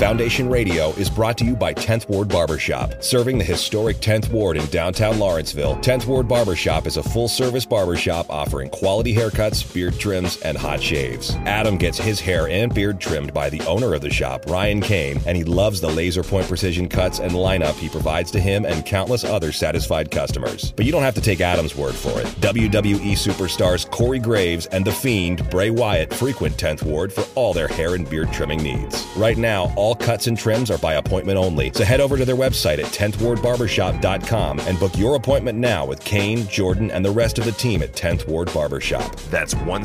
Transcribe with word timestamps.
Foundation 0.00 0.48
Radio 0.48 0.92
is 0.92 1.10
brought 1.10 1.36
to 1.36 1.44
you 1.44 1.54
by 1.54 1.74
10th 1.74 2.08
Ward 2.08 2.26
Barbershop. 2.26 3.02
Serving 3.02 3.36
the 3.36 3.44
historic 3.44 3.98
10th 3.98 4.30
Ward 4.30 4.56
in 4.56 4.64
downtown 4.68 5.18
Lawrenceville, 5.18 5.76
10th 5.76 6.06
Ward 6.06 6.26
Barbershop 6.26 6.86
is 6.86 6.96
a 6.96 7.02
full 7.02 7.28
service 7.28 7.66
barbershop 7.66 8.30
offering 8.30 8.70
quality 8.70 9.14
haircuts, 9.14 9.74
beard 9.74 9.98
trims, 9.98 10.40
and 10.40 10.56
hot 10.56 10.82
shaves. 10.82 11.34
Adam 11.44 11.76
gets 11.76 11.98
his 11.98 12.18
hair 12.18 12.48
and 12.48 12.74
beard 12.74 12.98
trimmed 12.98 13.34
by 13.34 13.50
the 13.50 13.60
owner 13.66 13.92
of 13.92 14.00
the 14.00 14.08
shop, 14.08 14.48
Ryan 14.48 14.80
Kane, 14.80 15.20
and 15.26 15.36
he 15.36 15.44
loves 15.44 15.82
the 15.82 15.90
laser 15.90 16.22
point 16.22 16.48
precision 16.48 16.88
cuts 16.88 17.18
and 17.18 17.32
lineup 17.32 17.74
he 17.74 17.90
provides 17.90 18.30
to 18.30 18.40
him 18.40 18.64
and 18.64 18.86
countless 18.86 19.22
other 19.22 19.52
satisfied 19.52 20.10
customers. 20.10 20.72
But 20.72 20.86
you 20.86 20.92
don't 20.92 21.02
have 21.02 21.16
to 21.16 21.20
take 21.20 21.42
Adam's 21.42 21.76
word 21.76 21.94
for 21.94 22.18
it. 22.18 22.26
WWE 22.40 23.12
superstars 23.12 23.88
Corey 23.90 24.18
Graves 24.18 24.64
and 24.64 24.82
The 24.82 24.92
Fiend, 24.92 25.50
Bray 25.50 25.68
Wyatt, 25.68 26.14
frequent 26.14 26.56
10th 26.56 26.84
Ward 26.84 27.12
for 27.12 27.26
all 27.34 27.52
their 27.52 27.68
hair 27.68 27.96
and 27.96 28.08
beard 28.08 28.32
trimming 28.32 28.62
needs. 28.62 29.06
Right 29.14 29.36
now, 29.36 29.70
all 29.76 29.89
cuts 29.94 30.26
and 30.26 30.36
trims 30.36 30.70
are 30.70 30.78
by 30.78 30.94
appointment 30.94 31.38
only. 31.38 31.70
So 31.74 31.84
head 31.84 32.00
over 32.00 32.16
to 32.16 32.24
their 32.24 32.36
website 32.36 32.78
at 32.78 32.86
10thwardbarbershop.com 32.86 34.60
and 34.60 34.78
book 34.78 34.96
your 34.96 35.16
appointment 35.16 35.58
now 35.58 35.86
with 35.86 36.04
Kane, 36.04 36.46
Jordan, 36.48 36.90
and 36.90 37.04
the 37.04 37.10
rest 37.10 37.38
of 37.38 37.44
the 37.44 37.52
team 37.52 37.82
at 37.82 37.92
10th 37.92 38.28
Ward 38.28 38.52
Barbershop. 38.52 39.16
That's 39.30 39.54
10thward 39.54 39.84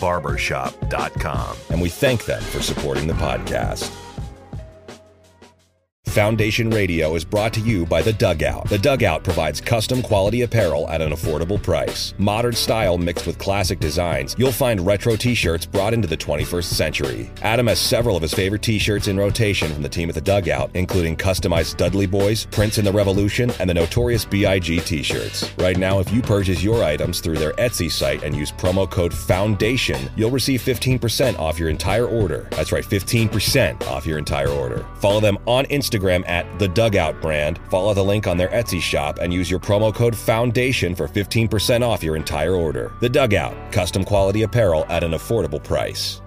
barbershop.com. 0.00 1.56
And 1.70 1.80
we 1.80 1.88
thank 1.88 2.24
them 2.24 2.42
for 2.42 2.60
supporting 2.60 3.06
the 3.06 3.14
podcast. 3.14 4.03
Foundation 6.14 6.70
Radio 6.70 7.16
is 7.16 7.24
brought 7.24 7.52
to 7.54 7.58
you 7.58 7.84
by 7.86 8.00
The 8.00 8.12
Dugout. 8.12 8.68
The 8.68 8.78
Dugout 8.78 9.24
provides 9.24 9.60
custom 9.60 10.00
quality 10.00 10.42
apparel 10.42 10.88
at 10.88 11.02
an 11.02 11.10
affordable 11.10 11.60
price. 11.60 12.14
Modern 12.18 12.52
style 12.52 12.96
mixed 12.96 13.26
with 13.26 13.36
classic 13.36 13.80
designs, 13.80 14.36
you'll 14.38 14.52
find 14.52 14.86
retro 14.86 15.16
t 15.16 15.34
shirts 15.34 15.66
brought 15.66 15.92
into 15.92 16.06
the 16.06 16.16
21st 16.16 16.72
century. 16.72 17.30
Adam 17.42 17.66
has 17.66 17.80
several 17.80 18.14
of 18.14 18.22
his 18.22 18.32
favorite 18.32 18.62
t 18.62 18.78
shirts 18.78 19.08
in 19.08 19.16
rotation 19.16 19.72
from 19.72 19.82
the 19.82 19.88
team 19.88 20.08
at 20.08 20.14
The 20.14 20.20
Dugout, 20.20 20.70
including 20.74 21.16
customized 21.16 21.78
Dudley 21.78 22.06
Boyz, 22.06 22.48
Prince 22.52 22.78
and 22.78 22.86
the 22.86 22.92
Revolution, 22.92 23.50
and 23.58 23.68
the 23.68 23.74
notorious 23.74 24.24
B.I.G. 24.24 24.82
t 24.82 25.02
shirts. 25.02 25.50
Right 25.58 25.76
now, 25.76 25.98
if 25.98 26.12
you 26.12 26.22
purchase 26.22 26.62
your 26.62 26.84
items 26.84 27.18
through 27.18 27.38
their 27.38 27.54
Etsy 27.54 27.90
site 27.90 28.22
and 28.22 28.36
use 28.36 28.52
promo 28.52 28.88
code 28.88 29.12
FOUNDATION, 29.12 30.10
you'll 30.14 30.30
receive 30.30 30.62
15% 30.62 31.40
off 31.40 31.58
your 31.58 31.70
entire 31.70 32.06
order. 32.06 32.46
That's 32.52 32.70
right, 32.70 32.84
15% 32.84 33.82
off 33.88 34.06
your 34.06 34.18
entire 34.18 34.50
order. 34.50 34.86
Follow 35.00 35.18
them 35.18 35.38
on 35.48 35.64
Instagram 35.66 36.03
at 36.10 36.58
the 36.58 36.68
Dugout 36.68 37.20
brand. 37.20 37.58
Follow 37.70 37.94
the 37.94 38.04
link 38.04 38.26
on 38.26 38.36
their 38.36 38.48
Etsy 38.48 38.80
shop 38.80 39.18
and 39.20 39.32
use 39.32 39.50
your 39.50 39.60
promo 39.60 39.94
code 39.94 40.16
FOUNDATION 40.16 40.94
for 40.94 41.08
15% 41.08 41.82
off 41.82 42.02
your 42.02 42.16
entire 42.16 42.54
order. 42.54 42.92
The 43.00 43.08
Dugout, 43.08 43.72
custom 43.72 44.04
quality 44.04 44.42
apparel 44.42 44.84
at 44.88 45.04
an 45.04 45.12
affordable 45.12 45.62
price. 45.62 46.20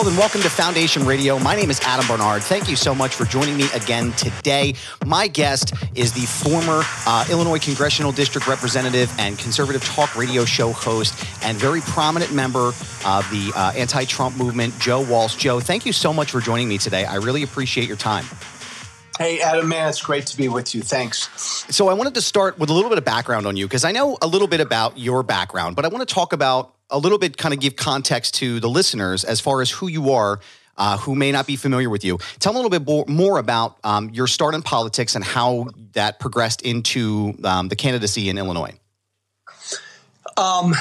World 0.00 0.12
and 0.12 0.18
welcome 0.18 0.40
to 0.40 0.48
Foundation 0.48 1.04
Radio. 1.04 1.38
My 1.38 1.54
name 1.54 1.68
is 1.68 1.78
Adam 1.80 2.06
Barnard. 2.08 2.42
Thank 2.42 2.70
you 2.70 2.76
so 2.76 2.94
much 2.94 3.14
for 3.14 3.26
joining 3.26 3.58
me 3.58 3.66
again 3.74 4.12
today. 4.12 4.72
My 5.04 5.28
guest 5.28 5.74
is 5.94 6.10
the 6.14 6.22
former 6.22 6.80
uh, 7.06 7.26
Illinois 7.30 7.58
Congressional 7.58 8.10
District 8.10 8.46
Representative 8.46 9.14
and 9.18 9.38
conservative 9.38 9.84
talk 9.84 10.16
radio 10.16 10.46
show 10.46 10.72
host 10.72 11.22
and 11.44 11.58
very 11.58 11.82
prominent 11.82 12.32
member 12.32 12.68
of 13.04 13.28
the 13.30 13.52
uh, 13.54 13.72
anti 13.76 14.06
Trump 14.06 14.38
movement, 14.38 14.72
Joe 14.78 15.02
Walsh. 15.02 15.36
Joe, 15.36 15.60
thank 15.60 15.84
you 15.84 15.92
so 15.92 16.14
much 16.14 16.30
for 16.30 16.40
joining 16.40 16.66
me 16.66 16.78
today. 16.78 17.04
I 17.04 17.16
really 17.16 17.42
appreciate 17.42 17.86
your 17.86 17.98
time. 17.98 18.24
Hey, 19.18 19.42
Adam, 19.42 19.68
man, 19.68 19.90
it's 19.90 20.00
great 20.00 20.24
to 20.28 20.36
be 20.38 20.48
with 20.48 20.74
you. 20.74 20.80
Thanks. 20.80 21.28
So, 21.74 21.88
I 21.88 21.92
wanted 21.92 22.14
to 22.14 22.22
start 22.22 22.58
with 22.58 22.70
a 22.70 22.72
little 22.72 22.88
bit 22.88 22.96
of 22.96 23.04
background 23.04 23.46
on 23.46 23.58
you 23.58 23.66
because 23.66 23.84
I 23.84 23.92
know 23.92 24.16
a 24.22 24.26
little 24.26 24.48
bit 24.48 24.62
about 24.62 24.98
your 24.98 25.22
background, 25.22 25.76
but 25.76 25.84
I 25.84 25.88
want 25.88 26.08
to 26.08 26.14
talk 26.14 26.32
about 26.32 26.74
a 26.90 26.98
little 26.98 27.18
bit, 27.18 27.36
kind 27.36 27.54
of 27.54 27.60
give 27.60 27.76
context 27.76 28.34
to 28.36 28.60
the 28.60 28.68
listeners 28.68 29.24
as 29.24 29.40
far 29.40 29.62
as 29.62 29.70
who 29.70 29.88
you 29.88 30.12
are. 30.12 30.40
Uh, 30.76 30.96
who 30.96 31.14
may 31.14 31.30
not 31.30 31.46
be 31.46 31.56
familiar 31.56 31.90
with 31.90 32.06
you. 32.06 32.16
Tell 32.38 32.54
them 32.54 32.64
a 32.64 32.66
little 32.66 33.04
bit 33.04 33.06
more 33.10 33.38
about 33.38 33.76
um, 33.84 34.08
your 34.10 34.26
start 34.26 34.54
in 34.54 34.62
politics 34.62 35.14
and 35.14 35.22
how 35.22 35.66
that 35.92 36.18
progressed 36.18 36.62
into 36.62 37.34
um, 37.44 37.68
the 37.68 37.76
candidacy 37.76 38.30
in 38.30 38.38
Illinois. 38.38 38.80
Um, 40.40 40.74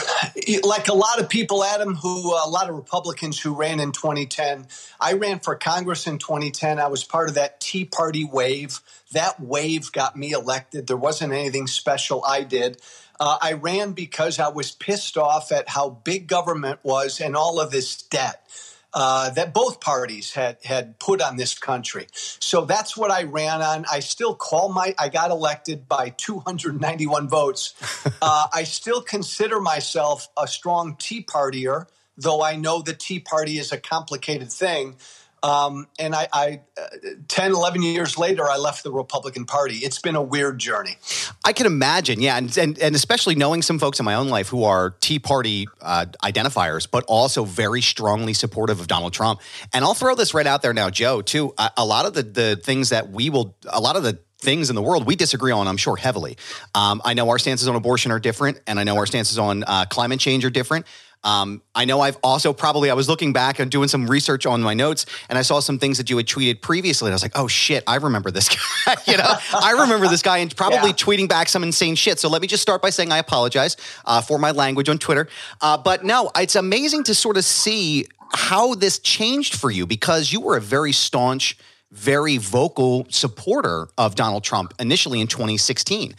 like 0.63 0.87
a 0.87 0.93
lot 0.93 1.19
of 1.19 1.27
people, 1.27 1.65
Adam, 1.65 1.95
who 1.95 2.33
uh, 2.33 2.41
a 2.45 2.49
lot 2.49 2.69
of 2.69 2.75
Republicans 2.75 3.39
who 3.39 3.53
ran 3.53 3.81
in 3.81 3.91
2010. 3.91 4.67
I 5.01 5.13
ran 5.13 5.39
for 5.39 5.55
Congress 5.55 6.07
in 6.07 6.17
2010. 6.17 6.79
I 6.79 6.87
was 6.87 7.03
part 7.03 7.27
of 7.27 7.35
that 7.35 7.59
Tea 7.59 7.83
Party 7.83 8.23
wave. 8.23 8.79
That 9.11 9.39
wave 9.39 9.91
got 9.91 10.15
me 10.15 10.31
elected. 10.31 10.87
There 10.87 10.95
wasn't 10.95 11.33
anything 11.33 11.67
special 11.67 12.23
I 12.25 12.43
did. 12.43 12.81
Uh, 13.19 13.37
I 13.41 13.53
ran 13.53 13.91
because 13.91 14.39
I 14.39 14.49
was 14.49 14.71
pissed 14.71 15.17
off 15.17 15.51
at 15.51 15.69
how 15.69 15.89
big 15.89 16.27
government 16.27 16.79
was 16.83 17.19
and 17.19 17.35
all 17.35 17.59
of 17.59 17.71
this 17.71 18.01
debt. 18.01 18.45
Uh, 18.91 19.29
that 19.29 19.53
both 19.53 19.79
parties 19.79 20.33
had 20.33 20.57
had 20.63 20.97
put 20.97 21.21
on 21.21 21.37
this 21.37 21.53
country. 21.53 22.07
So 22.11 22.65
that's 22.65 22.97
what 22.97 23.11
I 23.11 23.21
ran 23.21 23.61
on. 23.61 23.85
I 23.91 23.99
still 23.99 24.33
call 24.33 24.69
my. 24.69 24.95
I 24.97 25.09
got 25.09 25.29
elected 25.29 25.87
by 25.87 26.09
291 26.17 27.29
votes. 27.29 27.75
uh, 28.21 28.47
I 28.51 28.63
still 28.63 29.03
consider 29.03 29.59
myself 29.59 30.27
a 30.35 30.47
strong 30.47 30.95
Tea 30.95 31.23
Partier, 31.23 31.85
though 32.17 32.41
I 32.41 32.55
know 32.55 32.81
the 32.81 32.95
Tea 32.95 33.19
Party 33.19 33.59
is 33.59 33.71
a 33.71 33.77
complicated 33.77 34.51
thing. 34.51 34.95
Um, 35.43 35.87
and 35.97 36.13
I, 36.13 36.27
I 36.33 36.61
uh, 36.77 36.87
10, 37.27 37.51
11 37.51 37.81
years 37.81 38.17
later, 38.17 38.49
I 38.49 38.57
left 38.57 38.83
the 38.83 38.91
Republican 38.91 39.45
Party. 39.45 39.77
It's 39.77 39.99
been 39.99 40.15
a 40.15 40.21
weird 40.21 40.59
journey. 40.59 40.97
I 41.45 41.53
can 41.53 41.65
imagine, 41.65 42.21
yeah. 42.21 42.37
And, 42.37 42.55
and, 42.57 42.77
and 42.79 42.95
especially 42.95 43.35
knowing 43.35 43.61
some 43.61 43.79
folks 43.79 43.99
in 43.99 44.05
my 44.05 44.15
own 44.15 44.29
life 44.29 44.49
who 44.49 44.63
are 44.63 44.91
Tea 44.99 45.19
Party 45.19 45.67
uh, 45.81 46.05
identifiers, 46.23 46.87
but 46.89 47.03
also 47.05 47.45
very 47.45 47.81
strongly 47.81 48.33
supportive 48.33 48.79
of 48.79 48.87
Donald 48.87 49.13
Trump. 49.13 49.41
And 49.73 49.85
I'll 49.85 49.93
throw 49.93 50.15
this 50.15 50.33
right 50.33 50.47
out 50.47 50.61
there 50.61 50.73
now, 50.73 50.89
Joe, 50.89 51.21
too. 51.21 51.53
A, 51.57 51.71
a 51.77 51.85
lot 51.85 52.05
of 52.05 52.13
the, 52.13 52.23
the 52.23 52.55
things 52.55 52.89
that 52.89 53.09
we 53.09 53.29
will, 53.29 53.55
a 53.67 53.79
lot 53.79 53.95
of 53.95 54.03
the 54.03 54.19
things 54.41 54.69
in 54.69 54.75
the 54.75 54.81
world 54.81 55.05
we 55.05 55.15
disagree 55.15 55.51
on, 55.51 55.67
I'm 55.67 55.77
sure, 55.77 55.97
heavily. 55.97 56.37
Um, 56.73 57.01
I 57.03 57.13
know 57.13 57.29
our 57.29 57.39
stances 57.39 57.67
on 57.67 57.75
abortion 57.75 58.11
are 58.11 58.19
different, 58.19 58.61
and 58.67 58.79
I 58.79 58.83
know 58.83 58.95
our 58.97 59.05
stances 59.05 59.37
on 59.37 59.63
uh, 59.63 59.85
climate 59.89 60.19
change 60.19 60.45
are 60.45 60.49
different. 60.49 60.85
Um, 61.23 61.61
I 61.75 61.85
know 61.85 61.99
I've 61.99 62.17
also 62.23 62.53
probably 62.53 62.89
I 62.89 62.93
was 62.93 63.09
looking 63.09 63.33
back 63.33 63.59
and 63.59 63.69
doing 63.69 63.89
some 63.89 64.07
research 64.07 64.45
on 64.45 64.61
my 64.61 64.73
notes, 64.73 65.05
and 65.29 65.37
I 65.37 65.41
saw 65.41 65.59
some 65.59 65.77
things 65.77 65.97
that 65.97 66.09
you 66.09 66.17
had 66.17 66.27
tweeted 66.27 66.61
previously, 66.61 67.07
and 67.07 67.13
I 67.13 67.15
was 67.15 67.21
like, 67.21 67.37
"Oh 67.37 67.47
shit, 67.47 67.83
I 67.87 67.95
remember 67.95 68.31
this 68.31 68.49
guy." 68.85 68.95
you 69.05 69.17
know, 69.17 69.33
I 69.53 69.71
remember 69.81 70.07
this 70.07 70.21
guy, 70.21 70.37
and 70.37 70.55
probably 70.55 70.89
yeah. 70.89 70.95
tweeting 70.95 71.27
back 71.27 71.49
some 71.49 71.63
insane 71.63 71.95
shit. 71.95 72.19
So 72.19 72.29
let 72.29 72.41
me 72.41 72.47
just 72.47 72.61
start 72.61 72.81
by 72.81 72.89
saying 72.89 73.11
I 73.11 73.17
apologize 73.17 73.75
uh, 74.05 74.21
for 74.21 74.37
my 74.37 74.51
language 74.51 74.87
on 74.87 74.97
Twitter. 74.97 75.27
Uh, 75.61 75.77
but 75.77 76.03
no, 76.05 76.31
it's 76.35 76.55
amazing 76.55 77.03
to 77.05 77.15
sort 77.15 77.37
of 77.37 77.43
see 77.43 78.05
how 78.31 78.75
this 78.75 78.99
changed 78.99 79.55
for 79.55 79.71
you 79.71 79.85
because 79.85 80.31
you 80.31 80.39
were 80.39 80.55
a 80.55 80.61
very 80.61 80.91
staunch 80.91 81.57
very 81.91 82.37
vocal 82.37 83.05
supporter 83.09 83.87
of 83.97 84.15
Donald 84.15 84.43
Trump 84.43 84.73
initially 84.79 85.21
in 85.21 85.27
2016. 85.27 86.13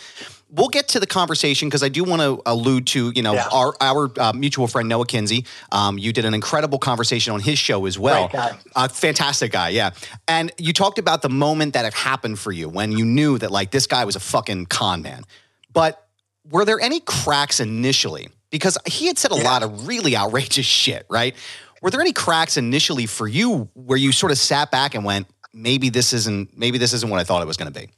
We'll 0.52 0.69
get 0.69 0.88
to 0.88 1.00
the 1.00 1.06
conversation 1.06 1.69
because 1.69 1.82
I 1.82 1.88
do 1.88 2.02
want 2.05 2.23
to 2.23 2.43
allude 2.47 2.87
to 2.88 3.12
you 3.14 3.23
know 3.23 3.35
Yeah. 3.35 3.49
our 3.52 3.75
our 3.81 4.11
uh, 4.19 4.32
mutual 4.32 4.67
friend 4.67 4.88
Noah 4.88 5.06
Kinsey. 5.06 5.44
Um, 5.73 5.99
you 5.99 6.12
did 6.12 6.25
an 6.25 6.35
incredible 6.35 6.79
conversation 6.79 7.32
on 7.32 7.41
his 7.41 7.58
show 7.58 7.87
as 7.87 7.99
well. 7.99 8.29
Great 8.29 8.32
guy. 8.41 8.58
Uh, 8.75 8.88
fantastic 8.88 9.52
guy, 9.52 9.70
yeah. 9.70 9.91
And 10.29 10.52
you 10.58 10.73
talked 10.73 10.99
about 10.99 11.23
the 11.23 11.29
moment 11.29 11.75
that 11.75 11.85
it 11.85 11.94
happened 11.94 12.38
for 12.38 12.52
you 12.52 12.69
when 12.69 12.93
you 12.93 13.05
knew 13.05 13.38
that 13.38 13.50
like 13.50 13.70
this 13.70 13.87
guy 13.87 14.05
was 14.05 14.17
a 14.17 14.20
fucking 14.20 14.67
con 14.67 15.02
man. 15.02 15.25
But 15.73 16.05
were 16.50 16.64
there 16.64 16.81
any 16.81 17.00
cracks 17.00 17.61
initially? 17.61 18.29
Because 18.50 18.76
he 18.87 19.06
had 19.06 19.17
said 19.19 19.31
a 19.32 19.37
Yeah. 19.37 19.43
lot 19.44 19.62
of 19.62 19.87
really 19.87 20.17
outrageous 20.17 20.67
shit, 20.82 21.06
right? 21.08 21.37
Were 21.82 21.91
there 21.91 22.00
any 22.00 22.12
cracks 22.12 22.56
initially 22.56 23.06
for 23.06 23.29
you 23.29 23.69
where 23.75 23.97
you 23.99 24.12
sort 24.12 24.32
of 24.32 24.38
sat 24.38 24.70
back 24.70 24.94
and 24.94 25.05
went, 25.05 25.26
maybe 25.55 25.88
this 25.88 26.12
isn't 26.12 26.56
maybe 26.58 26.76
this 26.79 26.93
isn't 26.93 27.08
what 27.08 27.20
I 27.20 27.25
thought 27.25 27.43
it 27.43 27.47
was 27.47 27.56
going 27.56 27.73
to 27.73 27.81
be? 27.81 27.88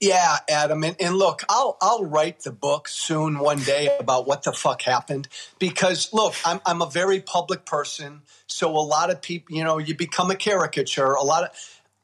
Yeah, 0.00 0.38
Adam, 0.48 0.82
and, 0.84 0.96
and 1.00 1.16
look, 1.16 1.42
I'll 1.48 1.78
I'll 1.80 2.04
write 2.04 2.40
the 2.40 2.50
book 2.52 2.88
soon 2.88 3.38
one 3.38 3.60
day 3.60 3.96
about 3.98 4.26
what 4.26 4.42
the 4.42 4.52
fuck 4.52 4.82
happened 4.82 5.28
because 5.58 6.12
look, 6.12 6.34
I'm 6.44 6.60
I'm 6.66 6.82
a 6.82 6.90
very 6.90 7.20
public 7.20 7.64
person, 7.64 8.22
so 8.46 8.70
a 8.70 8.84
lot 8.84 9.10
of 9.10 9.22
people, 9.22 9.56
you 9.56 9.64
know, 9.64 9.78
you 9.78 9.96
become 9.96 10.30
a 10.30 10.36
caricature. 10.36 11.12
A 11.12 11.22
lot 11.22 11.44
of 11.44 11.50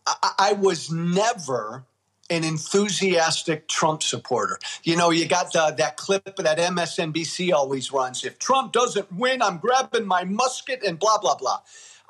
I, 0.06 0.32
I 0.38 0.52
was 0.52 0.90
never 0.90 1.84
an 2.30 2.44
enthusiastic 2.44 3.66
Trump 3.66 4.02
supporter. 4.04 4.58
You 4.84 4.96
know, 4.96 5.10
you 5.10 5.26
got 5.26 5.52
the, 5.52 5.74
that 5.76 5.96
clip 5.96 6.36
that 6.36 6.58
MSNBC 6.58 7.52
always 7.52 7.92
runs. 7.92 8.24
If 8.24 8.38
Trump 8.38 8.72
doesn't 8.72 9.12
win, 9.12 9.42
I'm 9.42 9.58
grabbing 9.58 10.06
my 10.06 10.24
musket 10.24 10.84
and 10.84 10.98
blah 10.98 11.18
blah 11.18 11.34
blah. 11.34 11.60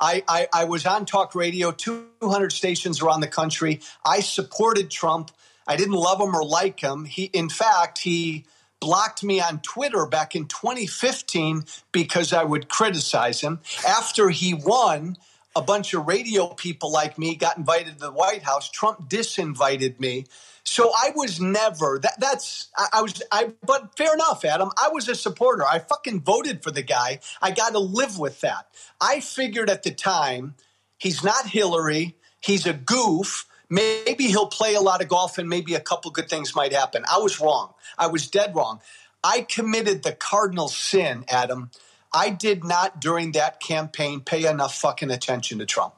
I, 0.00 0.22
I, 0.28 0.48
I 0.52 0.64
was 0.64 0.86
on 0.86 1.04
talk 1.04 1.34
radio, 1.34 1.72
200 1.72 2.52
stations 2.52 3.02
around 3.02 3.20
the 3.20 3.28
country. 3.28 3.80
I 4.04 4.20
supported 4.20 4.90
Trump. 4.90 5.30
I 5.70 5.76
didn't 5.76 5.94
love 5.94 6.20
him 6.20 6.34
or 6.34 6.44
like 6.44 6.80
him. 6.80 7.04
He, 7.04 7.26
in 7.26 7.48
fact, 7.48 7.98
he 7.98 8.44
blocked 8.80 9.22
me 9.22 9.40
on 9.40 9.60
Twitter 9.60 10.04
back 10.04 10.34
in 10.34 10.46
2015 10.46 11.62
because 11.92 12.32
I 12.32 12.42
would 12.42 12.68
criticize 12.68 13.40
him. 13.40 13.60
After 13.86 14.30
he 14.30 14.52
won, 14.52 15.16
a 15.54 15.62
bunch 15.62 15.94
of 15.94 16.08
radio 16.08 16.48
people 16.48 16.90
like 16.90 17.18
me 17.18 17.36
got 17.36 17.56
invited 17.56 17.94
to 17.94 18.00
the 18.00 18.10
White 18.10 18.42
House. 18.42 18.68
Trump 18.68 19.08
disinvited 19.08 20.00
me. 20.00 20.26
So 20.64 20.90
I 20.90 21.12
was 21.14 21.40
never 21.40 22.00
that. 22.02 22.18
That's 22.18 22.68
I, 22.76 22.88
I 22.94 23.02
was. 23.02 23.22
I 23.30 23.52
but 23.64 23.96
fair 23.96 24.12
enough, 24.12 24.44
Adam. 24.44 24.70
I 24.76 24.88
was 24.88 25.08
a 25.08 25.14
supporter. 25.14 25.64
I 25.64 25.78
fucking 25.78 26.22
voted 26.22 26.64
for 26.64 26.72
the 26.72 26.82
guy. 26.82 27.20
I 27.40 27.52
got 27.52 27.74
to 27.74 27.78
live 27.78 28.18
with 28.18 28.40
that. 28.40 28.66
I 29.00 29.20
figured 29.20 29.70
at 29.70 29.84
the 29.84 29.92
time 29.92 30.54
he's 30.98 31.22
not 31.22 31.46
Hillary. 31.46 32.16
He's 32.40 32.66
a 32.66 32.72
goof. 32.72 33.46
Maybe 33.70 34.24
he'll 34.24 34.48
play 34.48 34.74
a 34.74 34.80
lot 34.80 35.00
of 35.00 35.08
golf 35.08 35.38
and 35.38 35.48
maybe 35.48 35.74
a 35.74 35.80
couple 35.80 36.10
good 36.10 36.28
things 36.28 36.56
might 36.56 36.72
happen. 36.72 37.04
I 37.10 37.18
was 37.18 37.40
wrong. 37.40 37.72
I 37.96 38.08
was 38.08 38.28
dead 38.28 38.54
wrong. 38.54 38.80
I 39.22 39.42
committed 39.42 40.02
the 40.02 40.12
cardinal 40.12 40.68
sin, 40.68 41.24
Adam. 41.28 41.70
I 42.12 42.30
did 42.30 42.64
not 42.64 43.00
during 43.00 43.32
that 43.32 43.60
campaign 43.60 44.20
pay 44.20 44.46
enough 44.46 44.74
fucking 44.74 45.10
attention 45.10 45.60
to 45.60 45.66
Trump. 45.66 45.94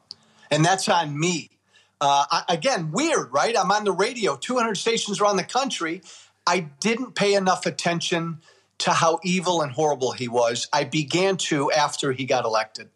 And 0.51 0.63
that's 0.63 0.89
on 0.89 1.19
me. 1.19 1.51
Uh, 1.99 2.27
I, 2.31 2.45
again, 2.51 2.91
weird, 2.91 3.33
right? 3.33 3.57
I'm 3.57 3.71
on 3.71 3.85
the 3.85 3.93
radio, 3.93 4.37
200 4.37 4.75
stations 4.77 5.21
around 5.21 5.37
the 5.37 5.45
country. 5.45 6.03
I 6.47 6.61
didn't 6.81 7.15
pay 7.15 7.35
enough 7.35 7.65
attention 7.65 8.41
to 8.79 8.91
how 8.91 9.21
evil 9.23 9.63
and 9.63 9.73
horrible 9.73 10.13
he 10.13 10.29
was. 10.29 10.69
I 10.73 10.85
began 10.85 11.37
to 11.37 11.71
after 11.71 12.13
he 12.13 12.25
got 12.25 12.45
elected. 12.45 12.91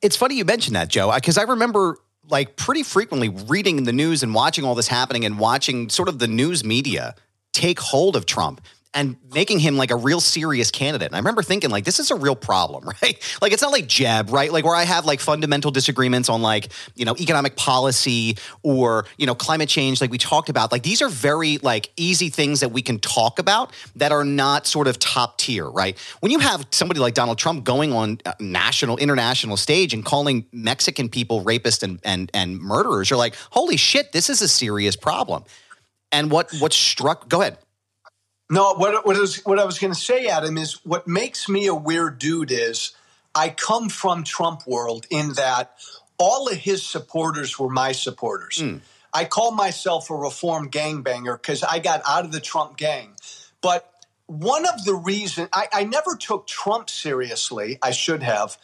It's 0.00 0.16
funny 0.16 0.36
you 0.36 0.44
mentioned 0.44 0.76
that, 0.76 0.88
Joe, 0.88 1.12
because 1.14 1.36
I 1.36 1.42
remember 1.42 1.98
like 2.32 2.56
pretty 2.56 2.82
frequently 2.82 3.28
reading 3.28 3.84
the 3.84 3.92
news 3.92 4.22
and 4.22 4.34
watching 4.34 4.64
all 4.64 4.74
this 4.74 4.88
happening 4.88 5.24
and 5.24 5.38
watching 5.38 5.88
sort 5.90 6.08
of 6.08 6.18
the 6.18 6.26
news 6.26 6.64
media 6.64 7.14
take 7.52 7.78
hold 7.78 8.16
of 8.16 8.26
Trump 8.26 8.60
and 8.94 9.16
making 9.32 9.58
him 9.58 9.76
like 9.76 9.90
a 9.90 9.96
real 9.96 10.20
serious 10.20 10.70
candidate. 10.70 11.06
And 11.06 11.14
I 11.14 11.18
remember 11.18 11.42
thinking 11.42 11.70
like 11.70 11.84
this 11.84 11.98
is 11.98 12.10
a 12.10 12.14
real 12.14 12.36
problem, 12.36 12.84
right? 13.02 13.38
Like 13.40 13.52
it's 13.52 13.62
not 13.62 13.72
like 13.72 13.86
Jeb, 13.86 14.30
right? 14.30 14.52
Like 14.52 14.64
where 14.64 14.74
I 14.74 14.84
have 14.84 15.06
like 15.06 15.20
fundamental 15.20 15.70
disagreements 15.70 16.28
on 16.28 16.42
like, 16.42 16.68
you 16.94 17.04
know, 17.04 17.16
economic 17.18 17.56
policy 17.56 18.36
or, 18.62 19.06
you 19.16 19.26
know, 19.26 19.34
climate 19.34 19.68
change 19.68 20.00
like 20.00 20.10
we 20.10 20.18
talked 20.18 20.48
about. 20.48 20.72
Like 20.72 20.82
these 20.82 21.00
are 21.00 21.08
very 21.08 21.58
like 21.58 21.90
easy 21.96 22.28
things 22.28 22.60
that 22.60 22.70
we 22.70 22.82
can 22.82 22.98
talk 22.98 23.38
about 23.38 23.72
that 23.96 24.12
are 24.12 24.24
not 24.24 24.66
sort 24.66 24.86
of 24.86 24.98
top 24.98 25.38
tier, 25.38 25.68
right? 25.68 25.98
When 26.20 26.30
you 26.30 26.38
have 26.40 26.66
somebody 26.70 27.00
like 27.00 27.14
Donald 27.14 27.38
Trump 27.38 27.64
going 27.64 27.92
on 27.92 28.18
uh, 28.26 28.34
national 28.40 28.98
international 28.98 29.56
stage 29.56 29.94
and 29.94 30.04
calling 30.04 30.46
Mexican 30.52 31.08
people 31.08 31.42
rapists 31.44 31.82
and 31.82 31.98
and 32.04 32.30
and 32.34 32.58
murderers, 32.58 33.10
you're 33.10 33.18
like, 33.18 33.34
"Holy 33.50 33.76
shit, 33.76 34.12
this 34.12 34.28
is 34.28 34.42
a 34.42 34.48
serious 34.48 34.96
problem." 34.96 35.44
And 36.10 36.30
what 36.30 36.52
what 36.58 36.72
struck 36.72 37.28
go 37.28 37.40
ahead. 37.40 37.58
No, 38.50 38.74
what, 38.74 39.06
what, 39.06 39.16
I 39.16 39.20
was, 39.20 39.36
what 39.44 39.58
I 39.58 39.64
was 39.64 39.78
going 39.78 39.92
to 39.92 39.98
say, 39.98 40.26
Adam, 40.26 40.58
is 40.58 40.84
what 40.84 41.06
makes 41.06 41.48
me 41.48 41.66
a 41.66 41.74
weird 41.74 42.18
dude 42.18 42.50
is 42.50 42.94
I 43.34 43.48
come 43.48 43.88
from 43.88 44.24
Trump 44.24 44.66
world 44.66 45.06
in 45.10 45.34
that 45.34 45.74
all 46.18 46.48
of 46.48 46.56
his 46.56 46.82
supporters 46.82 47.58
were 47.58 47.70
my 47.70 47.92
supporters. 47.92 48.60
Hmm. 48.60 48.76
I 49.14 49.24
call 49.24 49.52
myself 49.52 50.10
a 50.10 50.14
reform 50.14 50.70
gangbanger 50.70 51.40
because 51.40 51.62
I 51.62 51.78
got 51.78 52.02
out 52.06 52.24
of 52.24 52.32
the 52.32 52.40
Trump 52.40 52.76
gang. 52.76 53.14
But 53.60 53.90
one 54.26 54.66
of 54.66 54.84
the 54.84 54.94
reasons 54.94 55.48
I, 55.52 55.68
I 55.72 55.84
never 55.84 56.16
took 56.16 56.46
Trump 56.46 56.88
seriously, 56.88 57.78
I 57.82 57.90
should 57.90 58.22
have, 58.22 58.56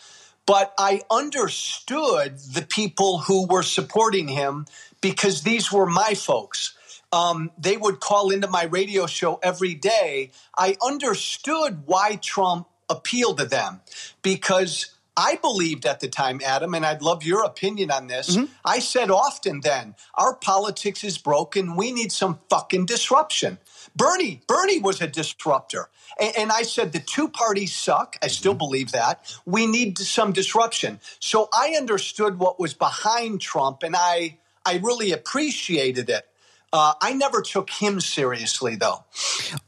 but 0.46 0.72
I 0.78 1.02
understood 1.10 2.38
the 2.38 2.62
people 2.62 3.18
who 3.18 3.46
were 3.46 3.62
supporting 3.62 4.28
him 4.28 4.66
because 5.00 5.42
these 5.42 5.70
were 5.70 5.86
my 5.86 6.14
folks 6.14 6.74
um, 7.12 7.50
they 7.58 7.76
would 7.76 8.00
call 8.00 8.30
into 8.30 8.48
my 8.48 8.64
radio 8.64 9.06
show 9.06 9.38
every 9.42 9.74
day. 9.74 10.30
I 10.56 10.76
understood 10.82 11.86
why 11.86 12.16
Trump 12.16 12.68
appealed 12.88 13.38
to 13.38 13.44
them 13.44 13.80
because 14.22 14.94
I 15.16 15.34
believed 15.36 15.84
at 15.84 15.98
the 15.98 16.08
time, 16.08 16.40
Adam, 16.44 16.74
and 16.74 16.86
I'd 16.86 17.02
love 17.02 17.24
your 17.24 17.42
opinion 17.44 17.90
on 17.90 18.06
this. 18.06 18.36
I 18.64 18.78
said 18.78 19.10
often 19.10 19.62
then, 19.62 19.96
our 20.14 20.34
politics 20.34 21.02
is 21.02 21.18
broken. 21.18 21.74
We 21.74 21.90
need 21.90 22.12
some 22.12 22.38
fucking 22.48 22.86
disruption. 22.86 23.58
Bernie, 23.96 24.42
Bernie 24.46 24.78
was 24.78 25.00
a 25.00 25.08
disruptor. 25.08 25.88
And, 26.20 26.36
and 26.38 26.52
I 26.52 26.62
said 26.62 26.92
the 26.92 27.00
two 27.00 27.28
parties 27.28 27.74
suck. 27.74 28.16
I 28.22 28.28
still 28.28 28.54
believe 28.54 28.92
that. 28.92 29.36
We 29.44 29.66
need 29.66 29.98
some 29.98 30.32
disruption. 30.32 31.00
So 31.18 31.48
I 31.52 31.74
understood 31.76 32.38
what 32.38 32.60
was 32.60 32.74
behind 32.74 33.40
Trump 33.40 33.82
and 33.82 33.96
I 33.96 34.38
I 34.64 34.76
really 34.82 35.12
appreciated 35.12 36.10
it. 36.10 36.28
Uh, 36.72 36.92
I 37.00 37.14
never 37.14 37.40
took 37.40 37.70
him 37.70 38.00
seriously, 38.00 38.76
though. 38.76 39.04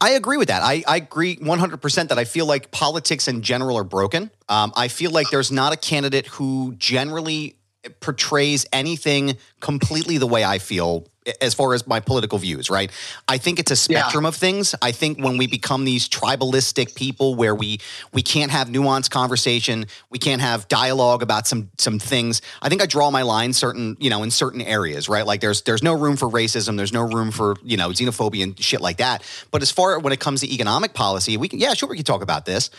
I 0.01 0.11
agree 0.11 0.37
with 0.37 0.49
that. 0.49 0.63
I, 0.63 0.85
I 0.87 0.97
agree 0.97 1.37
100% 1.37 2.09
that 2.09 2.19
I 2.19 2.25
feel 2.25 2.47
like 2.47 2.71
politics 2.71 3.27
in 3.27 3.43
general 3.43 3.79
are 3.79 3.85
broken. 3.85 4.31
Um, 4.49 4.73
I 4.77 4.89
feel 4.89 5.11
like 5.11 5.31
there's 5.31 5.51
not 5.51 5.73
a 5.73 5.77
candidate 5.77 6.27
who 6.27 6.75
generally 6.77 7.57
portrays 8.01 8.67
anything 8.73 9.39
completely 9.61 10.19
the 10.19 10.27
way 10.27 10.45
I 10.45 10.59
feel 10.59 11.07
as 11.41 11.55
far 11.55 11.75
as 11.75 11.87
my 11.87 12.01
political 12.01 12.39
views, 12.39 12.71
right? 12.71 12.91
I 13.29 13.37
think 13.39 13.59
it's 13.59 13.71
a 13.71 13.77
spectrum 13.77 14.25
of 14.25 14.35
things. 14.35 14.75
I 14.81 14.93
think 14.93 15.19
when 15.19 15.37
we 15.37 15.47
become 15.47 15.85
these 15.85 16.09
tribalistic 16.09 16.95
people 16.95 17.35
where 17.35 17.55
we 17.55 17.81
we 18.13 18.23
can't 18.23 18.51
have 18.51 18.69
nuanced 18.69 19.11
conversation, 19.11 19.87
we 20.09 20.19
can't 20.19 20.41
have 20.41 20.67
dialogue 20.69 21.23
about 21.23 21.47
some 21.47 21.71
some 21.79 21.99
things. 21.99 22.41
I 22.63 22.69
think 22.69 22.83
I 22.83 22.87
draw 22.87 23.11
my 23.11 23.23
line 23.23 23.53
certain, 23.53 23.97
you 24.01 24.09
know, 24.09 24.23
in 24.23 24.31
certain 24.31 24.63
areas, 24.63 25.09
right? 25.09 25.27
Like 25.27 25.41
there's 25.41 25.63
there's 25.63 25.83
no 25.83 25.93
room 25.93 26.17
for 26.17 26.29
racism, 26.29 26.77
there's 26.77 26.93
no 26.93 27.03
room 27.03 27.31
for, 27.31 27.57
you 27.63 27.77
know, 27.77 27.91
xenophobia 27.91 28.43
and 28.43 28.63
shit 28.63 28.81
like 28.81 28.97
that. 28.99 29.23
But 29.51 29.63
as 29.63 29.71
far 29.71 29.99
when 29.99 30.13
it 30.13 30.21
comes 30.21 30.41
to 30.41 30.53
economic 30.53 30.95
policy, 30.95 31.37
we 31.37 31.49
can 31.49 31.59
yeah, 31.59 31.75
sure 31.75 31.89
we 31.89 31.97
can 31.97 32.05
talk 32.05 32.23
about 32.23 32.47
this. 32.47 32.71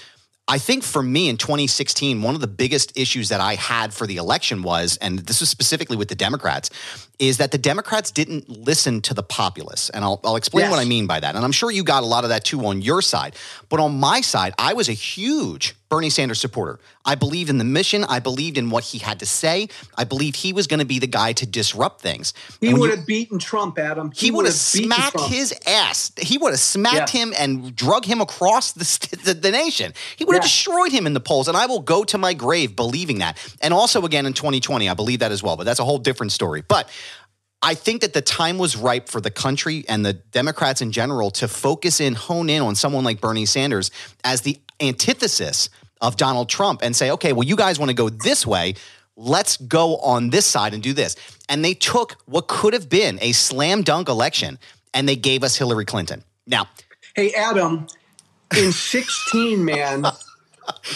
I 0.48 0.58
think 0.58 0.84
for 0.84 1.02
me 1.02 1.30
in 1.30 1.38
2016, 1.38 2.22
one 2.22 2.36
of 2.36 2.42
the 2.42 2.48
biggest 2.48 2.98
issues 2.98 3.30
that 3.30 3.40
I 3.40 3.56
had 3.56 3.94
for 3.94 4.06
the 4.06 4.18
election 4.18 4.64
was, 4.64 4.98
and 4.98 5.20
this 5.20 5.40
was 5.40 5.50
specifically 5.50 5.96
with 5.96 6.10
the 6.10 6.16
Democrats, 6.16 6.70
is 7.20 7.38
that 7.38 7.52
the 7.52 7.58
Democrats 7.58 8.12
didn't 8.12 8.50
listen 8.50 9.02
to 9.04 9.14
the 9.14 9.24
populace. 9.24 9.90
And 9.90 10.04
I'll, 10.04 10.20
I'll 10.26 10.36
explain 10.36 10.64
Yes. 10.66 10.72
what 10.72 10.80
I 10.80 10.86
mean 10.86 11.08
by 11.08 11.20
that. 11.22 11.36
And 11.36 11.46
I'm 11.46 11.54
sure 11.54 11.72
you 11.72 11.84
got 11.84 12.04
a 12.04 12.06
lot 12.06 12.24
of 12.26 12.32
that 12.32 12.44
too 12.44 12.66
on 12.66 12.82
your 12.82 13.02
side. 13.02 13.36
But 13.70 13.80
on 13.80 13.98
my 14.00 14.20
side, 14.22 14.54
I 14.58 14.74
was 14.74 14.90
a 14.90 14.94
huge 14.94 15.76
Bernie 15.92 16.10
Sanders 16.10 16.40
supporter. 16.40 16.80
I 17.04 17.16
believed 17.16 17.50
in 17.50 17.58
the 17.58 17.66
mission. 17.66 18.06
I 18.06 18.20
believed 18.22 18.58
in 18.58 18.70
what 18.70 18.86
he 18.86 18.98
had 18.98 19.20
to 19.20 19.26
say. 19.26 19.68
I 19.98 20.06
believed 20.06 20.38
he 20.38 20.54
was 20.54 20.66
going 20.66 20.80
to 20.80 20.86
be 20.86 21.00
the 21.00 21.06
guy 21.06 21.34
to 21.34 21.46
disrupt 21.46 22.00
things. 22.00 22.34
He 22.62 22.74
would 22.74 22.92
have 22.92 23.06
beaten 23.06 23.40
Trump, 23.40 23.78
Adam. 23.78 24.10
he 24.16 24.32
would 24.32 24.46
have 24.46 24.54
smacked 24.56 25.20
his 25.24 25.54
ass. 25.68 26.14
He 26.18 26.38
would 26.38 26.52
have 26.52 26.62
smacked 26.62 27.14
Yeah. 27.14 27.24
him 27.24 27.34
and 27.38 27.76
drug 27.76 28.06
him 28.06 28.22
across 28.22 28.72
the, 28.72 29.18
the, 29.26 29.34
the 29.34 29.52
nation. 29.52 29.94
He 30.16 30.24
would 30.24 30.34
have 30.36 30.44
Yeah. 30.44 30.48
destroyed 30.48 30.94
him 30.94 31.06
in 31.06 31.14
the 31.14 31.20
polls. 31.20 31.50
And 31.50 31.58
I 31.58 31.66
will 31.66 31.82
go 31.82 32.06
to 32.06 32.18
my 32.18 32.34
grave 32.34 32.74
believing 32.74 33.20
that. 33.20 33.38
And 33.62 33.74
also 33.74 34.06
again 34.06 34.26
in 34.26 34.32
2020, 34.32 34.88
I 34.88 34.94
believe 34.94 35.20
that 35.20 35.34
as 35.34 35.44
well. 35.44 35.58
But 35.58 35.66
that's 35.66 35.82
a 35.82 35.86
whole 35.86 35.98
different 36.00 36.32
story. 36.32 36.64
But 36.66 36.90
I 37.62 37.76
think 37.76 38.00
that 38.02 38.14
the 38.14 38.22
time 38.22 38.58
was 38.58 38.78
ripe 38.78 39.10
for 39.10 39.20
the 39.20 39.30
country 39.30 39.84
and 39.90 40.06
the 40.06 40.14
Democrats 40.14 40.82
in 40.82 40.94
general 40.94 41.32
to 41.32 41.50
focus 41.50 42.00
in, 42.00 42.16
hone 42.16 42.50
in 42.50 42.62
on 42.62 42.76
someone 42.76 43.04
like 43.04 43.20
Bernie 43.20 43.46
Sanders 43.46 43.92
as 44.24 44.42
the 44.42 44.58
antithesis 44.80 45.70
of 46.02 46.18
Donald 46.18 46.50
Trump 46.50 46.82
and 46.84 46.96
say, 46.96 47.12
okay, 47.12 47.34
well, 47.34 47.48
you 47.48 47.56
guys 47.56 47.80
want 47.80 47.90
to 47.90 47.96
go 47.96 48.10
this 48.10 48.46
way. 48.46 48.74
Let's 49.16 49.58
go 49.58 49.98
on 49.98 50.30
this 50.32 50.46
side 50.46 50.74
and 50.74 50.82
do 50.82 50.94
this. 50.94 51.16
And 51.48 51.64
they 51.64 51.74
took 51.74 52.18
what 52.26 52.48
could 52.48 52.74
have 52.74 52.90
been 52.90 53.20
a 53.22 53.34
slam 53.34 53.84
dunk 53.84 54.10
election 54.10 54.58
and 54.94 55.08
they 55.08 55.16
gave 55.16 55.44
us 55.44 55.56
Hillary 55.56 55.86
Clinton. 55.86 56.24
Now, 56.48 56.68
hey, 57.16 57.32
Adam, 57.34 57.88
in 58.58 58.72
16, 58.72 59.64
man, 59.64 60.06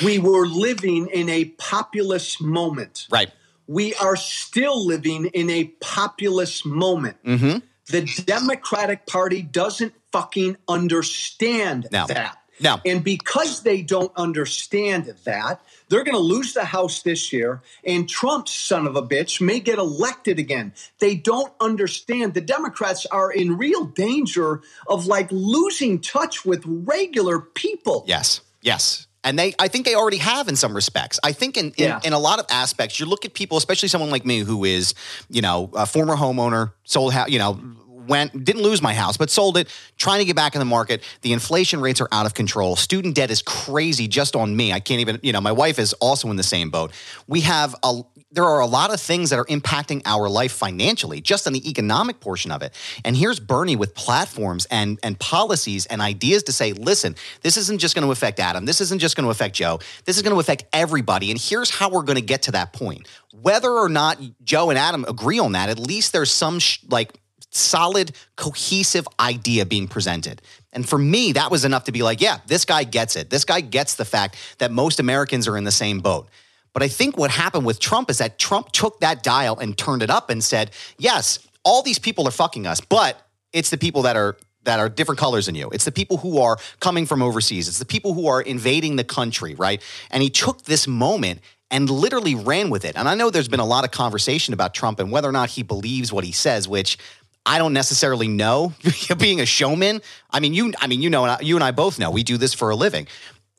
we 0.03 0.19
were 0.19 0.47
living 0.47 1.07
in 1.07 1.29
a 1.29 1.45
populist 1.45 2.41
moment. 2.41 3.07
right. 3.11 3.31
We 3.67 3.95
are 3.95 4.15
still 4.15 4.85
living 4.85 5.25
in 5.25 5.49
a 5.49 5.65
populist 5.81 6.67
moment. 6.67 7.17
Mm-hmm. 7.23 7.57
The 7.87 8.23
Democratic 8.23 9.07
Party 9.07 9.41
doesn't 9.41 9.93
fucking 10.11 10.57
understand 10.67 11.87
that. 11.91 12.37
No. 12.59 12.79
And 12.85 13.03
because 13.03 13.63
they 13.63 13.81
don't 13.81 14.11
understand 14.15 15.13
that, 15.25 15.61
they're 15.89 16.03
going 16.03 16.15
to 16.15 16.19
lose 16.21 16.53
the 16.53 16.65
House 16.65 17.03
this 17.03 17.31
year, 17.33 17.61
and 17.85 18.09
Trump, 18.09 18.47
son 18.47 18.87
of 18.87 18.95
a 18.95 19.03
bitch, 19.03 19.41
may 19.41 19.59
get 19.59 19.77
elected 19.77 20.39
again. 20.39 20.73
They 20.99 21.15
don't 21.15 21.53
understand. 21.59 22.33
The 22.33 22.41
Democrats 22.41 23.05
are 23.07 23.31
in 23.31 23.57
real 23.57 23.85
danger 23.85 24.61
of 24.87 25.05
like 25.05 25.27
losing 25.31 25.99
touch 26.01 26.45
with 26.45 26.63
regular 26.65 27.39
people. 27.39 28.03
Yes. 28.07 28.41
Yes. 28.61 29.07
And 29.23 29.39
they, 29.39 29.53
I 29.57 29.67
think 29.67 29.85
they 29.85 29.95
already 29.95 30.17
have 30.17 30.47
in 30.47 30.55
some 30.55 30.75
respects. 30.75 31.19
I 31.23 31.31
think 31.31 31.57
in, 31.57 31.67
in, 31.77 31.85
Yeah. 31.85 31.99
in 32.03 32.13
a 32.13 32.19
lot 32.19 32.39
of 32.39 32.45
aspects, 32.49 32.99
you 32.99 33.07
look 33.07 33.25
at 33.25 33.33
people, 33.33 33.57
especially 33.57 33.89
someone 33.89 34.11
like 34.11 34.23
me 34.25 34.39
who 34.39 34.63
is, 34.65 34.93
you 35.29 35.41
know, 35.41 35.71
a 35.73 35.85
former 35.87 36.15
homeowner, 36.15 36.73
sold, 36.83 37.11
house, 37.13 37.29
you 37.29 37.39
know, 37.39 37.59
went, 38.07 38.43
didn't 38.43 38.61
lose 38.61 38.81
my 38.81 38.93
house, 38.93 39.17
but 39.17 39.29
sold 39.29 39.57
it, 39.57 39.67
trying 39.97 40.19
to 40.19 40.25
get 40.25 40.35
back 40.35 40.55
in 40.55 40.59
the 40.59 40.65
market. 40.65 41.03
The 41.21 41.33
inflation 41.33 41.81
rates 41.81 42.01
are 42.01 42.07
out 42.11 42.25
of 42.25 42.33
control. 42.33 42.75
Student 42.75 43.15
debt 43.15 43.31
is 43.31 43.41
crazy 43.41 44.07
just 44.07 44.35
on 44.35 44.55
me. 44.55 44.71
I 44.71 44.79
can't 44.79 45.01
even, 45.01 45.19
you 45.23 45.33
know, 45.33 45.41
my 45.41 45.51
wife 45.51 45.79
is 45.79 45.93
also 45.93 46.29
in 46.29 46.35
the 46.35 46.43
same 46.43 46.69
boat. 46.69 46.91
We 47.27 47.41
have 47.41 47.75
a, 47.83 48.01
there 48.31 48.45
are 48.45 48.59
a 48.59 48.65
lot 48.65 48.93
of 48.93 48.99
things 48.99 49.29
that 49.29 49.39
are 49.39 49.45
impacting 49.45 50.01
our 50.05 50.29
life 50.29 50.51
financially, 50.51 51.21
just 51.21 51.47
on 51.47 51.53
the 51.53 51.69
economic 51.69 52.19
portion 52.19 52.51
of 52.51 52.61
it. 52.61 52.73
And 53.03 53.15
here's 53.15 53.39
Bernie 53.39 53.75
with 53.75 53.95
platforms 53.95 54.67
and 54.69 54.99
and 55.03 55.17
policies 55.19 55.85
and 55.85 56.01
ideas 56.01 56.43
to 56.43 56.51
say, 56.51 56.73
listen, 56.73 57.15
this 57.41 57.57
isn't 57.57 57.79
just 57.79 57.95
going 57.95 58.05
to 58.05 58.11
affect 58.11 58.39
Adam. 58.39 58.65
This 58.65 58.81
isn't 58.81 58.99
just 58.99 59.15
going 59.15 59.25
to 59.25 59.31
affect 59.31 59.55
Joe. 59.55 59.79
This 60.03 60.17
is 60.17 60.21
going 60.21 60.33
to 60.33 60.39
affect 60.39 60.65
everybody. 60.73 61.31
And 61.31 61.39
here's 61.39 61.69
how 61.69 61.89
we're 61.89 62.03
going 62.03 62.17
to 62.17 62.21
get 62.21 62.43
to 62.43 62.51
that 62.51 62.73
point. 62.73 63.07
Whether 63.41 63.71
or 63.71 63.89
not 63.89 64.19
Joe 64.43 64.69
and 64.69 64.77
Adam 64.77 65.05
agree 65.07 65.39
on 65.39 65.53
that, 65.53 65.69
at 65.69 65.79
least 65.79 66.11
there's 66.11 66.31
some 66.31 66.59
sh- 66.59 66.79
like 66.89 67.13
solid, 67.55 68.11
cohesive 68.35 69.07
idea 69.19 69.65
being 69.65 69.87
presented. 69.87 70.41
And 70.73 70.87
for 70.87 70.97
me, 70.97 71.33
that 71.33 71.51
was 71.51 71.65
enough 71.65 71.85
to 71.85 71.91
be 71.91 72.03
like, 72.03 72.21
yeah, 72.21 72.39
this 72.47 72.65
guy 72.65 72.83
gets 72.83 73.15
it. 73.15 73.29
This 73.29 73.45
guy 73.45 73.61
gets 73.61 73.95
the 73.95 74.05
fact 74.05 74.35
that 74.57 74.71
most 74.71 74.99
Americans 74.99 75.47
are 75.47 75.57
in 75.57 75.63
the 75.63 75.71
same 75.71 75.99
boat. 75.99 76.27
But 76.73 76.83
I 76.83 76.89
think 76.89 77.17
what 77.17 77.31
happened 77.31 77.65
with 77.65 77.79
Trump 77.79 78.09
is 78.09 78.17
that 78.17 78.37
Trump 78.37 78.71
took 78.73 78.99
that 78.99 79.23
dial 79.23 79.57
and 79.57 79.77
turned 79.77 80.03
it 80.03 80.09
up 80.09 80.29
and 80.29 80.43
said, 80.43 80.71
yes, 80.97 81.39
all 81.63 81.81
these 81.81 81.99
people 81.99 82.27
are 82.27 82.31
fucking 82.31 82.67
us, 82.67 82.81
but 82.81 83.25
it's 83.53 83.69
the 83.69 83.77
people 83.77 84.01
that 84.03 84.17
are 84.17 84.37
that 84.65 84.79
are 84.79 84.89
different 84.89 85.19
colors 85.19 85.45
than 85.45 85.53
you. 85.53 85.69
It's 85.71 85.85
the 85.85 85.91
people 85.91 86.17
who 86.17 86.39
are 86.39 86.57
coming 86.79 87.05
from 87.05 87.21
overseas. 87.21 87.67
It's 87.67 87.77
the 87.77 87.85
people 87.85 88.15
who 88.15 88.27
are 88.27 88.41
invading 88.41 88.95
the 88.95 89.03
country, 89.03 89.53
right? 89.53 89.81
And 90.09 90.23
he 90.23 90.29
took 90.31 90.63
this 90.63 90.87
moment 90.87 91.39
and 91.71 91.89
literally 91.89 92.35
ran 92.35 92.69
with 92.69 92.83
it. 92.83 92.95
And 92.95 93.07
I 93.07 93.15
know 93.15 93.29
there's 93.29 93.47
been 93.47 93.59
a 93.59 93.65
lot 93.65 93.85
of 93.85 93.91
conversation 93.91 94.53
about 94.53 94.73
Trump 94.73 94.99
and 94.99 95.11
whether 95.11 95.29
or 95.29 95.31
not 95.31 95.51
he 95.51 95.63
believes 95.63 96.11
what 96.11 96.23
he 96.23 96.31
says, 96.31 96.67
which 96.67 96.97
I 97.45 97.57
don't 97.59 97.73
necessarily 97.73 98.27
know. 98.27 98.73
Being 99.17 99.39
a 99.39 99.45
showman, 99.45 100.01
I 100.31 100.39
mean, 100.39 100.53
you, 100.53 100.73
I 100.79 100.87
mean, 100.87 101.01
you 101.01 101.09
know, 101.09 101.37
you 101.39 101.55
and 101.55 101.63
I 101.63 101.71
both 101.71 101.99
know 101.99 102.09
we 102.09 102.23
do 102.23 102.37
this 102.37 102.53
for 102.53 102.69
a 102.71 102.75
living. 102.75 103.07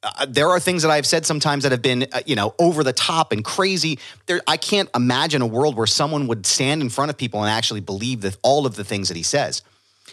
Uh, 0.03 0.27
there 0.29 0.49
are 0.49 0.61
things 0.61 0.83
that 0.83 0.91
I've 0.91 1.07
said 1.07 1.25
sometimes 1.25 1.63
that 1.63 1.73
have 1.73 1.83
been, 1.83 2.07
uh, 2.13 2.21
you 2.27 2.37
know, 2.37 2.55
over 2.59 2.85
the 2.85 2.93
top 2.93 3.33
and 3.33 3.45
crazy. 3.45 3.99
There, 4.27 4.41
I 4.47 4.57
can't 4.57 4.89
imagine 4.95 5.41
a 5.43 5.47
world 5.47 5.77
where 5.77 5.87
someone 5.87 6.27
would 6.27 6.47
stand 6.47 6.83
in 6.83 6.91
front 6.91 7.11
of 7.11 7.17
people 7.17 7.43
and 7.43 7.51
actually 7.51 7.81
believe 7.81 8.21
that 8.23 8.37
all 8.43 8.67
of 8.67 8.77
the 8.77 8.85
things 8.85 9.09
that 9.09 9.17
he 9.17 9.23
says. 9.23 9.63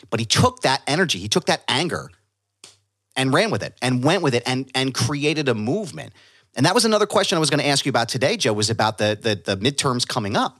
But 0.09 0.19
he 0.19 0.25
took 0.25 0.61
that 0.61 0.81
energy, 0.87 1.19
he 1.19 1.27
took 1.27 1.45
that 1.45 1.63
anger, 1.67 2.09
and 3.15 3.33
ran 3.33 3.51
with 3.51 3.63
it, 3.63 3.77
and 3.81 4.03
went 4.03 4.23
with 4.23 4.33
it, 4.33 4.43
and 4.45 4.69
and 4.73 4.93
created 4.93 5.47
a 5.47 5.53
movement. 5.53 6.13
And 6.55 6.65
that 6.65 6.73
was 6.73 6.85
another 6.85 7.05
question 7.05 7.35
I 7.35 7.39
was 7.39 7.49
going 7.49 7.59
to 7.59 7.67
ask 7.67 7.85
you 7.85 7.89
about 7.89 8.09
today, 8.09 8.37
Joe. 8.37 8.53
Was 8.53 8.69
about 8.69 8.97
the 8.97 9.17
the, 9.19 9.35
the 9.35 9.57
midterms 9.57 10.07
coming 10.07 10.35
up. 10.35 10.59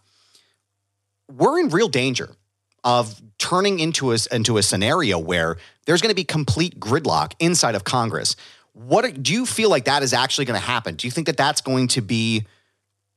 We're 1.28 1.60
in 1.60 1.70
real 1.70 1.88
danger 1.88 2.36
of 2.84 3.22
turning 3.38 3.80
into 3.80 4.12
a, 4.12 4.18
into 4.32 4.58
a 4.58 4.64
scenario 4.64 5.20
where 5.20 5.58
there's 5.86 6.02
going 6.02 6.10
to 6.10 6.16
be 6.16 6.24
complete 6.24 6.80
gridlock 6.80 7.34
inside 7.40 7.76
of 7.76 7.84
Congress. 7.84 8.36
What 8.74 9.22
do 9.22 9.34
you 9.34 9.46
feel 9.46 9.70
like 9.70 9.86
that 9.86 10.04
is 10.04 10.14
actually 10.14 10.46
going 10.46 10.60
to 10.60 10.66
happen? 10.66 10.96
Do 10.96 11.08
you 11.08 11.12
think 11.12 11.28
that 11.28 11.38
that's 11.38 11.62
going 11.62 11.90
to 11.90 12.02
be 12.02 12.46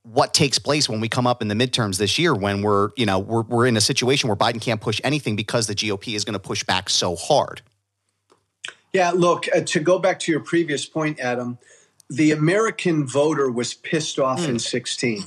what 0.03 0.33
takes 0.35 0.59
place 0.59 0.89
when 0.89 1.01
we 1.01 1.09
come 1.09 1.27
up 1.27 1.43
in 1.43 1.49
the 1.49 1.55
midterms 1.55 1.99
this 1.99 2.19
year 2.19 2.35
when 2.35 2.63
we're, 2.63 2.91
you 2.97 3.07
know, 3.07 3.19
we're, 3.19 3.43
we're 3.43 3.67
in 3.67 3.77
a 3.77 3.81
situation 3.81 4.29
where 4.29 4.37
Biden 4.37 4.61
can't 4.61 4.81
push 4.81 5.01
anything 5.03 5.35
because 5.35 5.67
the 5.67 5.75
GOP 5.75 6.15
is 6.15 6.25
going 6.25 6.35
to 6.35 6.39
push 6.39 6.63
back 6.63 6.89
so 6.89 7.17
hard? 7.17 7.63
Yeah, 8.93 9.11
look, 9.11 9.47
uh, 9.55 9.61
to 9.61 9.81
go 9.81 9.99
back 9.99 10.21
to 10.21 10.33
your 10.33 10.41
previous 10.41 10.87
point, 10.87 11.19
Adam, 11.19 11.59
the 12.09 12.31
American 12.31 13.07
voter 13.07 13.51
was 13.51 13.75
pissed 13.75 14.19
off 14.19 14.47
in 14.47 14.59
16. 14.59 15.25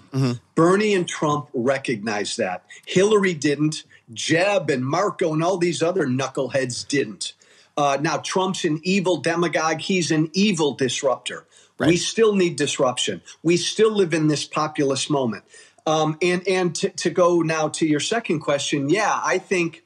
Bernie 0.56 0.94
and 0.94 1.08
Trump 1.08 1.50
recognized 1.54 2.38
that. 2.38 2.64
Hillary 2.86 3.34
didn't. 3.34 3.84
Jeb 4.14 4.70
and 4.70 4.86
Marco 4.86 5.34
and 5.34 5.44
all 5.44 5.58
these 5.58 5.82
other 5.82 6.06
knuckleheads 6.06 6.88
didn't. 6.88 7.34
Uh, 7.78 7.98
now, 8.02 8.18
Trump's 8.18 8.66
an 8.66 8.80
evil 8.84 9.18
demagogue. 9.18 9.80
He's 9.80 10.12
an 10.12 10.30
evil 10.34 10.74
disruptor. 10.74 11.46
We 11.80 11.96
still 11.96 12.36
need 12.36 12.58
disruption. 12.58 13.22
We 13.42 13.56
still 13.56 13.92
live 13.92 14.14
in 14.14 14.28
this 14.28 14.44
populist 14.44 15.10
moment. 15.10 15.46
Um, 15.86 16.18
and 16.22 16.46
and 16.46 16.76
to, 16.76 16.90
to 16.90 17.10
go 17.10 17.42
now 17.42 17.70
to 17.70 17.88
your 17.88 18.02
second 18.02 18.40
question, 18.40 18.90
yeah, 18.90 19.18
I 19.24 19.38
think 19.38 19.84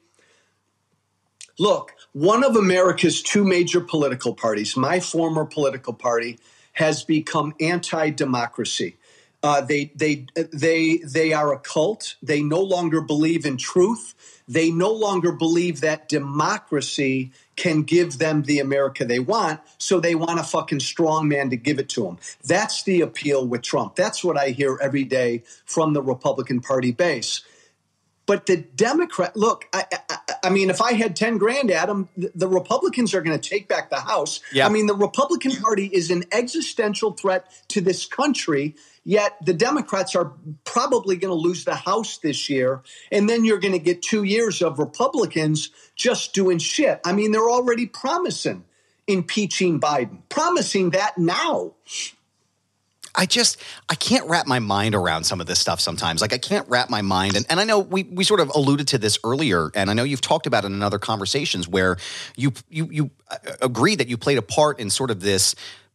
Look, 1.58 1.94
one 2.12 2.42
of 2.42 2.56
America's 2.56 3.22
two 3.22 3.44
major 3.44 3.80
political 3.80 4.34
parties, 4.34 4.76
my 4.76 4.98
former 4.98 5.44
political 5.44 5.92
party, 5.92 6.38
has 6.72 7.04
become 7.04 7.54
anti-democracy. 7.60 8.96
Uh, 9.44 9.60
they 9.60 9.92
they 9.94 10.24
they 10.54 10.96
they 10.96 11.34
are 11.34 11.52
a 11.52 11.58
cult. 11.58 12.16
They 12.22 12.42
no 12.42 12.60
longer 12.62 13.02
believe 13.02 13.44
in 13.44 13.58
truth. 13.58 14.14
They 14.48 14.70
no 14.70 14.90
longer 14.90 15.32
believe 15.32 15.82
that 15.82 16.08
democracy 16.08 17.30
can 17.54 17.82
give 17.82 18.16
them 18.18 18.44
the 18.44 18.58
America 18.58 19.04
they 19.04 19.18
want. 19.18 19.60
So 19.76 20.00
they 20.00 20.14
want 20.14 20.40
a 20.40 20.44
fucking 20.44 20.80
strong 20.80 21.28
man 21.28 21.50
to 21.50 21.56
give 21.56 21.78
it 21.78 21.90
to 21.90 22.04
them. 22.04 22.18
That's 22.42 22.84
the 22.84 23.02
appeal 23.02 23.46
with 23.46 23.60
Trump. 23.60 23.96
That's 23.96 24.24
what 24.24 24.38
I 24.38 24.48
hear 24.48 24.78
every 24.80 25.04
day 25.04 25.42
from 25.66 25.92
the 25.92 26.02
Republican 26.02 26.62
Party 26.62 26.92
base. 26.92 27.42
But 28.26 28.46
the 28.46 28.56
Democrat, 28.56 29.36
look, 29.36 29.66
I, 29.72 29.84
I, 30.08 30.18
I 30.44 30.50
mean, 30.50 30.70
if 30.70 30.80
I 30.80 30.92
had 30.94 31.14
10 31.14 31.36
grand, 31.36 31.70
Adam, 31.70 32.08
the, 32.16 32.32
the 32.34 32.48
Republicans 32.48 33.14
are 33.14 33.20
going 33.20 33.38
to 33.38 33.48
take 33.50 33.68
back 33.68 33.90
the 33.90 34.00
House. 34.00 34.40
Yeah. 34.52 34.66
I 34.66 34.70
mean, 34.70 34.86
the 34.86 34.94
Republican 34.94 35.52
Party 35.56 35.86
is 35.92 36.10
an 36.10 36.24
existential 36.32 37.12
threat 37.12 37.50
to 37.68 37.82
this 37.82 38.06
country, 38.06 38.76
yet 39.04 39.36
the 39.44 39.52
Democrats 39.52 40.14
are 40.14 40.32
probably 40.64 41.16
going 41.16 41.30
to 41.30 41.40
lose 41.40 41.64
the 41.64 41.74
House 41.74 42.18
this 42.18 42.50
year. 42.50 42.82
And 43.12 43.28
then 43.28 43.44
you're 43.44 43.60
going 43.60 43.72
to 43.72 43.78
get 43.78 44.02
two 44.02 44.24
years 44.24 44.62
of 44.62 44.78
Republicans 44.78 45.70
just 45.94 46.34
doing 46.34 46.58
shit. 46.58 47.00
I 47.04 47.12
mean, 47.12 47.32
they're 47.32 47.50
already 47.50 47.86
promising 47.86 48.64
impeaching 49.06 49.80
Biden, 49.80 50.22
promising 50.28 50.90
that 50.90 51.18
now. 51.18 51.72
I 53.16 53.26
just 53.26 53.60
I 53.88 53.94
can't 53.94 54.28
wrap 54.28 54.46
my 54.46 54.58
mind 54.58 54.96
around 54.96 55.22
some 55.22 55.40
of 55.40 55.46
this 55.46 55.60
stuff 55.60 55.80
sometimes. 55.80 56.20
Like 56.20 56.32
I 56.32 56.38
can't 56.38 56.68
wrap 56.68 56.90
my 56.90 57.00
mind 57.00 57.36
and, 57.36 57.46
and 57.48 57.60
I 57.60 57.64
know 57.64 57.78
we 57.78 58.02
we 58.02 58.24
sort 58.24 58.40
of 58.40 58.50
alluded 58.54 58.88
to 58.88 58.98
this 58.98 59.18
earlier 59.22 59.70
and 59.74 59.88
I 59.88 59.92
know 59.92 60.02
you've 60.02 60.20
talked 60.20 60.48
about 60.48 60.64
it 60.64 60.72
in 60.72 60.82
other 60.82 60.98
conversations 60.98 61.68
where 61.68 61.96
you 62.34 62.52
you 62.68 62.88
you 62.90 63.10
uh, 63.30 63.36
agree 63.62 63.94
that 63.94 64.08
you 64.08 64.16
played 64.16 64.38
a 64.38 64.42
part 64.42 64.80
in 64.80 64.90
sort 64.90 65.12
of 65.12 65.20
this 65.20 65.54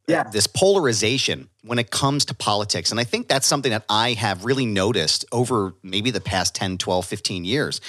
Yeah. 0.10 0.24
this 0.24 0.48
polarization 0.48 1.50
when 1.64 1.80
it 1.80 1.92
comes 1.92 2.26
to 2.26 2.34
politics 2.34 2.92
and 2.92 3.00
I 3.00 3.04
think 3.04 3.28
that's 3.28 3.48
something 3.48 3.72
that 3.72 3.86
I 3.90 4.14
have 4.14 4.46
really 4.46 4.66
noticed 4.66 5.26
over 5.32 5.74
maybe 5.84 6.12
the 6.12 6.22
past 6.22 6.56
10, 6.56 6.78
12, 6.78 7.06
15 7.06 7.46
years 7.46 7.82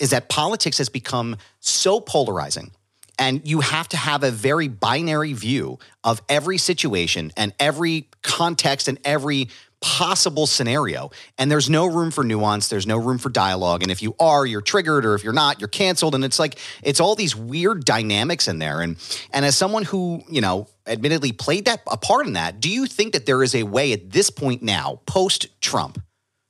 is 0.00 0.10
that 0.10 0.28
politics 0.28 0.78
has 0.78 0.88
become 0.88 1.36
so 1.60 2.00
polarizing 2.00 2.72
and 3.18 3.46
you 3.46 3.60
have 3.60 3.88
to 3.88 3.96
have 3.96 4.22
a 4.22 4.30
very 4.30 4.68
binary 4.68 5.32
view 5.32 5.78
of 6.04 6.22
every 6.28 6.56
situation 6.56 7.32
and 7.36 7.52
every 7.58 8.08
context 8.22 8.88
and 8.88 8.98
every 9.04 9.48
possible 9.80 10.46
scenario. 10.46 11.10
And 11.38 11.50
there's 11.50 11.70
no 11.70 11.86
room 11.86 12.10
for 12.10 12.24
nuance. 12.24 12.68
There's 12.68 12.86
no 12.86 12.96
room 12.96 13.18
for 13.18 13.28
dialogue. 13.28 13.82
And 13.82 13.92
if 13.92 14.02
you 14.02 14.14
are, 14.18 14.44
you're 14.44 14.60
triggered, 14.60 15.04
or 15.04 15.14
if 15.14 15.22
you're 15.22 15.32
not, 15.32 15.60
you're 15.60 15.68
canceled. 15.68 16.14
And 16.14 16.24
it's 16.24 16.38
like 16.38 16.58
it's 16.82 17.00
all 17.00 17.14
these 17.14 17.36
weird 17.36 17.84
dynamics 17.84 18.48
in 18.48 18.58
there. 18.58 18.80
And 18.80 18.96
and 19.32 19.44
as 19.44 19.56
someone 19.56 19.84
who 19.84 20.22
you 20.28 20.40
know 20.40 20.68
admittedly 20.86 21.32
played 21.32 21.66
that 21.66 21.82
a 21.86 21.96
part 21.96 22.26
in 22.26 22.32
that, 22.34 22.60
do 22.60 22.70
you 22.70 22.86
think 22.86 23.12
that 23.12 23.26
there 23.26 23.42
is 23.42 23.54
a 23.54 23.62
way 23.62 23.92
at 23.92 24.10
this 24.10 24.30
point 24.30 24.62
now, 24.62 25.00
post 25.06 25.48
Trump, 25.60 26.02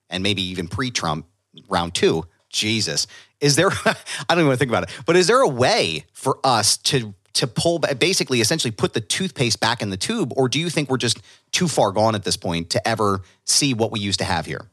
and 0.08 0.22
maybe 0.22 0.42
even 0.42 0.68
pre 0.68 0.90
Trump, 0.90 1.26
round 1.68 1.94
two? 1.94 2.24
Jesus, 2.50 3.06
is 3.40 3.56
there? 3.56 3.70
I 3.84 3.94
don't 4.30 4.38
even 4.38 4.46
want 4.46 4.58
to 4.58 4.58
think 4.58 4.70
about 4.70 4.84
it. 4.84 4.90
But 5.04 5.16
is 5.16 5.26
there 5.26 5.40
a 5.40 5.48
way 5.48 6.06
for 6.12 6.38
us 6.42 6.78
to 6.78 7.14
to 7.38 7.46
pull 7.46 7.78
ba- 7.78 7.94
basically 7.94 8.40
essentially 8.40 8.70
put 8.70 8.94
the 8.94 9.00
toothpaste 9.00 9.60
back 9.60 9.80
in 9.80 9.90
the 9.90 9.96
tube, 9.96 10.32
or 10.36 10.48
do 10.48 10.58
you 10.58 10.68
think 10.68 10.90
we're 10.90 10.96
just 10.96 11.20
too 11.52 11.68
far 11.68 11.92
gone 11.92 12.14
at 12.14 12.24
this 12.24 12.36
point 12.36 12.70
to 12.70 12.86
ever 12.86 13.22
see 13.44 13.74
what 13.74 13.90
we 13.92 14.00
used 14.00 14.18
to 14.18 14.24
have 14.24 14.44
here? 14.46 14.66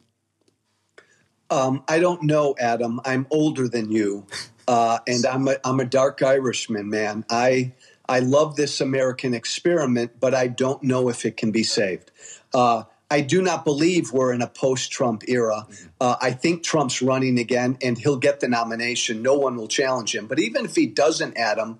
Um, 1.49 1.83
I 1.87 1.99
don't 1.99 2.23
know, 2.23 2.55
Adam. 2.59 2.99
I'm 3.05 3.27
older 3.29 3.67
than 3.67 3.91
you. 3.91 4.25
uh, 4.67 4.97
and 5.07 5.25
I'm 5.25 5.47
a, 5.47 5.57
I'm 5.63 5.79
a 5.79 5.85
dark 5.85 6.23
Irishman, 6.23 6.89
man. 6.89 7.23
I 7.29 7.73
I 8.09 8.19
love 8.19 8.55
this 8.55 8.81
American 8.81 9.33
experiment, 9.33 10.19
but 10.19 10.33
I 10.33 10.47
don't 10.47 10.81
know 10.83 11.09
if 11.09 11.25
it 11.25 11.37
can 11.37 11.51
be 11.51 11.63
saved. 11.63 12.11
Uh, 12.53 12.83
I 13.09 13.21
do 13.21 13.41
not 13.41 13.63
believe 13.63 14.11
we're 14.11 14.33
in 14.33 14.41
a 14.41 14.47
post 14.47 14.91
Trump 14.91 15.23
era. 15.27 15.67
Uh, 16.01 16.15
I 16.19 16.31
think 16.31 16.63
Trump's 16.63 17.01
running 17.01 17.37
again 17.37 17.77
and 17.81 17.97
he'll 17.97 18.17
get 18.17 18.39
the 18.39 18.47
nomination. 18.47 19.21
No 19.21 19.35
one 19.35 19.55
will 19.55 19.67
challenge 19.67 20.15
him. 20.15 20.25
But 20.25 20.39
even 20.39 20.65
if 20.65 20.75
he 20.75 20.87
doesn't, 20.87 21.37
Adam, 21.37 21.79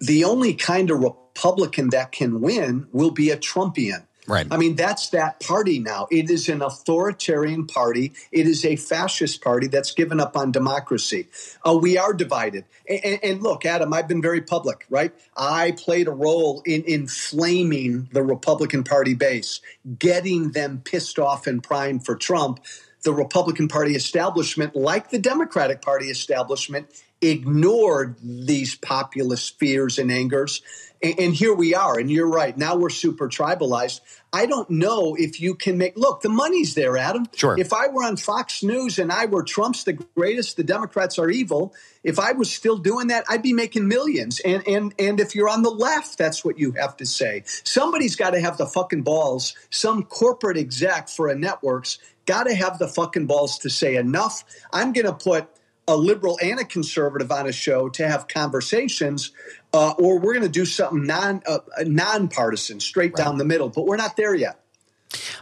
the 0.00 0.24
only 0.24 0.54
kind 0.54 0.90
of 0.90 1.00
Republican 1.00 1.90
that 1.90 2.12
can 2.12 2.40
win 2.40 2.86
will 2.92 3.10
be 3.10 3.30
a 3.30 3.36
Trumpian. 3.36 4.04
Right. 4.26 4.46
I 4.50 4.56
mean, 4.56 4.74
that's 4.74 5.10
that 5.10 5.40
party 5.40 5.78
now. 5.78 6.06
It 6.10 6.30
is 6.30 6.48
an 6.48 6.62
authoritarian 6.62 7.66
party. 7.66 8.14
It 8.32 8.46
is 8.46 8.64
a 8.64 8.76
fascist 8.76 9.42
party 9.42 9.66
that's 9.66 9.92
given 9.92 10.18
up 10.18 10.36
on 10.36 10.50
democracy. 10.50 11.28
Uh, 11.64 11.78
we 11.80 11.98
are 11.98 12.14
divided. 12.14 12.64
And, 12.88 13.20
and, 13.22 13.42
look, 13.42 13.66
Adam, 13.66 13.92
I've 13.92 14.08
been 14.08 14.22
very 14.22 14.40
public, 14.40 14.86
right? 14.88 15.12
I 15.36 15.72
played 15.72 16.08
a 16.08 16.12
role 16.12 16.62
in 16.64 16.84
inflaming 16.84 18.08
the 18.12 18.22
Republican 18.22 18.82
Party 18.82 19.14
base, 19.14 19.60
getting 19.98 20.52
them 20.52 20.80
pissed 20.82 21.18
off 21.18 21.46
and 21.46 21.62
primed 21.62 22.06
for 22.06 22.16
Trump. 22.16 22.60
The 23.02 23.12
Republican 23.12 23.68
Party 23.68 23.94
establishment, 23.94 24.74
like 24.74 25.10
the 25.10 25.18
Democratic 25.18 25.82
Party 25.82 26.06
establishment, 26.06 26.86
ignored 27.30 28.16
these 28.22 28.74
populist 28.74 29.58
fears 29.58 29.98
and 29.98 30.10
angers 30.10 30.62
and, 31.04 31.20
and 31.20 31.34
here 31.34 31.52
we 31.52 31.74
are. 31.74 31.98
And 31.98 32.10
you're 32.10 32.28
right. 32.28 32.56
Now 32.56 32.76
we're 32.76 32.88
super 32.88 33.28
tribalized. 33.28 34.00
I 34.32 34.46
don't 34.46 34.68
know 34.70 35.14
if 35.16 35.40
you 35.40 35.54
can 35.54 35.78
make 35.78 35.96
look, 35.96 36.22
the 36.22 36.28
money's 36.28 36.74
there, 36.74 36.96
Adam. 36.96 37.26
Sure. 37.36 37.58
If 37.58 37.72
I 37.72 37.88
were 37.88 38.02
on 38.02 38.16
Fox 38.16 38.62
News 38.62 38.98
and 38.98 39.12
I 39.12 39.26
were 39.26 39.44
Trump's 39.44 39.84
the 39.84 39.92
greatest, 39.92 40.56
the 40.56 40.64
Democrats 40.64 41.18
are 41.18 41.30
evil, 41.30 41.74
if 42.02 42.18
I 42.18 42.32
was 42.32 42.50
still 42.50 42.78
doing 42.78 43.08
that, 43.08 43.24
I'd 43.28 43.42
be 43.42 43.52
making 43.52 43.86
millions. 43.86 44.40
And 44.40 44.66
and 44.66 44.94
and 44.98 45.20
if 45.20 45.34
you're 45.34 45.48
on 45.48 45.62
the 45.62 45.70
left, 45.70 46.18
that's 46.18 46.44
what 46.44 46.58
you 46.58 46.72
have 46.72 46.96
to 46.96 47.06
say. 47.06 47.42
Somebody's 47.46 48.16
got 48.16 48.30
to 48.30 48.40
have 48.40 48.56
the 48.56 48.66
fucking 48.66 49.02
balls, 49.02 49.54
some 49.70 50.04
corporate 50.04 50.56
exec 50.56 51.08
for 51.08 51.28
a 51.28 51.36
network's 51.36 51.98
got 52.26 52.44
to 52.44 52.54
have 52.54 52.78
the 52.78 52.88
fucking 52.88 53.26
balls 53.26 53.58
to 53.58 53.68
say 53.68 53.96
enough. 53.96 54.44
I'm 54.72 54.94
going 54.94 55.06
to 55.06 55.12
put 55.12 55.46
a 55.86 55.96
liberal 55.96 56.38
and 56.42 56.60
a 56.60 56.64
conservative 56.64 57.30
on 57.30 57.46
a 57.46 57.52
show 57.52 57.88
to 57.90 58.08
have 58.08 58.28
conversations, 58.28 59.32
uh, 59.72 59.94
or 59.98 60.18
we're 60.18 60.32
going 60.32 60.44
to 60.44 60.48
do 60.48 60.64
something 60.64 61.04
non 61.04 61.42
uh, 61.46 61.58
nonpartisan, 61.84 62.80
straight 62.80 63.12
right. 63.16 63.24
down 63.24 63.38
the 63.38 63.44
middle. 63.44 63.68
But 63.68 63.86
we're 63.86 63.96
not 63.96 64.16
there 64.16 64.34
yet. 64.34 64.60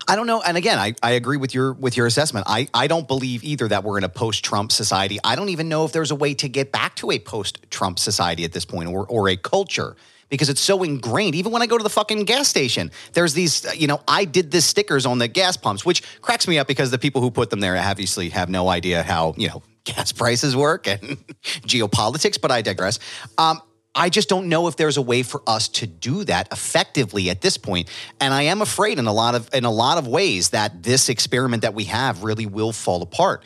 I 0.06 0.16
don't 0.16 0.26
know. 0.26 0.42
And 0.42 0.56
again, 0.56 0.78
I, 0.78 0.94
I 1.02 1.12
agree 1.12 1.36
with 1.36 1.54
your 1.54 1.72
with 1.72 1.96
your 1.96 2.06
assessment. 2.06 2.46
I, 2.48 2.68
I 2.74 2.86
don't 2.86 3.06
believe 3.08 3.44
either 3.44 3.68
that 3.68 3.84
we're 3.84 3.98
in 3.98 4.04
a 4.04 4.08
post 4.08 4.44
Trump 4.44 4.72
society. 4.72 5.18
I 5.24 5.36
don't 5.36 5.48
even 5.48 5.68
know 5.68 5.84
if 5.84 5.92
there's 5.92 6.10
a 6.10 6.16
way 6.16 6.34
to 6.34 6.48
get 6.48 6.72
back 6.72 6.96
to 6.96 7.10
a 7.10 7.18
post 7.18 7.58
Trump 7.70 7.98
society 7.98 8.44
at 8.44 8.52
this 8.52 8.64
point 8.64 8.88
or 8.88 9.06
or 9.06 9.28
a 9.28 9.36
culture 9.36 9.96
because 10.28 10.48
it's 10.48 10.62
so 10.62 10.82
ingrained. 10.82 11.34
Even 11.34 11.52
when 11.52 11.60
I 11.60 11.66
go 11.66 11.76
to 11.76 11.84
the 11.84 11.90
fucking 11.90 12.24
gas 12.24 12.48
station, 12.48 12.90
there's 13.12 13.34
these, 13.34 13.66
you 13.78 13.86
know, 13.86 14.00
I 14.08 14.24
did 14.24 14.50
this 14.50 14.64
stickers 14.64 15.04
on 15.04 15.18
the 15.18 15.28
gas 15.28 15.58
pumps, 15.58 15.84
which 15.84 16.02
cracks 16.22 16.48
me 16.48 16.58
up 16.58 16.66
because 16.66 16.90
the 16.90 16.96
people 16.96 17.20
who 17.20 17.30
put 17.30 17.50
them 17.50 17.60
there 17.60 17.76
obviously 17.76 18.30
have 18.30 18.48
no 18.48 18.70
idea 18.70 19.02
how, 19.02 19.34
you 19.36 19.48
know, 19.48 19.62
gas 19.84 20.12
prices 20.12 20.56
work 20.56 20.86
and 20.86 21.02
geopolitics, 21.42 22.40
but 22.40 22.50
I 22.50 22.62
digress. 22.62 22.98
Um, 23.38 23.60
I 23.94 24.08
just 24.08 24.28
don't 24.28 24.48
know 24.48 24.68
if 24.68 24.76
there's 24.76 24.96
a 24.96 25.02
way 25.02 25.22
for 25.22 25.42
us 25.46 25.68
to 25.68 25.86
do 25.86 26.24
that 26.24 26.50
effectively 26.50 27.28
at 27.28 27.42
this 27.42 27.58
point. 27.58 27.90
And 28.20 28.32
I 28.32 28.42
am 28.42 28.62
afraid 28.62 28.98
in 28.98 29.06
a 29.06 29.12
lot 29.12 29.34
of 29.34 29.52
in 29.54 29.64
a 29.64 29.70
lot 29.70 29.98
of 29.98 30.06
ways 30.06 30.50
that 30.50 30.82
this 30.82 31.08
experiment 31.08 31.62
that 31.62 31.74
we 31.74 31.84
have 31.84 32.24
really 32.24 32.46
will 32.46 32.72
fall 32.72 33.02
apart. 33.02 33.44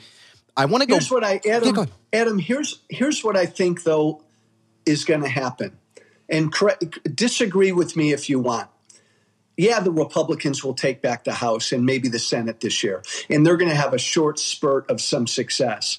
I 0.57 0.67
want 0.67 0.83
to 0.83 0.89
go. 0.89 0.95
Here's 0.95 1.11
what 1.11 1.25
I 1.25 1.41
Adam. 1.49 1.77
Yeah, 1.77 2.21
Adam, 2.21 2.39
here's 2.39 2.81
here's 2.89 3.25
what 3.25 3.37
I 3.37 3.47
think 3.47 3.83
though 3.83 4.23
is 4.85 5.05
going 5.05 5.23
to 5.23 5.29
happen. 5.29 5.77
And 6.29 6.53
disagree 7.15 7.73
with 7.73 7.97
me 7.97 8.13
if 8.13 8.29
you 8.29 8.41
want. 8.41 8.69
Yeah, 9.57 9.81
the 9.81 9.93
Republicans 9.93 10.63
will 10.63 10.75
take 10.75 11.01
back 11.01 11.25
the 11.25 11.35
House 11.35 11.73
and 11.73 11.87
maybe 11.87 12.09
the 12.09 12.19
Senate 12.19 12.61
this 12.61 12.83
year, 12.83 13.03
and 13.31 13.45
they're 13.45 13.57
going 13.57 13.71
to 13.71 13.77
have 13.77 13.95
a 13.95 13.99
short 13.99 14.39
spurt 14.39 14.91
of 14.91 15.01
some 15.01 15.27
success. 15.27 15.99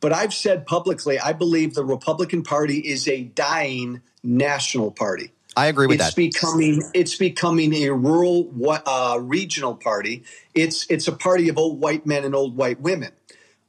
But 0.00 0.12
I've 0.12 0.34
said 0.34 0.66
publicly, 0.66 1.18
I 1.18 1.32
believe 1.32 1.74
the 1.74 1.84
Republican 1.84 2.42
Party 2.42 2.78
is 2.78 3.08
a 3.08 3.22
dying 3.22 4.02
national 4.22 4.90
party. 4.90 5.32
I 5.56 5.66
agree 5.66 5.86
with 5.86 6.00
it's 6.00 6.10
that. 6.10 6.16
Becoming, 6.16 6.82
it's 6.92 7.16
becoming 7.16 7.72
a 7.74 7.90
rural, 7.90 8.52
uh, 8.84 9.18
regional 9.22 9.74
party. 9.74 10.24
It's 10.54 10.86
it's 10.90 11.08
a 11.08 11.12
party 11.12 11.48
of 11.48 11.56
old 11.56 11.80
white 11.80 12.04
men 12.04 12.24
and 12.24 12.34
old 12.34 12.56
white 12.56 12.80
women. 12.80 13.12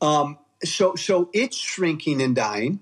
Um, 0.01 0.37
so 0.65 0.95
so 0.95 1.29
it's 1.33 1.57
shrinking 1.57 2.21
and 2.21 2.35
dying. 2.35 2.81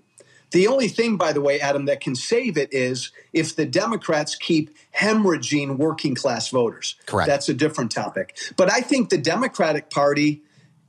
The 0.51 0.67
only 0.67 0.87
thing, 0.87 1.17
by 1.17 1.33
the 1.33 1.41
way, 1.41 1.59
Adam, 1.59 1.85
that 1.85 1.99
can 1.99 2.15
save 2.15 2.57
it 2.57 2.69
is 2.71 3.11
if 3.33 3.55
the 3.55 3.65
Democrats 3.65 4.35
keep 4.35 4.75
hemorrhaging 4.95 5.77
working 5.77 6.15
class 6.15 6.49
voters. 6.49 6.95
Correct. 7.05 7.27
That's 7.27 7.49
a 7.49 7.53
different 7.53 7.91
topic. 7.91 8.37
But 8.55 8.71
I 8.71 8.79
think 8.79 9.09
the 9.09 9.17
Democratic 9.17 9.89
Party 9.89 10.43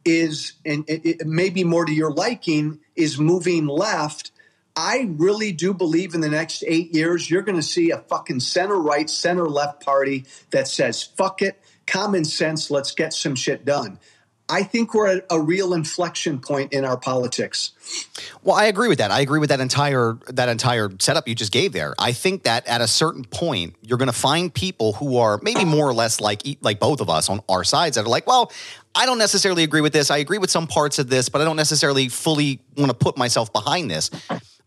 is, 0.07 0.55
and 0.65 0.85
it, 0.89 1.27
maybe 1.27 1.65
more 1.65 1.85
to 1.85 1.93
your 1.93 2.13
liking, 2.13 2.81
is 2.95 3.19
moving 3.19 3.67
left. 3.67 4.31
I 4.75 5.09
really 5.17 5.53
do 5.53 5.75
believe 5.75 6.15
in 6.15 6.21
the 6.21 6.29
next 6.29 6.63
eight 6.67 6.95
years, 6.95 7.31
you're 7.31 7.43
going 7.43 7.57
to 7.57 7.63
see 7.63 7.91
a 7.91 7.99
fucking 7.99 8.41
center 8.41 8.77
right, 8.79 9.09
center 9.09 9.49
left 9.49 9.85
party 9.85 10.27
that 10.51 10.69
says, 10.69 11.03
fuck 11.03 11.43
it, 11.43 11.61
common 11.87 12.25
sense, 12.25 12.71
let's 12.71 12.93
get 12.93 13.13
some 13.13 13.35
shit 13.35 13.65
done. 13.65 13.99
I 14.49 14.63
think 14.63 14.95
we're 14.95 15.09
at 15.09 15.27
a 15.31 15.41
real 15.41 15.75
inflection 15.75 16.39
point 16.39 16.73
in 16.73 16.85
our 16.85 16.97
politics. 16.97 17.73
Well, 18.45 18.55
I 18.55 18.67
agree 18.67 18.89
with 18.89 18.99
that. 18.99 19.11
I 19.11 19.21
agree 19.21 19.41
with 19.41 19.49
that 19.49 19.61
entire 19.61 20.19
that 20.29 20.49
entire 20.49 20.91
setup 21.01 21.27
you 21.27 21.35
just 21.35 21.53
gave 21.53 21.73
there. 21.73 21.95
I 21.99 22.13
think 22.13 22.45
that 22.45 22.67
at 22.67 22.81
a 22.81 22.87
certain 22.87 23.25
point, 23.25 23.75
you're 23.83 23.99
going 23.99 24.07
to 24.07 24.13
find 24.13 24.55
people 24.55 24.93
who 24.93 25.19
are 25.19 25.41
maybe 25.43 25.65
more 25.65 25.89
or 25.89 25.95
less 25.95 26.21
like 26.21 26.43
like 26.61 26.79
both 26.79 27.01
of 27.01 27.11
us 27.11 27.29
on 27.29 27.41
our 27.49 27.65
sides 27.65 27.97
that 27.97 28.05
are 28.05 28.09
like, 28.09 28.27
well, 28.27 28.53
I 28.95 29.05
don't 29.05 29.19
necessarily 29.19 29.65
agree 29.65 29.81
with 29.81 29.93
this. 29.93 30.11
I 30.11 30.19
agree 30.19 30.39
with 30.39 30.51
some 30.51 30.67
parts 30.69 30.99
of 30.99 31.09
this, 31.09 31.29
but 31.29 31.41
I 31.41 31.45
don't 31.45 31.57
necessarily 31.57 32.09
fully 32.09 32.61
want 32.77 32.91
to 32.91 32.97
put 32.97 33.17
myself 33.17 33.53
behind 33.53 33.91
this. 33.91 34.11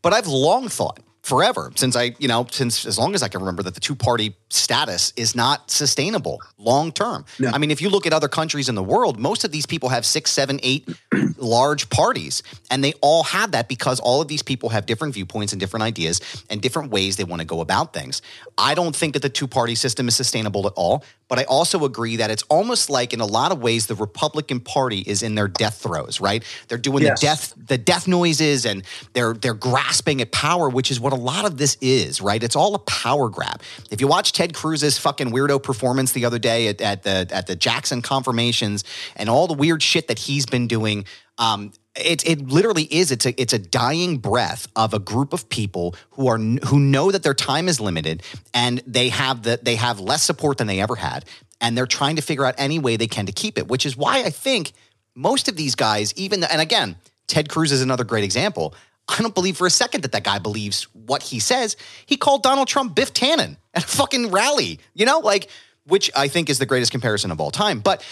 But 0.02 0.14
I've 0.14 0.28
long 0.28 0.68
thought 0.68 1.00
forever 1.30 1.72
since 1.76 1.96
I, 1.96 2.16
you 2.18 2.28
know, 2.28 2.48
since 2.50 2.88
as 2.88 2.98
long 2.98 3.14
as 3.14 3.22
I 3.22 3.28
can 3.28 3.40
remember 3.40 3.62
that 3.64 3.76
the 3.76 3.80
two 3.80 3.96
party 3.96 4.36
status 4.50 5.14
is 5.16 5.36
not 5.36 5.70
sustainable 5.70 6.42
long 6.58 6.92
term. 6.92 7.24
No. 7.38 7.50
I 7.50 7.60
mean, 7.60 7.70
if 7.70 7.82
you 7.82 7.90
look 7.90 8.08
at 8.08 8.14
other 8.14 8.28
countries 8.28 8.68
in 8.68 8.74
the 8.74 8.84
world, 8.84 9.20
most 9.20 9.44
of 9.44 9.52
these 9.52 9.68
people 9.68 9.90
have 9.90 10.06
six, 10.06 10.32
seven, 10.32 10.60
eight 10.64 10.90
large 11.38 11.90
parties, 11.92 12.42
and 12.72 12.84
they 12.84 12.94
all 13.02 13.24
have 13.24 13.52
that 13.52 13.68
because 13.68 14.00
all 14.00 14.22
of 14.22 14.28
these 14.28 14.42
people 14.42 14.70
have 14.70 14.88
different 14.88 15.14
viewpoints 15.14 15.54
and 15.54 15.60
different 15.60 15.84
ideas 15.84 16.20
and 16.50 16.62
different 16.62 16.90
ways 16.90 17.16
they 17.16 17.24
want 17.24 17.42
to 17.42 17.46
go 17.46 17.62
about 17.62 17.94
things. 17.94 18.24
I 18.58 18.74
don't 18.74 18.96
think 18.96 19.14
that 19.14 19.22
the 19.22 19.30
two 19.30 19.48
party 19.48 19.76
system 19.76 20.08
is 20.08 20.16
sustainable 20.16 20.66
at 20.66 20.74
all, 20.76 21.04
but 21.30 21.40
I 21.40 21.44
also 21.44 21.86
agree 21.86 22.18
that 22.18 22.30
it's 22.32 22.44
almost 22.44 22.90
like 22.90 23.14
in 23.14 23.22
a 23.22 23.26
lot 23.26 23.54
of 23.54 23.62
ways 23.62 23.88
the 23.88 23.96
Republican 23.96 24.60
Party 24.60 25.04
is 25.06 25.24
in 25.24 25.36
their 25.36 25.48
death 25.48 25.82
throes, 25.82 26.20
right? 26.20 26.44
They're 26.68 26.78
doing 26.78 27.04
yes. 27.04 27.22
the 27.22 27.26
death 27.26 27.54
the 27.68 27.78
death 27.78 28.08
noises 28.08 28.66
and 28.66 28.84
they're 29.14 29.34
they're 29.34 29.54
grasping 29.54 30.22
at 30.22 30.32
power, 30.32 30.68
which 30.68 30.92
is 30.92 31.00
what 31.00 31.14
a 31.14 31.16
lot 31.16 31.46
of 31.46 31.58
this 31.58 31.78
is, 31.80 32.20
right? 32.20 32.44
It's 32.44 32.56
all 32.56 32.76
a 32.76 32.80
power 32.80 33.30
grab. 33.30 33.62
If 33.92 34.02
you 34.02 34.08
watch 34.08 34.34
Ted 34.34 34.54
Cruz's 34.54 34.98
fucking 34.98 35.32
weirdo 35.32 35.64
performance 35.64 36.12
the 36.12 36.26
other 36.26 36.40
day 36.40 36.68
at, 36.68 36.82
at 36.82 37.04
the 37.04 37.28
at 37.32 37.48
the 37.48 37.56
Jackson 37.56 38.02
confirmations 38.02 38.84
and 39.16 39.30
all 39.30 39.48
the 39.48 39.54
weird 39.54 39.84
shit 39.84 40.08
that 40.08 40.20
he's 40.20 40.48
been 40.48 40.68
doing, 40.68 41.06
um, 41.38 41.72
it 42.00 42.28
it 42.28 42.48
literally 42.48 42.84
is. 42.84 43.12
It's 43.12 43.26
a 43.26 43.40
it's 43.40 43.54
a 43.54 43.60
dying 43.60 44.18
breath 44.18 44.68
of 44.76 44.94
a 44.94 45.00
group 45.00 45.34
of 45.34 45.50
people 45.50 45.96
who 46.12 46.28
are 46.28 46.38
who 46.38 46.80
know 46.80 47.12
that 47.12 47.24
their 47.24 47.34
time 47.34 47.68
is 47.68 47.80
limited 47.80 48.24
and 48.54 48.82
they 48.86 49.10
have 49.10 49.44
the 49.44 49.60
they 49.62 49.76
have 49.76 50.00
less 50.00 50.24
support 50.24 50.58
than 50.58 50.68
they 50.68 50.80
ever 50.80 50.96
had, 50.96 51.26
and 51.62 51.78
they're 51.78 51.86
trying 51.86 52.16
to 52.16 52.22
figure 52.22 52.46
out 52.46 52.56
any 52.58 52.80
way 52.80 52.96
they 52.98 53.08
can 53.08 53.26
to 53.26 53.32
keep 53.32 53.58
it. 53.58 53.68
Which 53.68 53.86
is 53.86 53.96
why 53.96 54.24
I 54.24 54.30
think 54.30 54.74
most 55.16 55.48
of 55.48 55.56
these 55.56 55.76
guys, 55.76 56.14
even 56.16 56.44
and 56.44 56.62
again, 56.62 56.96
Ted 57.28 57.50
Cruz 57.50 57.72
is 57.72 57.82
another 57.82 58.04
great 58.04 58.24
example. 58.24 58.74
I 59.08 59.22
don't 59.22 59.34
believe 59.34 59.58
for 59.58 59.66
a 59.66 59.72
second 59.72 60.02
that 60.02 60.12
that 60.12 60.24
guy 60.24 60.40
believes 60.40 60.84
what 60.94 61.24
he 61.24 61.40
says. 61.40 61.76
He 62.06 62.16
called 62.16 62.44
Donald 62.44 62.68
Trump 62.68 62.96
Biff 62.96 63.14
Tannen 63.14 63.58
at 63.74 63.84
a 63.84 63.88
fucking 63.88 64.30
rally, 64.30 64.80
you 64.94 65.06
know, 65.06 65.20
like, 65.20 65.50
which 65.86 66.12
I 66.16 66.28
think 66.28 66.50
is 66.50 66.60
the 66.60 66.66
greatest 66.66 66.92
comparison 66.92 67.32
of 67.32 67.42
all 67.42 67.50
time. 67.50 67.80
But 67.80 68.06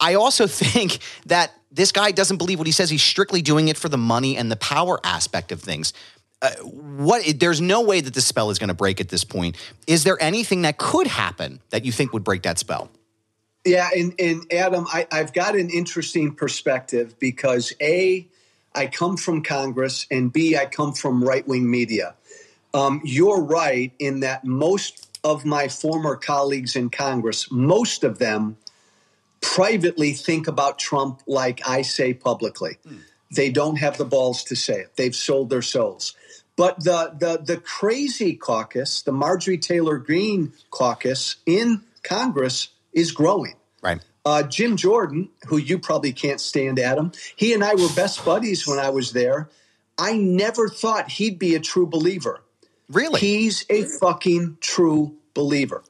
I 0.00 0.14
also 0.14 0.46
think 0.48 0.98
that 1.26 1.52
this 1.70 1.92
guy 1.92 2.10
doesn't 2.10 2.38
believe 2.38 2.58
what 2.58 2.66
he 2.66 2.72
says. 2.72 2.90
He's 2.90 3.02
strictly 3.02 3.42
doing 3.42 3.68
it 3.68 3.76
for 3.76 3.88
the 3.88 3.98
money 3.98 4.36
and 4.36 4.50
the 4.50 4.56
power 4.56 4.98
aspect 5.04 5.52
of 5.52 5.60
things. 5.60 5.92
Uh, 6.40 6.50
what 6.62 7.24
there's 7.38 7.60
no 7.60 7.82
way 7.82 8.00
that 8.00 8.14
the 8.14 8.20
spell 8.20 8.50
is 8.50 8.58
going 8.58 8.68
to 8.68 8.74
break 8.74 9.00
at 9.00 9.08
this 9.08 9.24
point. 9.24 9.56
Is 9.86 10.04
there 10.04 10.16
anything 10.20 10.62
that 10.62 10.78
could 10.78 11.06
happen 11.06 11.60
that 11.70 11.84
you 11.84 11.92
think 11.92 12.12
would 12.12 12.24
break 12.24 12.42
that 12.42 12.58
spell? 12.58 12.90
Yeah, 13.64 13.88
and, 13.94 14.14
and 14.18 14.52
Adam, 14.52 14.86
I, 14.88 15.06
I've 15.10 15.32
got 15.32 15.56
an 15.56 15.68
interesting 15.68 16.34
perspective 16.34 17.18
because 17.18 17.72
a 17.82 18.28
I 18.74 18.86
come 18.86 19.16
from 19.16 19.42
Congress, 19.42 20.06
and 20.10 20.32
B, 20.32 20.56
I 20.56 20.66
come 20.66 20.92
from 20.92 21.24
right 21.24 21.46
wing 21.46 21.68
media. 21.68 22.14
Um, 22.72 23.00
you're 23.02 23.42
right 23.42 23.92
in 23.98 24.20
that 24.20 24.44
most 24.44 25.18
of 25.24 25.44
my 25.44 25.66
former 25.66 26.14
colleagues 26.14 26.76
in 26.76 26.90
Congress, 26.90 27.50
most 27.50 28.04
of 28.04 28.18
them 28.18 28.56
privately 29.40 30.12
think 30.12 30.48
about 30.48 30.78
Trump 30.78 31.22
like 31.26 31.66
I 31.66 31.82
say 31.82 32.14
publicly. 32.14 32.78
Hmm. 32.86 32.96
they 33.30 33.50
don't 33.50 33.76
have 33.76 33.98
the 33.98 34.04
balls 34.04 34.44
to 34.44 34.56
say 34.56 34.80
it. 34.80 34.96
They've 34.96 35.14
sold 35.14 35.50
their 35.50 35.62
souls. 35.62 36.14
But 36.56 36.82
the 36.82 37.14
the 37.16 37.38
the 37.38 37.56
crazy 37.60 38.34
caucus, 38.34 39.02
the 39.02 39.12
Marjorie 39.12 39.58
Taylor 39.58 39.98
Greene 39.98 40.52
caucus 40.70 41.36
in 41.46 41.82
Congress 42.02 42.68
is 42.92 43.12
growing. 43.12 43.54
Right. 43.80 44.00
Uh, 44.24 44.42
Jim 44.42 44.76
Jordan, 44.76 45.30
who 45.46 45.56
you 45.56 45.78
probably 45.78 46.12
can't 46.12 46.40
stand, 46.40 46.78
Adam, 46.78 47.12
he 47.36 47.54
and 47.54 47.62
I 47.62 47.76
were 47.76 47.88
best 47.94 48.24
buddies 48.24 48.66
when 48.66 48.78
I 48.78 48.90
was 48.90 49.12
there. 49.12 49.48
I 49.96 50.16
never 50.16 50.68
thought 50.68 51.10
he'd 51.10 51.38
be 51.38 51.54
a 51.54 51.60
true 51.60 51.86
believer. 51.86 52.40
Really? 52.88 53.20
He's 53.20 53.64
a 53.70 53.84
fucking 53.84 54.58
true 54.60 55.16
believer. 55.34 55.82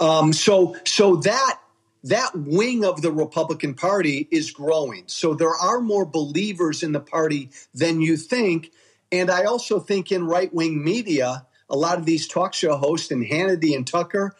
Wow. 0.00 0.20
Um, 0.20 0.32
so 0.32 0.76
so 0.84 1.16
that 1.16 1.58
that 2.04 2.32
wing 2.34 2.84
of 2.84 3.02
the 3.02 3.12
Republican 3.12 3.74
Party 3.74 4.28
is 4.30 4.50
growing. 4.50 5.04
So 5.06 5.34
there 5.34 5.54
are 5.54 5.80
more 5.80 6.04
believers 6.04 6.82
in 6.82 6.92
the 6.92 7.00
party 7.00 7.50
than 7.74 8.00
you 8.00 8.16
think. 8.16 8.72
And 9.10 9.30
I 9.30 9.44
also 9.44 9.78
think 9.78 10.10
in 10.10 10.26
right 10.26 10.52
wing 10.52 10.82
media, 10.82 11.46
a 11.68 11.76
lot 11.76 11.98
of 11.98 12.04
these 12.04 12.26
talk 12.26 12.54
show 12.54 12.76
hosts 12.76 13.10
and 13.10 13.24
Hannity 13.24 13.76
and 13.76 13.86
Tucker, 13.86 14.34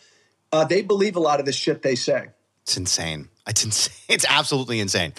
uh, 0.50 0.64
they 0.64 0.82
believe 0.82 1.16
a 1.16 1.20
lot 1.20 1.40
of 1.40 1.46
the 1.46 1.52
shit 1.52 1.82
they 1.82 1.94
say. 1.94 2.28
It's 2.62 2.76
insane. 2.76 3.28
It's 3.46 3.64
insane. 3.64 3.94
It's 4.08 4.26
absolutely 4.28 4.78
insane. 4.80 5.14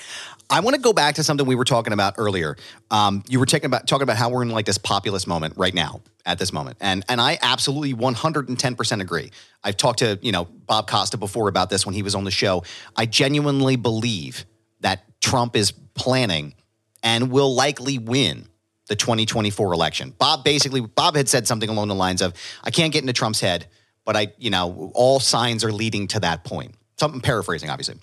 I 0.54 0.60
want 0.60 0.76
to 0.76 0.82
go 0.82 0.94
back 0.94 1.16
to 1.16 1.24
something 1.24 1.48
we 1.48 1.56
were 1.56 1.66
talking 1.66 1.94
about 1.94 2.14
earlier. 2.20 2.56
Um, 2.92 3.24
you 3.28 3.40
were 3.40 3.48
talking 3.48 3.66
about 3.66 3.88
talking 3.88 4.04
about 4.04 4.18
how 4.18 4.30
we're 4.30 4.44
in 4.44 4.50
like 4.50 4.68
this 4.68 4.78
populist 4.78 5.26
moment 5.26 5.56
right 5.58 5.74
now 5.74 6.02
at 6.28 6.38
this 6.38 6.54
moment, 6.54 6.78
and 6.80 7.04
and 7.10 7.20
I 7.20 7.40
absolutely 7.42 7.96
110 7.96 8.76
percent 8.76 9.02
agree. 9.02 9.32
I've 9.64 9.78
talked 9.78 10.00
to 10.00 10.20
you 10.22 10.32
know 10.32 10.46
Bob 10.46 10.88
Costa 10.88 11.18
before 11.18 11.48
about 11.48 11.72
this 11.72 11.88
when 11.88 11.96
he 11.96 12.04
was 12.04 12.14
on 12.14 12.24
the 12.24 12.30
show. 12.30 12.64
I 12.96 13.08
genuinely 13.08 13.78
believe 13.78 14.46
that 14.82 15.20
Trump 15.22 15.56
is 15.56 15.72
planning 15.72 16.54
and 17.02 17.32
will 17.32 17.56
likely 17.56 17.98
win 17.98 18.48
the 18.90 18.96
2024 18.96 19.74
election. 19.74 20.14
Bob 20.20 20.44
basically 20.44 20.82
Bob 20.82 21.16
had 21.16 21.28
said 21.28 21.48
something 21.48 21.70
along 21.70 21.88
the 21.88 21.96
lines 21.96 22.22
of, 22.22 22.36
"I 22.64 22.70
can't 22.70 22.94
get 22.94 23.02
into 23.02 23.14
Trump's 23.14 23.40
head, 23.40 23.66
but 24.06 24.16
I 24.16 24.32
you 24.38 24.52
know 24.52 24.92
all 24.94 25.20
signs 25.20 25.64
are 25.64 25.72
leading 25.72 26.10
to 26.10 26.20
that 26.20 26.44
point." 26.44 26.76
Something 27.00 27.22
paraphrasing, 27.22 27.72
obviously. 27.72 27.96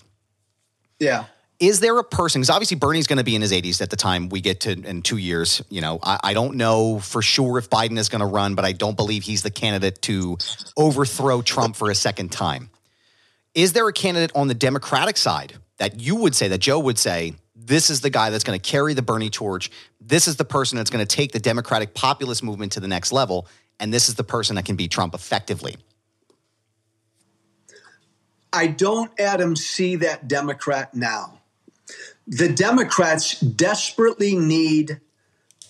Yeah. 0.99 1.27
Is 1.61 1.79
there 1.79 1.99
a 1.99 2.03
person? 2.03 2.41
Because 2.41 2.49
obviously 2.49 2.75
Bernie's 2.77 3.05
going 3.05 3.19
to 3.19 3.23
be 3.23 3.35
in 3.35 3.41
his 3.43 3.51
80s 3.51 3.83
at 3.83 3.91
the 3.91 3.95
time 3.95 4.29
we 4.29 4.41
get 4.41 4.61
to 4.61 4.71
in 4.71 5.03
two 5.03 5.17
years. 5.17 5.61
You 5.69 5.81
know, 5.81 5.99
I, 6.01 6.19
I 6.23 6.33
don't 6.33 6.55
know 6.55 6.97
for 6.97 7.21
sure 7.21 7.59
if 7.59 7.69
Biden 7.69 7.99
is 7.99 8.09
going 8.09 8.21
to 8.21 8.25
run, 8.25 8.55
but 8.55 8.65
I 8.65 8.71
don't 8.71 8.97
believe 8.97 9.21
he's 9.21 9.43
the 9.43 9.51
candidate 9.51 10.01
to 10.03 10.39
overthrow 10.75 11.43
Trump 11.43 11.75
for 11.75 11.91
a 11.91 11.95
second 11.95 12.31
time. 12.31 12.71
Is 13.53 13.73
there 13.73 13.87
a 13.87 13.93
candidate 13.93 14.31
on 14.33 14.47
the 14.47 14.55
Democratic 14.55 15.17
side 15.17 15.53
that 15.77 15.99
you 15.99 16.15
would 16.15 16.33
say, 16.33 16.47
that 16.47 16.57
Joe 16.57 16.79
would 16.79 16.97
say, 16.97 17.35
this 17.55 17.91
is 17.91 18.01
the 18.01 18.09
guy 18.09 18.31
that's 18.31 18.43
going 18.43 18.59
to 18.59 18.69
carry 18.69 18.95
the 18.95 19.03
Bernie 19.03 19.29
torch? 19.29 19.69
This 19.99 20.27
is 20.27 20.37
the 20.37 20.45
person 20.45 20.77
that's 20.77 20.89
going 20.89 21.05
to 21.05 21.15
take 21.15 21.31
the 21.31 21.39
Democratic 21.39 21.93
populist 21.93 22.41
movement 22.41 22.71
to 22.71 22.79
the 22.79 22.87
next 22.87 23.11
level. 23.11 23.45
And 23.79 23.93
this 23.93 24.09
is 24.09 24.15
the 24.15 24.23
person 24.23 24.55
that 24.55 24.65
can 24.65 24.77
beat 24.77 24.89
Trump 24.89 25.13
effectively. 25.13 25.75
I 28.51 28.65
don't, 28.65 29.11
Adam, 29.19 29.55
see 29.55 29.97
that 29.97 30.27
Democrat 30.27 30.95
now. 30.95 31.40
The 32.31 32.47
Democrats 32.47 33.41
desperately 33.41 34.37
need, 34.37 35.01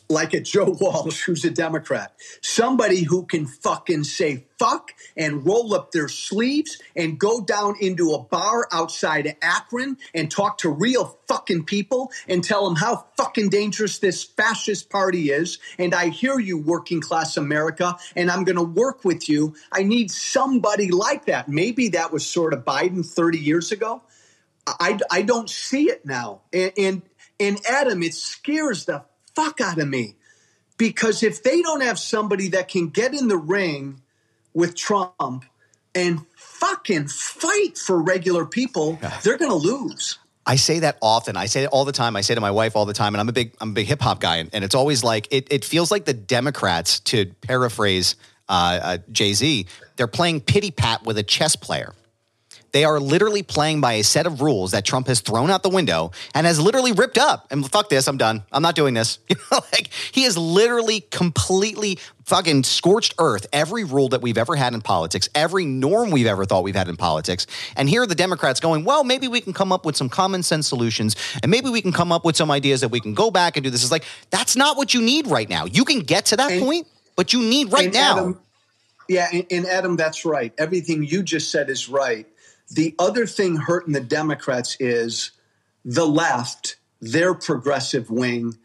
like 0.09 0.35
a 0.35 0.39
Joe 0.39 0.77
Walsh, 0.79 1.23
who's 1.23 1.43
a 1.43 1.49
Democrat, 1.49 2.13
somebody 2.41 3.01
who 3.01 3.25
can 3.25 3.47
fucking 3.47 4.03
say 4.03 4.45
fuck 4.59 4.91
and 5.17 5.43
roll 5.43 5.73
up 5.73 5.91
their 5.91 6.07
sleeves 6.07 6.79
and 6.95 7.19
go 7.19 7.41
down 7.41 7.77
into 7.81 8.11
a 8.11 8.21
bar 8.21 8.67
outside 8.71 9.25
of 9.25 9.33
Akron 9.41 9.97
and 10.13 10.29
talk 10.29 10.59
to 10.59 10.69
real 10.69 11.17
fucking 11.27 11.63
people 11.63 12.11
and 12.29 12.43
tell 12.43 12.65
them 12.65 12.75
how 12.75 13.07
fucking 13.17 13.49
dangerous 13.49 13.97
this 13.97 14.23
fascist 14.23 14.91
party 14.91 15.31
is. 15.31 15.57
And 15.79 15.95
I 15.95 16.09
hear 16.09 16.37
you, 16.37 16.59
working 16.59 17.01
class 17.01 17.37
America, 17.37 17.97
and 18.15 18.29
I'm 18.29 18.43
going 18.43 18.57
to 18.57 18.61
work 18.61 19.03
with 19.03 19.27
you. 19.27 19.55
I 19.71 19.81
need 19.81 20.11
somebody 20.11 20.91
like 20.91 21.25
that. 21.25 21.49
Maybe 21.49 21.89
that 21.89 22.13
was 22.13 22.23
sort 22.23 22.53
of 22.53 22.63
Biden 22.65 23.03
30 23.03 23.39
years 23.39 23.71
ago. 23.71 24.03
I, 24.79 24.99
I 25.09 25.21
don't 25.21 25.49
see 25.49 25.89
it 25.89 26.05
now. 26.05 26.41
And, 26.53 26.71
and, 26.77 27.01
and 27.39 27.59
Adam, 27.67 28.03
it 28.03 28.13
scares 28.13 28.85
the 28.85 29.03
fuck 29.35 29.61
out 29.61 29.79
of 29.79 29.87
me 29.87 30.15
because 30.77 31.23
if 31.23 31.43
they 31.43 31.61
don't 31.61 31.81
have 31.81 31.99
somebody 31.99 32.49
that 32.49 32.67
can 32.67 32.89
get 32.89 33.13
in 33.13 33.27
the 33.27 33.37
ring 33.37 34.01
with 34.53 34.75
Trump 34.75 35.45
and 35.93 36.25
fucking 36.35 37.07
fight 37.07 37.77
for 37.77 38.01
regular 38.01 38.45
people, 38.45 38.99
they're 39.23 39.37
going 39.37 39.51
to 39.51 39.57
lose. 39.57 40.17
I 40.45 40.55
say 40.55 40.79
that 40.79 40.97
often. 41.01 41.37
I 41.37 41.45
say 41.45 41.63
it 41.63 41.67
all 41.67 41.85
the 41.85 41.91
time. 41.91 42.15
I 42.15 42.21
say 42.21 42.33
to 42.33 42.41
my 42.41 42.51
wife 42.51 42.75
all 42.75 42.85
the 42.85 42.93
time, 42.93 43.13
and 43.13 43.21
I'm 43.21 43.29
a 43.29 43.33
big 43.33 43.53
I'm 43.61 43.69
a 43.69 43.73
big 43.73 43.85
hip 43.85 44.01
hop 44.01 44.19
guy, 44.19 44.37
and, 44.37 44.49
and, 44.53 44.63
it's 44.63 44.73
always 44.73 45.03
like 45.03 45.27
it. 45.29 45.47
It 45.51 45.63
feels 45.63 45.91
like 45.91 46.05
the 46.05 46.13
Democrats, 46.15 46.99
to 47.01 47.27
paraphrase 47.41 48.15
uh, 48.49 48.79
uh, 48.81 48.97
Jay 49.11 49.33
Z, 49.33 49.67
they're 49.97 50.07
playing 50.07 50.41
pity 50.41 50.71
pat 50.71 51.05
with 51.05 51.17
a 51.17 51.23
chess 51.23 51.55
player. 51.55 51.93
They 52.71 52.85
are 52.85 52.99
literally 52.99 53.43
playing 53.43 53.81
by 53.81 53.93
a 53.93 54.03
set 54.03 54.25
of 54.25 54.41
rules 54.41 54.71
that 54.71 54.85
Trump 54.85 55.07
has 55.07 55.19
thrown 55.19 55.49
out 55.49 55.63
the 55.63 55.69
window 55.69 56.11
and 56.33 56.47
has 56.47 56.59
literally 56.59 56.93
ripped 56.93 57.17
up. 57.17 57.47
And 57.51 57.69
fuck 57.69 57.89
this, 57.89 58.07
I'm 58.07 58.17
done. 58.17 58.43
I'm 58.51 58.61
not 58.61 58.75
doing 58.75 58.93
this. 58.93 59.19
You 59.31 59.37
know, 59.49 59.59
like 59.71 59.89
he 60.11 60.23
has 60.23 60.37
literally 60.37 61.01
completely 61.09 61.99
fucking 62.25 62.63
scorched 62.63 63.13
earth 63.17 63.47
every 63.53 63.85
rule 63.85 64.09
that 64.09 64.21
we've 64.21 64.37
ever 64.37 64.57
had 64.57 64.73
in 64.73 64.81
politics, 64.81 65.29
every 65.33 65.63
norm 65.63 66.11
we've 66.11 66.27
ever 66.27 66.43
thought 66.43 66.63
we've 66.63 66.75
had 66.75 66.89
in 66.89 66.97
politics. 66.97 67.47
And 67.77 67.87
here 67.87 68.01
are 68.01 68.05
the 68.05 68.15
Democrats 68.15 68.59
going, 68.59 68.83
well, 68.83 69.05
maybe 69.05 69.29
we 69.29 69.39
can 69.39 69.53
come 69.53 69.71
up 69.71 69.85
with 69.85 69.95
some 69.95 70.09
common 70.09 70.43
sense 70.43 70.67
solutions 70.67 71.15
and 71.41 71.49
maybe 71.49 71.69
we 71.69 71.81
can 71.81 71.93
come 71.93 72.11
up 72.11 72.25
with 72.25 72.35
some 72.35 72.51
ideas 72.51 72.81
that 72.81 72.89
we 72.89 72.99
can 72.99 73.13
go 73.13 73.31
back 73.31 73.55
and 73.55 73.63
do 73.63 73.69
this. 73.69 73.83
Is 73.83 73.91
like, 73.91 74.03
that's 74.31 74.57
not 74.57 74.75
what 74.75 74.93
you 74.93 75.01
need 75.01 75.27
right 75.27 75.49
now. 75.49 75.65
You 75.65 75.85
can 75.85 75.99
get 75.99 76.25
to 76.25 76.37
that 76.37 76.51
and, 76.51 76.61
point, 76.61 76.87
but 77.15 77.31
you 77.31 77.41
need 77.41 77.71
right 77.71 77.93
now. 77.93 78.17
Adam, 78.17 78.39
yeah, 79.07 79.27
and, 79.31 79.45
and 79.49 79.65
Adam, 79.65 79.95
that's 79.95 80.25
right. 80.25 80.53
Everything 80.57 81.03
you 81.03 81.23
just 81.23 81.51
said 81.51 81.69
is 81.69 81.87
right. 81.89 82.27
The 82.73 82.95
other 82.97 83.25
thing 83.25 83.57
hurting 83.57 83.93
the 83.93 83.99
Democrats 84.01 84.77
is 84.79 85.31
the 85.83 86.05
left, 86.05 86.77
their 87.01 87.33
progressive 87.33 88.09
wing, 88.09 88.57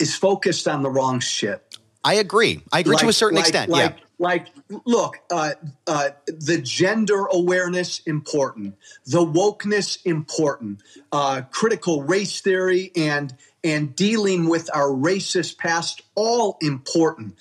is 0.00 0.16
focused 0.16 0.66
on 0.66 0.82
the 0.82 0.90
wrong 0.90 1.20
shit. 1.20 1.78
I 2.04 2.14
agree. 2.14 2.60
I 2.72 2.80
agree 2.80 2.94
like, 2.94 3.02
to 3.02 3.08
a 3.08 3.12
certain 3.12 3.36
like, 3.36 3.46
extent. 3.46 3.70
Like, 3.70 3.96
yeah. 3.96 4.04
Like, 4.18 4.48
look, 4.84 5.16
uh, 5.30 5.52
uh, 5.86 6.10
the 6.26 6.60
gender 6.60 7.26
awareness 7.32 8.00
important, 8.06 8.76
the 9.06 9.24
wokeness 9.24 9.98
important, 10.04 10.82
uh, 11.10 11.42
critical 11.50 12.02
race 12.02 12.40
theory 12.40 12.92
and 12.96 13.34
and 13.64 13.94
dealing 13.94 14.48
with 14.48 14.68
our 14.74 14.88
racist 14.88 15.58
past 15.58 16.02
all 16.14 16.56
important. 16.60 17.36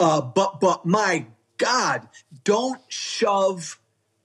Uh, 0.00 0.20
but 0.20 0.60
but 0.60 0.84
my 0.84 1.26
God, 1.56 2.08
don't 2.44 2.80
shove 2.88 3.78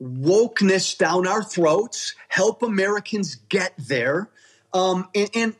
wokeness 0.04 0.98
down 0.98 1.28
our 1.28 1.44
throats, 1.44 2.16
help 2.28 2.62
Americans 2.62 3.36
get 3.50 3.74
there. 3.78 4.30
Um, 4.74 5.08
and, 5.16 5.30
and, 5.34 5.56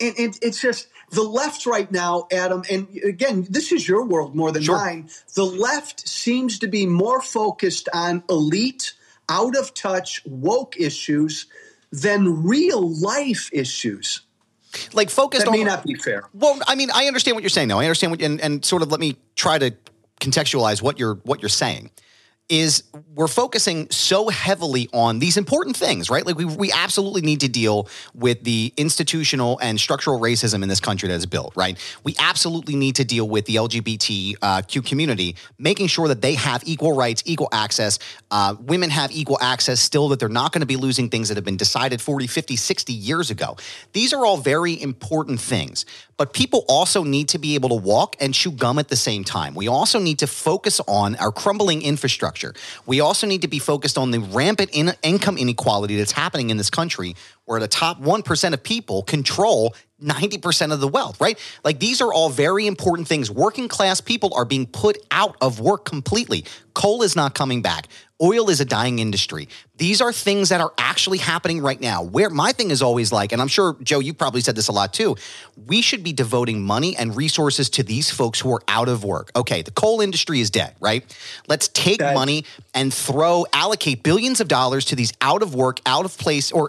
and, 0.00 0.38
it's 0.42 0.60
just 0.60 0.86
the 1.10 1.22
left 1.22 1.66
right 1.66 1.90
now, 1.90 2.26
Adam, 2.32 2.62
and 2.70 2.88
again, 3.04 3.46
this 3.48 3.72
is 3.72 3.88
your 3.88 4.04
world 4.04 4.34
more 4.34 4.52
than 4.52 4.62
sure. 4.62 4.76
mine. 4.76 5.08
The 5.34 5.44
left 5.44 6.08
seems 6.08 6.58
to 6.60 6.66
be 6.66 6.86
more 6.86 7.20
focused 7.20 7.88
on 7.92 8.22
elite, 8.28 8.94
out 9.28 9.56
of 9.56 9.74
touch, 9.74 10.22
woke 10.26 10.76
issues 10.78 11.46
than 11.90 12.44
real 12.44 12.88
life 13.00 13.48
issues. 13.52 14.20
Like 14.92 15.08
focused 15.08 15.46
that 15.46 15.52
may 15.52 15.60
on, 15.60 15.66
not 15.66 15.84
be 15.84 15.94
fair. 15.94 16.24
Well, 16.34 16.58
I 16.66 16.74
mean, 16.74 16.90
I 16.92 17.06
understand 17.06 17.36
what 17.36 17.42
you're 17.42 17.50
saying, 17.50 17.68
though. 17.68 17.78
I 17.78 17.84
understand 17.84 18.10
what, 18.10 18.20
and, 18.20 18.40
and 18.40 18.64
sort 18.64 18.82
of 18.82 18.90
let 18.90 18.98
me 18.98 19.16
try 19.36 19.56
to 19.58 19.72
contextualize 20.20 20.82
what 20.82 20.98
you're 20.98 21.14
what 21.24 21.42
you're 21.42 21.48
saying 21.48 21.90
is 22.50 22.82
we're 23.14 23.26
focusing 23.26 23.88
so 23.90 24.28
heavily 24.28 24.88
on 24.92 25.18
these 25.18 25.38
important 25.38 25.76
things, 25.76 26.10
right? 26.10 26.26
Like 26.26 26.36
we, 26.36 26.44
we 26.44 26.70
absolutely 26.72 27.22
need 27.22 27.40
to 27.40 27.48
deal 27.48 27.88
with 28.12 28.44
the 28.44 28.72
institutional 28.76 29.58
and 29.60 29.80
structural 29.80 30.20
racism 30.20 30.62
in 30.62 30.68
this 30.68 30.80
country 30.80 31.08
that 31.08 31.14
is 31.14 31.24
built, 31.24 31.56
right? 31.56 31.78
We 32.04 32.14
absolutely 32.18 32.76
need 32.76 32.96
to 32.96 33.04
deal 33.04 33.26
with 33.26 33.46
the 33.46 33.56
LGBTQ 33.56 34.36
uh, 34.42 34.62
community, 34.82 35.36
making 35.58 35.86
sure 35.86 36.08
that 36.08 36.20
they 36.20 36.34
have 36.34 36.62
equal 36.66 36.94
rights, 36.94 37.22
equal 37.24 37.48
access. 37.50 37.98
Uh, 38.30 38.56
women 38.60 38.90
have 38.90 39.10
equal 39.10 39.38
access 39.40 39.80
still, 39.80 40.08
that 40.08 40.20
they're 40.20 40.28
not 40.28 40.52
going 40.52 40.60
to 40.60 40.66
be 40.66 40.76
losing 40.76 41.08
things 41.08 41.28
that 41.28 41.36
have 41.36 41.44
been 41.44 41.56
decided 41.56 42.02
40, 42.02 42.26
50, 42.26 42.56
60 42.56 42.92
years 42.92 43.30
ago. 43.30 43.56
These 43.92 44.12
are 44.12 44.26
all 44.26 44.36
very 44.36 44.80
important 44.80 45.40
things. 45.40 45.86
But 46.16 46.32
people 46.32 46.64
also 46.68 47.02
need 47.02 47.28
to 47.30 47.38
be 47.38 47.54
able 47.54 47.70
to 47.70 47.74
walk 47.74 48.16
and 48.20 48.34
chew 48.34 48.52
gum 48.52 48.78
at 48.78 48.88
the 48.88 48.96
same 48.96 49.24
time. 49.24 49.54
We 49.54 49.66
also 49.66 49.98
need 49.98 50.20
to 50.20 50.26
focus 50.26 50.80
on 50.86 51.16
our 51.16 51.32
crumbling 51.32 51.82
infrastructure. 51.82 52.33
We 52.86 53.00
also 53.00 53.26
need 53.26 53.42
to 53.42 53.48
be 53.48 53.58
focused 53.58 53.96
on 53.98 54.10
the 54.10 54.18
rampant 54.18 54.70
in- 54.72 54.94
income 55.02 55.38
inequality 55.38 55.96
that's 55.96 56.12
happening 56.12 56.50
in 56.50 56.56
this 56.56 56.70
country 56.70 57.14
where 57.46 57.60
the 57.60 57.68
top 57.68 58.00
1% 58.00 58.52
of 58.52 58.62
people 58.62 59.02
control 59.02 59.74
90% 60.02 60.72
of 60.72 60.80
the 60.80 60.88
wealth, 60.88 61.20
right? 61.20 61.38
Like 61.62 61.78
these 61.78 62.00
are 62.00 62.12
all 62.12 62.28
very 62.28 62.66
important 62.66 63.08
things. 63.08 63.30
Working 63.30 63.68
class 63.68 64.00
people 64.00 64.34
are 64.34 64.44
being 64.44 64.66
put 64.66 64.98
out 65.10 65.36
of 65.40 65.60
work 65.60 65.84
completely. 65.84 66.44
Coal 66.74 67.02
is 67.02 67.16
not 67.16 67.34
coming 67.34 67.62
back. 67.62 67.88
Oil 68.20 68.50
is 68.50 68.60
a 68.60 68.64
dying 68.64 68.98
industry. 68.98 69.48
These 69.76 70.00
are 70.00 70.12
things 70.12 70.48
that 70.50 70.60
are 70.60 70.72
actually 70.78 71.18
happening 71.18 71.60
right 71.60 71.80
now. 71.80 72.02
Where 72.02 72.30
my 72.30 72.52
thing 72.52 72.70
is 72.70 72.82
always 72.82 73.12
like, 73.12 73.32
and 73.32 73.40
I'm 73.40 73.48
sure, 73.48 73.76
Joe, 73.82 74.00
you 74.00 74.14
probably 74.14 74.40
said 74.40 74.56
this 74.56 74.68
a 74.68 74.72
lot 74.72 74.92
too, 74.92 75.16
we 75.66 75.80
should 75.82 76.02
be 76.02 76.12
devoting 76.12 76.62
money 76.62 76.96
and 76.96 77.16
resources 77.16 77.70
to 77.70 77.82
these 77.82 78.10
folks 78.10 78.40
who 78.40 78.52
are 78.52 78.62
out 78.68 78.88
of 78.88 79.04
work. 79.04 79.30
Okay, 79.36 79.62
the 79.62 79.70
coal 79.70 80.00
industry 80.00 80.40
is 80.40 80.50
dead, 80.50 80.74
right? 80.80 81.04
Let's 81.48 81.68
take 81.68 82.00
money 82.00 82.44
and 82.72 82.92
throw, 82.92 83.46
allocate 83.52 84.02
billions 84.02 84.40
of 84.40 84.48
dollars 84.48 84.84
to 84.86 84.96
these 84.96 85.12
out 85.20 85.42
of 85.42 85.54
work, 85.54 85.80
out 85.86 86.04
of 86.04 86.16
place, 86.18 86.52
or 86.52 86.68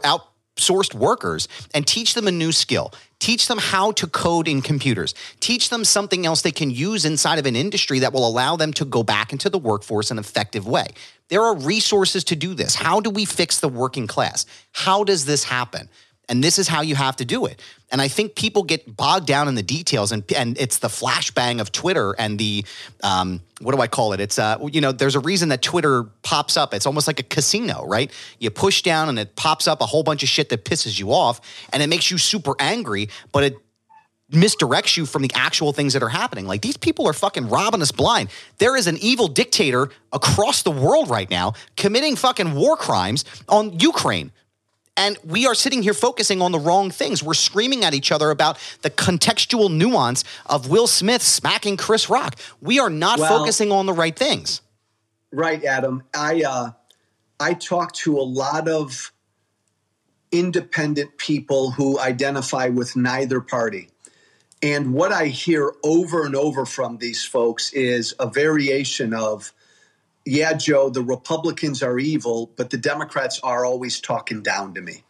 outsourced 0.56 0.94
workers 0.94 1.48
and 1.74 1.86
teach 1.86 2.13
them 2.13 2.28
a 2.28 2.32
new 2.32 2.52
skill. 2.52 2.94
Teach 3.20 3.48
them 3.48 3.58
how 3.58 3.91
to 3.94 4.08
code 4.08 4.48
in 4.48 4.62
computers. 4.62 5.15
Teach 5.39 5.70
them 5.70 5.84
something 5.84 6.26
else 6.26 6.41
they 6.41 6.52
can 6.52 6.70
use 6.70 7.06
inside 7.06 7.39
of 7.39 7.46
an 7.46 7.56
industry 7.56 8.00
that 8.00 8.13
will 8.13 8.28
allow 8.28 8.56
them 8.56 8.74
to 8.74 8.86
go 8.86 9.04
back 9.04 9.32
into 9.32 9.50
the 9.50 9.58
workforce 9.58 10.12
in 10.12 10.18
an 10.18 10.24
effective 10.24 10.68
way. 10.68 10.88
There 11.30 11.41
are 11.41 11.56
resources 11.56 12.24
to 12.26 12.36
do 12.36 12.54
this. 12.54 12.76
How 12.76 13.00
do 13.00 13.10
we 13.10 13.26
fix 13.26 13.60
the 13.60 13.70
working 13.70 14.06
class? 14.06 14.46
How 14.74 15.04
does 15.04 15.26
this 15.26 15.44
happen? 15.44 15.89
And 16.27 16.43
this 16.43 16.57
is 16.57 16.67
how 16.67 16.81
you 16.81 16.95
have 16.95 17.15
to 17.17 17.25
do 17.25 17.45
it. 17.45 17.61
And 17.91 18.01
I 18.01 18.07
think 18.07 18.35
people 18.35 18.63
get 18.63 18.97
bogged 18.97 19.27
down 19.27 19.47
in 19.47 19.55
the 19.55 19.63
details, 19.63 20.11
and 20.11 20.23
and 20.33 20.57
it's 20.57 20.79
the 20.79 20.88
flashbang 20.88 21.61
of 21.61 21.71
Twitter 21.71 22.13
and 22.17 22.39
the 22.39 22.65
um, 23.03 23.41
what 23.61 23.75
do 23.75 23.81
I 23.81 23.88
call 23.88 24.13
it? 24.13 24.19
It's 24.19 24.39
uh, 24.39 24.57
you 24.71 24.81
know, 24.81 24.91
there's 24.91 25.15
a 25.15 25.19
reason 25.19 25.49
that 25.49 25.61
Twitter 25.61 26.03
pops 26.23 26.57
up. 26.57 26.73
It's 26.73 26.85
almost 26.85 27.07
like 27.07 27.19
a 27.19 27.23
casino, 27.23 27.85
right? 27.85 28.11
You 28.39 28.49
push 28.49 28.81
down 28.81 29.09
and 29.09 29.19
it 29.19 29.35
pops 29.35 29.67
up 29.67 29.81
a 29.81 29.85
whole 29.85 30.03
bunch 30.03 30.23
of 30.23 30.29
shit 30.29 30.49
that 30.49 30.65
pisses 30.65 30.99
you 30.99 31.13
off, 31.13 31.41
and 31.71 31.83
it 31.83 31.88
makes 31.88 32.09
you 32.09 32.17
super 32.17 32.55
angry, 32.59 33.09
but 33.31 33.43
it 33.43 33.55
misdirects 34.31 34.97
you 34.97 35.05
from 35.05 35.21
the 35.21 35.31
actual 35.35 35.71
things 35.71 35.93
that 35.93 36.01
are 36.01 36.09
happening. 36.09 36.47
Like 36.47 36.61
these 36.61 36.77
people 36.77 37.07
are 37.07 37.13
fucking 37.13 37.49
robbing 37.49 37.81
us 37.81 37.91
blind. 37.91 38.29
There 38.57 38.75
is 38.75 38.88
an 38.88 38.97
evil 38.97 39.27
dictator 39.27 39.89
across 40.11 40.63
the 40.63 40.71
world 40.71 41.09
right 41.09 41.29
now 41.29 41.53
committing 41.77 42.15
fucking 42.15 42.55
war 42.55 42.75
crimes 42.75 43.25
on 43.47 43.79
Ukraine. 43.79 44.31
And 44.97 45.17
we 45.25 45.45
are 45.45 45.55
sitting 45.55 45.84
here 45.84 45.93
focusing 45.93 46.41
on 46.41 46.51
the 46.51 46.60
wrong 46.60 46.89
things. 46.89 47.21
We're 47.21 47.34
screaming 47.34 47.84
at 47.84 47.93
each 47.93 48.12
other 48.12 48.31
about 48.31 48.58
the 48.81 48.89
contextual 48.89 49.69
nuance 49.69 50.23
of 50.45 50.69
Will 50.69 50.88
Smith 50.88 51.21
smacking 51.21 51.75
Chris 51.75 52.10
Rock. 52.10 52.36
We 52.62 52.79
are 52.79 52.89
not 52.89 53.19
well, 53.19 53.39
focusing 53.39 53.71
on 53.71 53.88
the 53.88 53.93
right 53.93 54.15
things. 54.15 54.62
Right, 55.34 55.63
Adam. 55.65 56.03
I 56.13 56.43
uh, 56.47 56.71
I 57.39 57.55
talk 57.55 57.93
to 57.93 58.17
a 58.17 58.23
lot 58.23 58.69
of 58.69 59.12
independent 60.31 61.17
people 61.17 61.71
who 61.71 61.99
identify 61.99 62.69
with 62.69 62.95
neither 62.95 63.41
party. 63.41 63.89
And 64.62 64.93
what 64.93 65.12
I 65.12 65.27
hear 65.27 65.73
over 65.84 66.25
and 66.25 66.36
over 66.36 66.65
from 66.65 66.97
these 66.97 67.23
folks 67.25 67.71
is 67.73 68.15
a 68.19 68.27
variation 68.27 69.13
of 69.13 69.53
yeah, 70.25 70.53
Joe, 70.53 70.89
the 70.89 71.03
Republicans 71.03 71.83
are 71.83 71.99
evil, 71.99 72.51
but 72.55 72.71
the 72.71 72.77
Democrats 72.77 73.39
are 73.43 73.65
always 73.65 73.99
talking 73.99 74.41
down 74.41 74.73
to 74.73 74.81
me. 74.81 75.03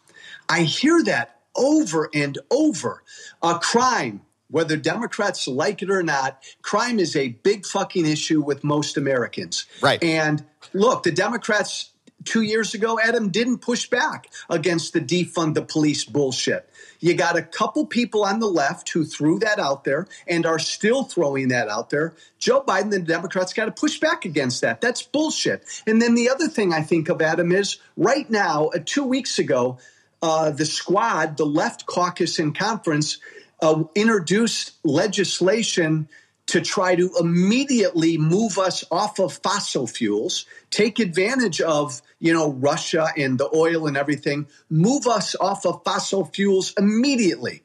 I 0.50 0.62
hear 0.62 1.02
that 1.04 1.40
over 1.56 2.10
and 2.14 2.38
over. 2.52 3.02
A 3.42 3.58
crime, 3.60 4.22
whether 4.50 4.76
Democrats 4.76 5.48
like 5.48 5.82
it 5.82 5.90
or 5.90 6.04
not, 6.04 6.44
crime 6.62 7.00
is 7.00 7.16
a 7.16 7.30
big 7.30 7.66
fucking 7.66 8.06
issue 8.06 8.42
with 8.42 8.64
most 8.64 8.98
Americans. 8.98 9.66
Right. 9.82 10.04
And 10.04 10.46
look, 10.74 11.04
the 11.04 11.12
Democrats 11.12 11.92
two 12.26 12.42
years 12.42 12.74
ago, 12.74 13.00
Adam, 13.00 13.30
didn't 13.30 13.60
push 13.60 13.90
back 13.90 14.28
against 14.50 14.94
the 14.94 15.02
defund 15.02 15.54
the 15.54 15.62
police 15.62 16.04
bullshit. 16.04 16.70
You 17.00 17.14
got 17.14 17.38
a 17.38 17.42
couple 17.42 17.86
people 17.86 18.26
on 18.26 18.40
the 18.40 18.48
left 18.48 18.90
who 18.90 19.06
threw 19.06 19.40
that 19.40 19.60
out 19.60 19.84
there 19.84 20.08
and 20.28 20.46
are 20.46 20.60
still 20.60 21.04
throwing 21.04 21.50
that 21.50 21.70
out 21.70 21.90
there. 21.90 22.14
Joe 22.40 22.62
Biden 22.62 22.84
and 22.84 22.92
the 22.94 23.00
Democrats 23.00 23.54
got 23.54 23.66
to 23.66 23.72
push 23.72 24.00
back 24.00 24.26
against 24.26 24.62
that. 24.62 24.82
That's 24.82 25.02
bullshit. 25.02 25.64
And 25.86 26.02
then 26.02 26.16
the 26.16 26.30
other 26.30 26.48
thing 26.48 26.74
I 26.74 26.82
think 26.82 27.10
of, 27.10 27.22
Adam, 27.22 27.52
is 27.52 27.78
right 27.96 28.30
now, 28.30 28.68
uh, 28.68 28.80
two 28.84 29.04
weeks 29.04 29.40
ago, 29.40 29.78
uh, 30.22 30.52
the 30.52 30.66
squad, 30.66 31.38
the 31.38 31.46
left 31.46 31.86
caucus 31.86 32.40
and 32.40 32.58
conference, 32.58 33.20
uh, 33.62 33.84
introduced 33.94 34.74
legislation 34.84 36.10
to 36.48 36.62
try 36.62 36.96
to 36.96 37.12
immediately 37.20 38.18
move 38.18 38.60
us 38.60 38.84
off 38.92 39.20
of 39.20 39.34
fossil 39.34 39.88
fuels, 39.88 40.46
take 40.70 41.00
advantage 41.00 41.60
of 41.62 42.02
you 42.20 42.34
know 42.34 42.52
Russia 42.52 43.08
and 43.18 43.40
the 43.40 43.50
oil 43.54 43.88
and 43.88 43.98
everything, 43.98 44.48
move 44.70 45.08
us 45.08 45.36
off 45.40 45.66
of 45.66 45.82
fossil 45.84 46.26
fuels 46.26 46.74
immediately. 46.78 47.64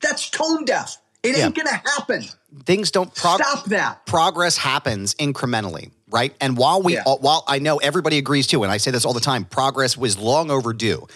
That's 0.00 0.28
tone 0.28 0.64
deaf. 0.64 0.98
It 1.22 1.38
yeah. 1.38 1.46
ain't 1.46 1.54
going 1.54 1.66
to 1.66 1.74
happen. 1.74 2.24
Things 2.66 2.90
don't 2.90 3.12
prog- 3.14 3.42
stop 3.42 3.64
that. 3.66 4.04
Progress 4.04 4.58
happens 4.58 5.14
incrementally, 5.14 5.90
right? 6.10 6.34
And 6.38 6.58
while 6.58 6.82
we, 6.82 6.94
yeah. 6.94 7.04
while 7.04 7.44
I 7.48 7.60
know 7.60 7.78
everybody 7.78 8.18
agrees 8.18 8.46
too, 8.46 8.62
and 8.62 8.70
I 8.70 8.76
say 8.76 8.90
this 8.90 9.06
all 9.06 9.14
the 9.14 9.20
time, 9.20 9.46
progress 9.46 9.96
was 9.96 10.18
long 10.18 10.50
overdue. 10.50 11.06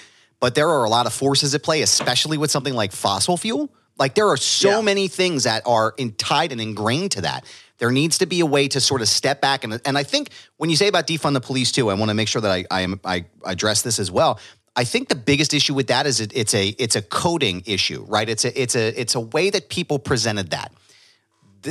But 0.40 0.54
there 0.54 0.68
are 0.68 0.84
a 0.84 0.88
lot 0.88 1.06
of 1.06 1.12
forces 1.12 1.54
at 1.54 1.62
play, 1.62 1.82
especially 1.82 2.38
with 2.38 2.50
something 2.50 2.72
like 2.72 2.92
fossil 2.92 3.36
fuel 3.36 3.70
like 3.98 4.14
there 4.14 4.28
are 4.28 4.36
so 4.36 4.76
yeah. 4.76 4.80
many 4.80 5.08
things 5.08 5.44
that 5.44 5.62
are 5.66 5.94
in, 5.96 6.12
tied 6.12 6.52
and 6.52 6.60
ingrained 6.60 7.12
to 7.12 7.22
that. 7.22 7.44
There 7.78 7.90
needs 7.92 8.18
to 8.18 8.26
be 8.26 8.40
a 8.40 8.46
way 8.46 8.68
to 8.68 8.80
sort 8.80 9.02
of 9.02 9.08
step 9.08 9.40
back 9.40 9.64
and 9.64 9.80
and 9.84 9.96
I 9.96 10.02
think 10.02 10.30
when 10.56 10.70
you 10.70 10.76
say 10.76 10.88
about 10.88 11.06
defund 11.06 11.34
the 11.34 11.40
police 11.40 11.72
too, 11.72 11.90
I 11.90 11.94
want 11.94 12.10
to 12.10 12.14
make 12.14 12.28
sure 12.28 12.42
that 12.42 12.50
I 12.50 12.64
I, 12.70 12.80
am, 12.82 13.00
I 13.04 13.24
address 13.44 13.82
this 13.82 13.98
as 13.98 14.10
well. 14.10 14.40
I 14.74 14.84
think 14.84 15.08
the 15.08 15.16
biggest 15.16 15.54
issue 15.54 15.74
with 15.74 15.88
that 15.88 16.06
is 16.06 16.20
it, 16.20 16.32
it's 16.34 16.54
a 16.54 16.68
it's 16.68 16.96
a 16.96 17.02
coding 17.02 17.62
issue, 17.66 18.04
right? 18.08 18.28
It's 18.28 18.44
a 18.44 18.60
it's 18.60 18.76
a 18.76 19.00
it's 19.00 19.14
a 19.14 19.20
way 19.20 19.50
that 19.50 19.68
people 19.68 19.98
presented 19.98 20.50
that 20.50 20.72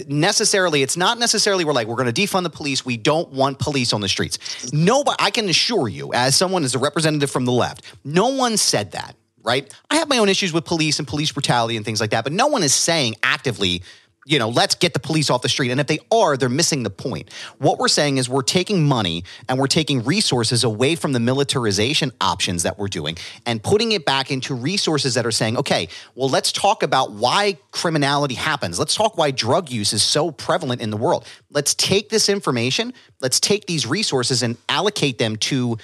necessarily 0.07 0.81
it's 0.81 0.97
not 0.97 1.17
necessarily 1.17 1.63
we're 1.63 1.73
like 1.73 1.87
we're 1.87 1.95
going 1.95 2.13
to 2.13 2.21
defund 2.21 2.43
the 2.43 2.49
police 2.49 2.85
we 2.85 2.97
don't 2.97 3.31
want 3.31 3.57
police 3.57 3.93
on 3.93 4.01
the 4.01 4.07
streets 4.07 4.37
nobody 4.73 5.15
i 5.19 5.31
can 5.31 5.47
assure 5.47 5.87
you 5.87 6.11
as 6.13 6.35
someone 6.35 6.63
as 6.63 6.75
a 6.75 6.79
representative 6.79 7.31
from 7.31 7.45
the 7.45 7.51
left 7.51 7.85
no 8.03 8.27
one 8.27 8.57
said 8.57 8.91
that 8.91 9.15
right? 9.47 9.73
I 9.89 9.95
have 9.95 10.09
my 10.09 10.17
own 10.17 10.27
issues 10.27 10.51
with 10.51 10.65
police 10.65 10.99
and 10.99 11.07
police 11.07 11.31
brutality 11.31 11.77
and 11.77 11.85
things 11.85 12.01
like 12.01 12.09
that, 12.09 12.25
but 12.25 12.33
no 12.33 12.47
one 12.47 12.63
is 12.63 12.73
saying 12.73 13.15
actively, 13.23 13.81
you 14.25 14.39
know, 14.39 14.49
let's 14.49 14.75
get 14.75 14.93
the 14.93 14.99
police 14.99 15.29
off 15.29 15.41
the 15.41 15.47
street. 15.47 15.71
And 15.71 15.79
if 15.79 15.87
they 15.87 15.99
are, 16.11 16.35
they're 16.35 16.49
missing 16.49 16.83
the 16.83 16.89
point. 16.89 17.31
What 17.59 17.79
we're 17.79 17.87
saying 17.87 18.17
is 18.17 18.27
we're 18.27 18.41
taking 18.41 18.85
money 18.85 19.23
and 19.47 19.57
we're 19.57 19.67
taking 19.67 20.03
resources 20.03 20.65
away 20.65 20.95
from 20.95 21.13
the 21.13 21.21
militarization 21.21 22.11
options 22.19 22.63
that 22.63 22.77
we're 22.77 22.89
doing 22.89 23.15
and 23.45 23.63
putting 23.63 23.93
it 23.93 24.05
back 24.05 24.29
into 24.29 24.53
resources 24.53 25.13
that 25.13 25.25
are 25.25 25.31
saying, 25.31 25.57
okay, 25.57 25.87
well, 26.13 26.27
let's 26.27 26.51
talk 26.51 26.83
about 26.83 27.13
why 27.13 27.57
criminality 27.71 28.35
happens. 28.35 28.77
Let's 28.77 28.95
talk 28.95 29.17
why 29.17 29.31
drug 29.31 29.71
use 29.71 29.93
is 29.93 30.03
so 30.03 30.29
prevalent 30.29 30.81
in 30.81 30.89
the 30.89 30.97
world. 30.97 31.25
Let's 31.49 31.73
take 31.73 32.09
this 32.09 32.27
information, 32.27 32.93
let's 33.21 33.39
take 33.39 33.65
these 33.65 33.87
resources 33.87 34.43
and 34.43 34.57
allocate 34.67 35.19
them 35.19 35.37
to 35.37 35.77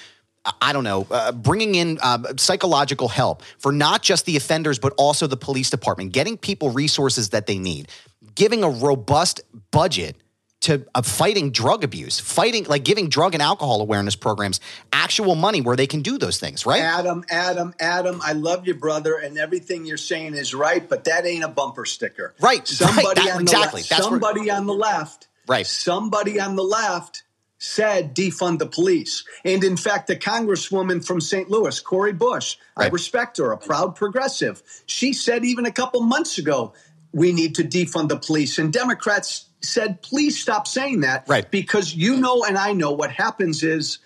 I 0.60 0.72
don't 0.72 0.84
know, 0.84 1.06
uh, 1.10 1.32
bringing 1.32 1.74
in 1.74 1.98
uh, 2.02 2.34
psychological 2.36 3.08
help 3.08 3.42
for 3.58 3.72
not 3.72 4.02
just 4.02 4.26
the 4.26 4.36
offenders, 4.36 4.78
but 4.78 4.92
also 4.98 5.26
the 5.26 5.36
police 5.36 5.70
department, 5.70 6.12
getting 6.12 6.36
people 6.36 6.70
resources 6.70 7.30
that 7.30 7.46
they 7.46 7.58
need, 7.58 7.88
giving 8.34 8.62
a 8.62 8.68
robust 8.68 9.40
budget 9.70 10.16
to 10.64 10.84
uh, 10.94 11.02
fighting 11.02 11.50
drug 11.50 11.84
abuse, 11.84 12.18
fighting 12.18 12.64
like 12.64 12.84
giving 12.84 13.08
drug 13.08 13.34
and 13.34 13.42
alcohol 13.42 13.80
awareness 13.80 14.16
programs 14.16 14.60
actual 14.92 15.34
money 15.34 15.60
where 15.60 15.76
they 15.76 15.86
can 15.86 16.00
do 16.00 16.16
those 16.16 16.38
things, 16.38 16.64
right? 16.64 16.80
Adam, 16.80 17.22
Adam, 17.30 17.74
Adam, 17.78 18.20
I 18.22 18.32
love 18.32 18.66
you, 18.66 18.74
brother, 18.74 19.16
and 19.16 19.38
everything 19.38 19.84
you're 19.84 19.96
saying 19.98 20.34
is 20.34 20.54
right, 20.54 20.86
but 20.86 21.04
that 21.04 21.26
ain't 21.26 21.44
a 21.44 21.48
bumper 21.48 21.84
sticker, 21.84 22.34
right? 22.40 22.66
Somebody 22.66 23.06
right. 23.06 23.16
That, 23.16 23.34
on 23.34 23.42
exactly. 23.42 23.82
the 23.82 23.94
left, 23.94 24.04
somebody 24.04 24.40
where, 24.40 24.56
on 24.56 24.66
the 24.66 24.74
left, 24.74 25.28
right? 25.46 25.66
Somebody 25.66 26.40
on 26.40 26.56
the 26.56 26.64
left 26.64 27.24
said 27.64 28.14
defund 28.14 28.58
the 28.58 28.66
police. 28.66 29.24
And 29.44 29.64
in 29.64 29.76
fact, 29.76 30.06
the 30.06 30.16
congresswoman 30.16 31.04
from 31.04 31.20
St. 31.20 31.50
Louis, 31.50 31.80
Cori 31.80 32.12
Bush, 32.12 32.56
right. 32.76 32.86
I 32.86 32.88
respect 32.90 33.38
her, 33.38 33.52
a 33.52 33.58
proud 33.58 33.96
progressive. 33.96 34.62
She 34.86 35.12
said 35.12 35.44
even 35.44 35.66
a 35.66 35.72
couple 35.72 36.02
months 36.02 36.38
ago, 36.38 36.74
we 37.12 37.32
need 37.32 37.54
to 37.56 37.64
defund 37.64 38.08
the 38.08 38.18
police. 38.18 38.58
And 38.58 38.72
Democrats 38.72 39.46
said, 39.62 40.02
please 40.02 40.40
stop 40.40 40.66
saying 40.66 41.00
that. 41.00 41.28
Right. 41.28 41.50
Because 41.50 41.94
you 41.94 42.16
know, 42.16 42.44
and 42.44 42.58
I 42.58 42.72
know 42.72 42.92
what 42.92 43.10
happens 43.10 43.62
is 43.62 43.98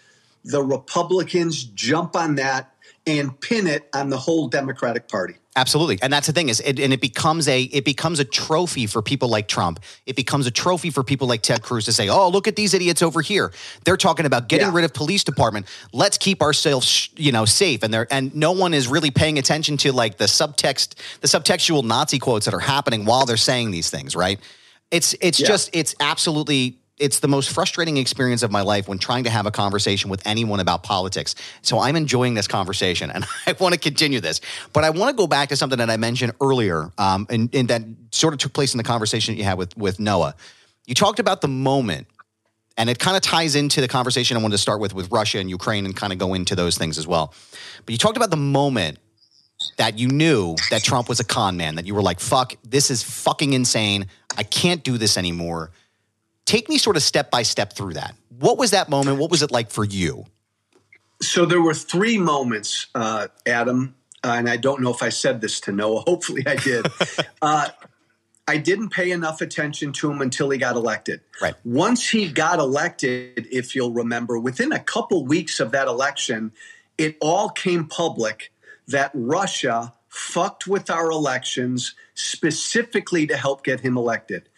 the 0.44 0.62
Republicans 0.62 1.64
jump 1.64 2.14
on 2.14 2.36
that 2.36 2.72
and 3.08 3.40
pin 3.40 3.66
it 3.66 3.88
on 3.94 4.10
the 4.10 4.18
whole 4.18 4.48
Democratic 4.48 5.08
Party. 5.08 5.34
Absolutely, 5.56 5.98
and 6.02 6.12
that's 6.12 6.28
the 6.28 6.32
thing 6.32 6.50
is, 6.50 6.60
it, 6.60 6.78
and 6.78 6.92
it 6.92 7.00
becomes 7.00 7.48
a 7.48 7.62
it 7.62 7.84
becomes 7.84 8.20
a 8.20 8.24
trophy 8.24 8.86
for 8.86 9.02
people 9.02 9.28
like 9.28 9.48
Trump. 9.48 9.80
It 10.06 10.14
becomes 10.14 10.46
a 10.46 10.52
trophy 10.52 10.90
for 10.90 11.02
people 11.02 11.26
like 11.26 11.42
Ted 11.42 11.62
Cruz 11.62 11.84
to 11.86 11.92
say, 11.92 12.08
"Oh, 12.08 12.28
look 12.28 12.46
at 12.46 12.54
these 12.54 12.74
idiots 12.74 13.02
over 13.02 13.20
here. 13.22 13.52
They're 13.84 13.96
talking 13.96 14.24
about 14.24 14.48
getting 14.48 14.68
yeah. 14.68 14.74
rid 14.74 14.84
of 14.84 14.94
police 14.94 15.24
department. 15.24 15.66
Let's 15.92 16.16
keep 16.16 16.42
ourselves, 16.42 17.10
you 17.16 17.32
know, 17.32 17.44
safe." 17.44 17.82
And 17.82 17.92
there, 17.92 18.06
and 18.10 18.32
no 18.36 18.52
one 18.52 18.72
is 18.72 18.86
really 18.86 19.10
paying 19.10 19.36
attention 19.36 19.76
to 19.78 19.92
like 19.92 20.16
the 20.16 20.26
subtext, 20.26 20.94
the 21.22 21.26
subtextual 21.28 21.82
Nazi 21.82 22.20
quotes 22.20 22.44
that 22.44 22.54
are 22.54 22.60
happening 22.60 23.04
while 23.04 23.26
they're 23.26 23.36
saying 23.36 23.72
these 23.72 23.90
things. 23.90 24.14
Right? 24.14 24.38
It's 24.92 25.16
it's 25.20 25.40
yeah. 25.40 25.48
just 25.48 25.70
it's 25.72 25.96
absolutely 25.98 26.78
it's 26.98 27.20
the 27.20 27.28
most 27.28 27.50
frustrating 27.50 27.96
experience 27.96 28.42
of 28.42 28.50
my 28.50 28.62
life 28.62 28.88
when 28.88 28.98
trying 28.98 29.24
to 29.24 29.30
have 29.30 29.46
a 29.46 29.50
conversation 29.50 30.10
with 30.10 30.26
anyone 30.26 30.60
about 30.60 30.82
politics. 30.82 31.34
So 31.62 31.78
I'm 31.78 31.96
enjoying 31.96 32.34
this 32.34 32.48
conversation 32.48 33.10
and 33.10 33.24
I 33.46 33.54
want 33.58 33.74
to 33.74 33.80
continue 33.80 34.20
this. 34.20 34.40
But 34.72 34.84
I 34.84 34.90
want 34.90 35.10
to 35.10 35.16
go 35.16 35.26
back 35.26 35.50
to 35.50 35.56
something 35.56 35.78
that 35.78 35.90
I 35.90 35.96
mentioned 35.96 36.32
earlier 36.40 36.92
um, 36.98 37.26
and, 37.30 37.54
and 37.54 37.68
that 37.68 37.82
sort 38.10 38.34
of 38.34 38.40
took 38.40 38.52
place 38.52 38.74
in 38.74 38.78
the 38.78 38.84
conversation 38.84 39.34
that 39.34 39.38
you 39.38 39.44
had 39.44 39.58
with, 39.58 39.76
with 39.76 40.00
Noah. 40.00 40.34
You 40.86 40.94
talked 40.94 41.18
about 41.18 41.42
the 41.42 41.48
moment, 41.48 42.06
and 42.78 42.88
it 42.88 42.98
kind 42.98 43.16
of 43.16 43.22
ties 43.22 43.56
into 43.56 43.80
the 43.80 43.88
conversation 43.88 44.36
I 44.36 44.40
wanted 44.40 44.54
to 44.54 44.58
start 44.58 44.80
with 44.80 44.94
with 44.94 45.10
Russia 45.10 45.38
and 45.38 45.50
Ukraine 45.50 45.84
and 45.84 45.94
kind 45.94 46.12
of 46.12 46.18
go 46.18 46.32
into 46.32 46.54
those 46.54 46.78
things 46.78 46.96
as 46.96 47.06
well. 47.06 47.34
But 47.84 47.92
you 47.92 47.98
talked 47.98 48.16
about 48.16 48.30
the 48.30 48.36
moment 48.36 48.98
that 49.76 49.98
you 49.98 50.08
knew 50.08 50.56
that 50.70 50.82
Trump 50.82 51.08
was 51.08 51.20
a 51.20 51.24
con 51.24 51.56
man, 51.56 51.74
that 51.74 51.86
you 51.86 51.94
were 51.94 52.02
like, 52.02 52.20
fuck, 52.20 52.54
this 52.62 52.90
is 52.90 53.02
fucking 53.02 53.52
insane. 53.52 54.06
I 54.36 54.44
can't 54.44 54.82
do 54.82 54.96
this 54.96 55.18
anymore. 55.18 55.72
Take 56.48 56.70
me 56.70 56.78
sort 56.78 56.96
of 56.96 57.02
step 57.02 57.30
by 57.30 57.42
step 57.42 57.74
through 57.74 57.92
that. 57.92 58.14
What 58.38 58.56
was 58.56 58.70
that 58.70 58.88
moment? 58.88 59.18
What 59.18 59.30
was 59.30 59.42
it 59.42 59.50
like 59.50 59.70
for 59.70 59.84
you? 59.84 60.24
So 61.20 61.44
there 61.44 61.60
were 61.60 61.74
three 61.74 62.16
moments, 62.16 62.86
uh, 62.94 63.28
Adam, 63.44 63.94
uh, 64.24 64.28
and 64.28 64.48
I 64.48 64.56
don't 64.56 64.80
know 64.80 64.88
if 64.88 65.02
I 65.02 65.10
said 65.10 65.42
this 65.42 65.60
to 65.60 65.72
Noah. 65.72 66.00
Hopefully 66.06 66.44
I 66.46 66.56
did. 66.56 66.86
uh, 67.42 67.68
I 68.48 68.56
didn't 68.56 68.88
pay 68.88 69.10
enough 69.10 69.42
attention 69.42 69.92
to 69.92 70.10
him 70.10 70.22
until 70.22 70.48
he 70.48 70.56
got 70.56 70.74
elected. 70.74 71.20
Right. 71.42 71.54
Once 71.66 72.08
he 72.08 72.30
got 72.30 72.60
elected, 72.60 73.46
if 73.52 73.74
you'll 73.74 73.92
remember, 73.92 74.38
within 74.38 74.72
a 74.72 74.80
couple 74.80 75.26
weeks 75.26 75.60
of 75.60 75.72
that 75.72 75.86
election, 75.86 76.52
it 76.96 77.18
all 77.20 77.50
came 77.50 77.84
public 77.84 78.52
that 78.86 79.10
Russia 79.12 79.92
fucked 80.08 80.66
with 80.66 80.88
our 80.88 81.10
elections 81.10 81.94
specifically 82.14 83.26
to 83.26 83.36
help 83.36 83.64
get 83.64 83.80
him 83.80 83.98
elected. 83.98 84.48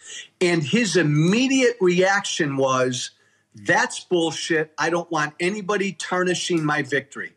And 0.41 0.63
his 0.63 0.97
immediate 0.97 1.77
reaction 1.81 2.57
was, 2.57 3.11
that's 3.55 4.01
bullshit. 4.01 4.73
I 4.79 4.91
don't 4.91 5.11
want 5.11 5.35
anybody 5.41 5.93
tarnishing 5.93 6.65
my 6.65 6.83
victory. 6.83 7.33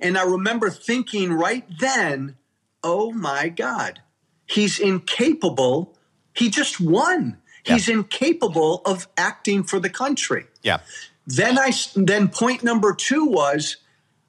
And 0.00 0.18
I 0.18 0.22
remember 0.22 0.70
thinking 0.70 1.32
right 1.32 1.64
then, 1.78 2.36
oh 2.82 3.12
my 3.12 3.48
God, 3.48 4.00
he's 4.46 4.78
incapable. 4.78 5.96
He 6.34 6.50
just 6.50 6.80
won. 6.80 7.38
Yeah. 7.64 7.74
He's 7.74 7.88
incapable 7.88 8.82
of 8.84 9.08
acting 9.16 9.62
for 9.62 9.80
the 9.80 9.90
country. 9.90 10.46
Yeah. 10.62 10.80
Then 11.26 11.58
I 11.58 11.72
then 11.96 12.28
point 12.28 12.62
number 12.62 12.94
2 12.94 13.24
was 13.24 13.78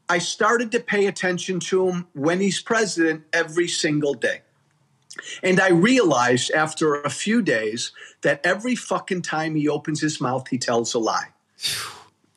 I 0.08 0.19
started 0.19 0.71
to 0.71 0.80
pay 0.80 1.08
attention 1.08 1.60
to 1.62 1.89
him 1.89 2.08
when 2.13 2.39
he's 2.39 2.62
president 2.62 3.24
every 3.34 3.67
single 3.67 4.13
day. 4.13 4.41
And 5.43 5.60
I 5.60 5.69
realized 5.69 6.51
after 6.51 6.95
a 7.01 7.10
few 7.10 7.41
days 7.41 7.91
that 8.21 8.41
every 8.43 8.75
fucking 8.75 9.21
time 9.21 9.56
he 9.56 9.67
opens 9.67 10.01
his 10.01 10.19
mouth, 10.19 10.47
he 10.47 10.58
tells 10.58 10.93
a 10.93 10.99
lie. 10.99 11.30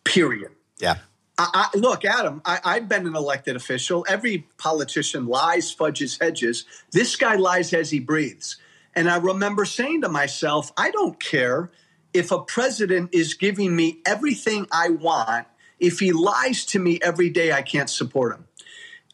Period. 0.05 0.53
Yeah. 0.79 0.99
I, 1.39 1.71
I, 1.73 1.79
look, 1.79 2.05
Adam, 2.05 2.43
I, 2.45 2.61
I've 2.65 2.89
been 2.89 3.07
an 3.07 3.15
elected 3.15 3.57
official. 3.57 4.05
Every 4.09 4.47
politician 4.59 5.27
lies, 5.27 5.73
fudges 5.73 6.19
hedges. 6.21 6.65
This 6.91 7.17
guy 7.17 7.37
lies 7.37 7.73
as 7.73 7.91
he 7.91 8.01
breathes. 8.01 8.57
And 8.95 9.09
I 9.09 9.19
remember 9.19 9.65
saying 9.65 10.03
to 10.03 10.09
myself, 10.09 10.73
I 10.77 10.91
don't 10.91 11.23
care 11.23 11.71
if 12.13 12.33
a 12.33 12.41
president 12.41 13.11
is 13.13 13.35
giving 13.35 13.77
me 13.77 13.99
everything 14.05 14.67
I 14.73 14.89
want. 14.89 15.47
If 15.79 16.01
he 16.01 16.11
lies 16.11 16.65
to 16.67 16.81
me 16.81 16.99
every 17.01 17.31
day, 17.31 17.53
I 17.53 17.63
can't 17.63 17.89
support 17.89 18.35
him. 18.35 18.48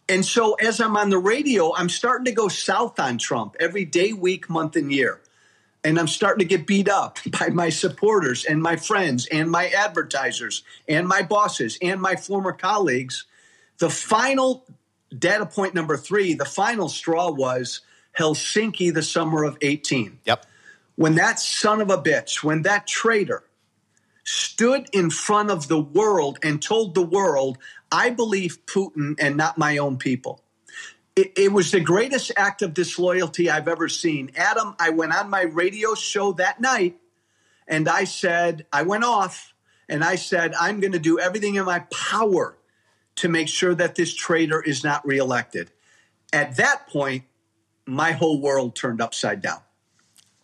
And 0.08 0.24
so 0.24 0.54
as 0.54 0.80
I'm 0.80 0.96
on 0.96 1.10
the 1.10 1.18
radio, 1.18 1.74
I'm 1.74 1.88
starting 1.88 2.26
to 2.26 2.32
go 2.32 2.48
south 2.48 3.00
on 3.00 3.18
Trump 3.18 3.56
every 3.58 3.84
day, 3.84 4.12
week, 4.12 4.50
month, 4.50 4.76
and 4.76 4.92
year. 4.92 5.20
And 5.82 5.98
I'm 5.98 6.08
starting 6.08 6.46
to 6.46 6.56
get 6.56 6.66
beat 6.66 6.88
up 6.88 7.18
by 7.38 7.48
my 7.48 7.70
supporters 7.70 8.44
and 8.44 8.62
my 8.62 8.76
friends 8.76 9.26
and 9.26 9.50
my 9.50 9.68
advertisers 9.68 10.62
and 10.88 11.08
my 11.08 11.22
bosses 11.22 11.78
and 11.80 12.00
my 12.00 12.16
former 12.16 12.52
colleagues. 12.52 13.24
The 13.78 13.90
final 13.90 14.64
data 15.16 15.46
point 15.46 15.74
number 15.74 15.96
three, 15.96 16.34
the 16.34 16.44
final 16.44 16.88
straw 16.88 17.30
was 17.30 17.80
Helsinki, 18.18 18.92
the 18.92 19.02
summer 19.02 19.44
of 19.44 19.58
18. 19.60 20.20
Yep. 20.24 20.46
When 20.96 21.16
that 21.16 21.40
son 21.40 21.80
of 21.80 21.90
a 21.90 21.98
bitch, 21.98 22.42
when 22.42 22.62
that 22.62 22.86
traitor 22.86 23.44
stood 24.24 24.88
in 24.92 25.10
front 25.10 25.50
of 25.50 25.68
the 25.68 25.80
world 25.80 26.38
and 26.42 26.62
told 26.62 26.94
the 26.94 27.02
world, 27.02 27.58
I 27.94 28.10
believe 28.10 28.66
Putin 28.66 29.14
and 29.20 29.36
not 29.36 29.56
my 29.56 29.78
own 29.78 29.98
people. 29.98 30.42
It, 31.14 31.32
it, 31.36 31.52
was 31.52 31.70
the 31.70 31.78
greatest 31.78 32.32
act 32.36 32.60
of 32.60 32.74
disloyalty 32.74 33.48
I've 33.48 33.68
ever 33.68 33.88
seen. 33.88 34.32
Adam, 34.34 34.74
I 34.80 34.90
went 34.90 35.14
on 35.14 35.30
my 35.30 35.42
radio 35.42 35.94
show 35.94 36.32
that 36.32 36.60
night 36.60 36.96
and 37.68 37.88
I 37.88 38.02
said, 38.02 38.66
I 38.72 38.82
went 38.82 39.04
off 39.04 39.54
and 39.88 40.02
I 40.02 40.16
said, 40.16 40.54
I'm 40.58 40.80
going 40.80 40.94
to 40.94 40.98
do 40.98 41.20
everything 41.20 41.54
in 41.54 41.64
my 41.64 41.80
power 41.92 42.58
to 43.16 43.28
make 43.28 43.46
sure 43.46 43.76
that 43.76 43.94
this 43.94 44.12
traitor 44.12 44.60
is 44.60 44.82
not 44.82 45.06
reelected. 45.06 45.70
At 46.32 46.56
that 46.56 46.88
point, 46.88 47.22
my 47.86 48.10
whole 48.10 48.40
world 48.40 48.74
turned 48.74 49.00
upside 49.00 49.40
down. 49.40 49.60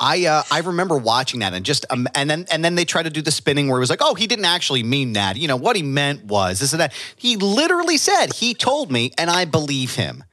I 0.01 0.25
uh, 0.25 0.43
I 0.51 0.61
remember 0.61 0.97
watching 0.97 1.41
that 1.41 1.53
and 1.53 1.65
just 1.65 1.85
um, 1.91 2.09
and 2.15 2.29
then 2.29 2.47
and 2.51 2.65
then 2.65 2.75
they 2.75 2.87
tried 2.87 3.03
to 3.03 3.11
do 3.11 3.21
the 3.21 3.31
spinning 3.31 3.69
where 3.69 3.77
it 3.77 3.81
was 3.81 3.91
like, 3.91 4.01
oh, 4.03 4.15
he 4.15 4.27
didn't 4.27 4.47
actually 4.47 4.83
mean 4.83 5.13
that. 5.13 5.37
You 5.37 5.47
know 5.47 5.57
what 5.57 5.77
he 5.77 5.83
meant 5.83 6.25
was 6.25 6.59
this 6.59 6.73
and 6.73 6.81
that. 6.81 6.95
He 7.17 7.37
literally 7.37 7.99
said 7.99 8.33
he 8.33 8.55
told 8.55 8.91
me, 8.91 9.13
and 9.19 9.29
I 9.29 9.45
believe 9.45 9.95
him. 9.95 10.25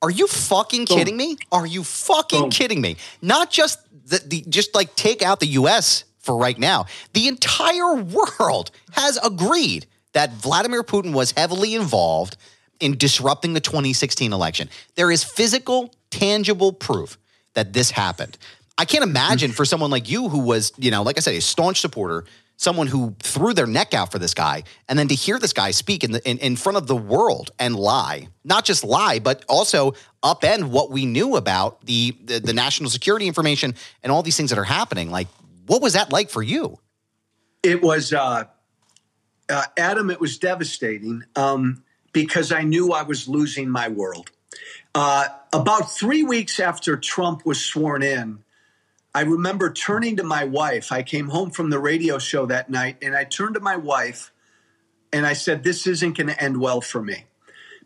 Are 0.00 0.10
you 0.10 0.28
fucking 0.28 0.86
kidding 0.86 1.16
me? 1.16 1.36
Are 1.50 1.66
you 1.66 1.82
fucking 1.82 2.42
Boom. 2.42 2.50
kidding 2.50 2.80
me? 2.80 2.96
Not 3.20 3.50
just 3.50 3.80
the, 4.08 4.22
the 4.24 4.44
just 4.48 4.74
like 4.74 4.94
take 4.94 5.22
out 5.22 5.40
the 5.40 5.46
U.S. 5.46 6.04
for 6.20 6.36
right 6.36 6.58
now. 6.58 6.86
The 7.12 7.26
entire 7.26 7.94
world 7.94 8.70
has 8.92 9.18
agreed 9.18 9.86
that 10.12 10.32
Vladimir 10.34 10.84
Putin 10.84 11.12
was 11.12 11.32
heavily 11.32 11.74
involved 11.74 12.36
in 12.78 12.96
disrupting 12.96 13.54
the 13.54 13.60
2016 13.60 14.32
election. 14.32 14.68
There 14.94 15.10
is 15.10 15.24
physical, 15.24 15.92
tangible 16.10 16.72
proof 16.72 17.18
that 17.54 17.72
this 17.72 17.90
happened. 17.90 18.38
I 18.78 18.84
can't 18.84 19.04
imagine 19.04 19.52
for 19.52 19.64
someone 19.64 19.90
like 19.90 20.10
you 20.10 20.28
who 20.28 20.40
was, 20.40 20.72
you 20.76 20.90
know, 20.90 21.02
like 21.02 21.16
I 21.16 21.20
said, 21.20 21.34
a 21.34 21.40
staunch 21.40 21.80
supporter, 21.80 22.24
someone 22.56 22.86
who 22.86 23.14
threw 23.20 23.54
their 23.54 23.66
neck 23.66 23.94
out 23.94 24.12
for 24.12 24.18
this 24.18 24.34
guy, 24.34 24.64
and 24.88 24.98
then 24.98 25.08
to 25.08 25.14
hear 25.14 25.38
this 25.38 25.52
guy 25.52 25.70
speak 25.70 26.04
in, 26.04 26.12
the, 26.12 26.28
in, 26.28 26.38
in 26.38 26.56
front 26.56 26.76
of 26.76 26.86
the 26.86 26.96
world 26.96 27.50
and 27.58 27.74
lie, 27.74 28.28
not 28.44 28.64
just 28.64 28.84
lie, 28.84 29.18
but 29.18 29.44
also 29.48 29.94
upend 30.22 30.64
what 30.64 30.90
we 30.90 31.06
knew 31.06 31.36
about 31.36 31.84
the, 31.86 32.16
the, 32.24 32.38
the 32.38 32.52
national 32.52 32.90
security 32.90 33.26
information 33.26 33.74
and 34.02 34.12
all 34.12 34.22
these 34.22 34.36
things 34.36 34.50
that 34.50 34.58
are 34.58 34.64
happening. 34.64 35.10
Like, 35.10 35.28
what 35.66 35.80
was 35.80 35.94
that 35.94 36.12
like 36.12 36.28
for 36.28 36.42
you? 36.42 36.78
It 37.62 37.82
was, 37.82 38.12
uh, 38.12 38.44
uh, 39.48 39.62
Adam, 39.76 40.10
it 40.10 40.20
was 40.20 40.38
devastating 40.38 41.24
um, 41.34 41.82
because 42.12 42.52
I 42.52 42.62
knew 42.62 42.92
I 42.92 43.02
was 43.02 43.26
losing 43.26 43.70
my 43.70 43.88
world. 43.88 44.30
Uh, 44.94 45.28
about 45.52 45.92
three 45.92 46.22
weeks 46.22 46.60
after 46.60 46.96
Trump 46.96 47.44
was 47.44 47.62
sworn 47.62 48.02
in, 48.02 48.38
I 49.16 49.22
remember 49.22 49.72
turning 49.72 50.18
to 50.18 50.24
my 50.24 50.44
wife. 50.44 50.92
I 50.92 51.02
came 51.02 51.28
home 51.28 51.50
from 51.50 51.70
the 51.70 51.78
radio 51.78 52.18
show 52.18 52.44
that 52.44 52.68
night 52.68 52.98
and 53.00 53.16
I 53.16 53.24
turned 53.24 53.54
to 53.54 53.60
my 53.60 53.76
wife 53.76 54.30
and 55.10 55.24
I 55.24 55.32
said, 55.32 55.64
This 55.64 55.86
isn't 55.86 56.18
going 56.18 56.26
to 56.26 56.38
end 56.38 56.60
well 56.60 56.82
for 56.82 57.02
me. 57.02 57.24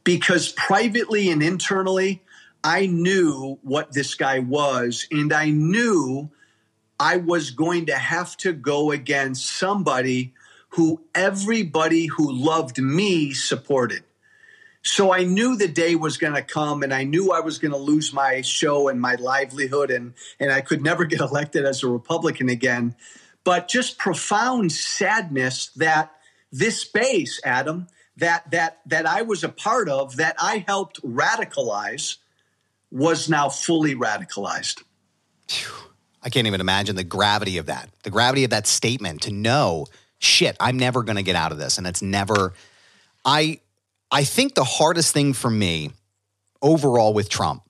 Because 0.02 0.50
privately 0.50 1.30
and 1.30 1.40
internally, 1.40 2.20
I 2.64 2.86
knew 2.86 3.60
what 3.62 3.92
this 3.92 4.16
guy 4.16 4.40
was 4.40 5.06
and 5.12 5.32
I 5.32 5.50
knew 5.50 6.30
I 6.98 7.18
was 7.18 7.52
going 7.52 7.86
to 7.86 7.96
have 7.96 8.36
to 8.38 8.52
go 8.52 8.90
against 8.90 9.48
somebody 9.48 10.34
who 10.70 11.00
everybody 11.14 12.06
who 12.06 12.28
loved 12.32 12.78
me 12.78 13.34
supported. 13.34 14.02
So 14.82 15.12
I 15.12 15.24
knew 15.24 15.56
the 15.56 15.68
day 15.68 15.94
was 15.94 16.16
going 16.16 16.34
to 16.34 16.42
come 16.42 16.82
and 16.82 16.92
I 16.92 17.04
knew 17.04 17.32
I 17.32 17.40
was 17.40 17.58
going 17.58 17.72
to 17.72 17.78
lose 17.78 18.12
my 18.12 18.40
show 18.40 18.88
and 18.88 19.00
my 19.00 19.16
livelihood 19.16 19.90
and 19.90 20.14
and 20.38 20.50
I 20.50 20.62
could 20.62 20.82
never 20.82 21.04
get 21.12 21.20
elected 21.20 21.64
as 21.64 21.82
a 21.82 21.88
Republican 21.88 22.48
again. 22.48 22.94
But 23.44 23.68
just 23.68 23.98
profound 23.98 24.72
sadness 24.72 25.68
that 25.76 26.12
this 26.52 26.80
space, 26.80 27.40
Adam, 27.44 27.88
that 28.16 28.50
that 28.50 28.80
that 28.86 29.06
I 29.06 29.22
was 29.22 29.44
a 29.44 29.48
part 29.48 29.88
of, 29.88 30.16
that 30.16 30.36
I 30.38 30.64
helped 30.66 31.02
radicalize 31.02 32.16
was 32.90 33.28
now 33.28 33.48
fully 33.48 33.94
radicalized. 33.94 34.82
I 36.22 36.28
can't 36.28 36.46
even 36.46 36.60
imagine 36.60 36.96
the 36.96 37.04
gravity 37.04 37.58
of 37.58 37.66
that. 37.66 37.88
The 38.02 38.10
gravity 38.10 38.44
of 38.44 38.50
that 38.50 38.66
statement 38.66 39.22
to 39.22 39.32
know, 39.32 39.86
shit, 40.18 40.56
I'm 40.60 40.78
never 40.78 41.02
going 41.02 41.16
to 41.16 41.22
get 41.22 41.36
out 41.36 41.52
of 41.52 41.58
this 41.58 41.78
and 41.78 41.86
it's 41.86 42.02
never 42.02 42.54
I 43.24 43.60
I 44.10 44.24
think 44.24 44.54
the 44.54 44.64
hardest 44.64 45.12
thing 45.12 45.32
for 45.32 45.50
me 45.50 45.90
overall 46.62 47.14
with 47.14 47.28
Trump 47.28 47.62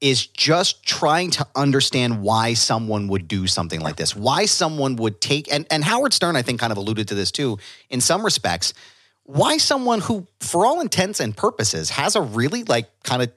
is 0.00 0.26
just 0.26 0.84
trying 0.84 1.30
to 1.30 1.46
understand 1.54 2.20
why 2.20 2.54
someone 2.54 3.08
would 3.08 3.26
do 3.26 3.46
something 3.46 3.80
like 3.80 3.96
this. 3.96 4.14
Why 4.14 4.44
someone 4.44 4.96
would 4.96 5.20
take 5.20 5.50
and, 5.52 5.66
and 5.70 5.82
Howard 5.82 6.12
Stern, 6.12 6.36
I 6.36 6.42
think, 6.42 6.60
kind 6.60 6.72
of 6.72 6.76
alluded 6.76 7.08
to 7.08 7.14
this 7.14 7.30
too, 7.30 7.58
in 7.88 8.00
some 8.00 8.24
respects. 8.24 8.74
Why 9.22 9.56
someone 9.56 10.00
who, 10.00 10.26
for 10.40 10.66
all 10.66 10.80
intents 10.80 11.20
and 11.20 11.34
purposes, 11.34 11.88
has 11.90 12.16
a 12.16 12.20
really 12.20 12.64
like 12.64 12.90
kind 13.02 13.22
of 13.22 13.32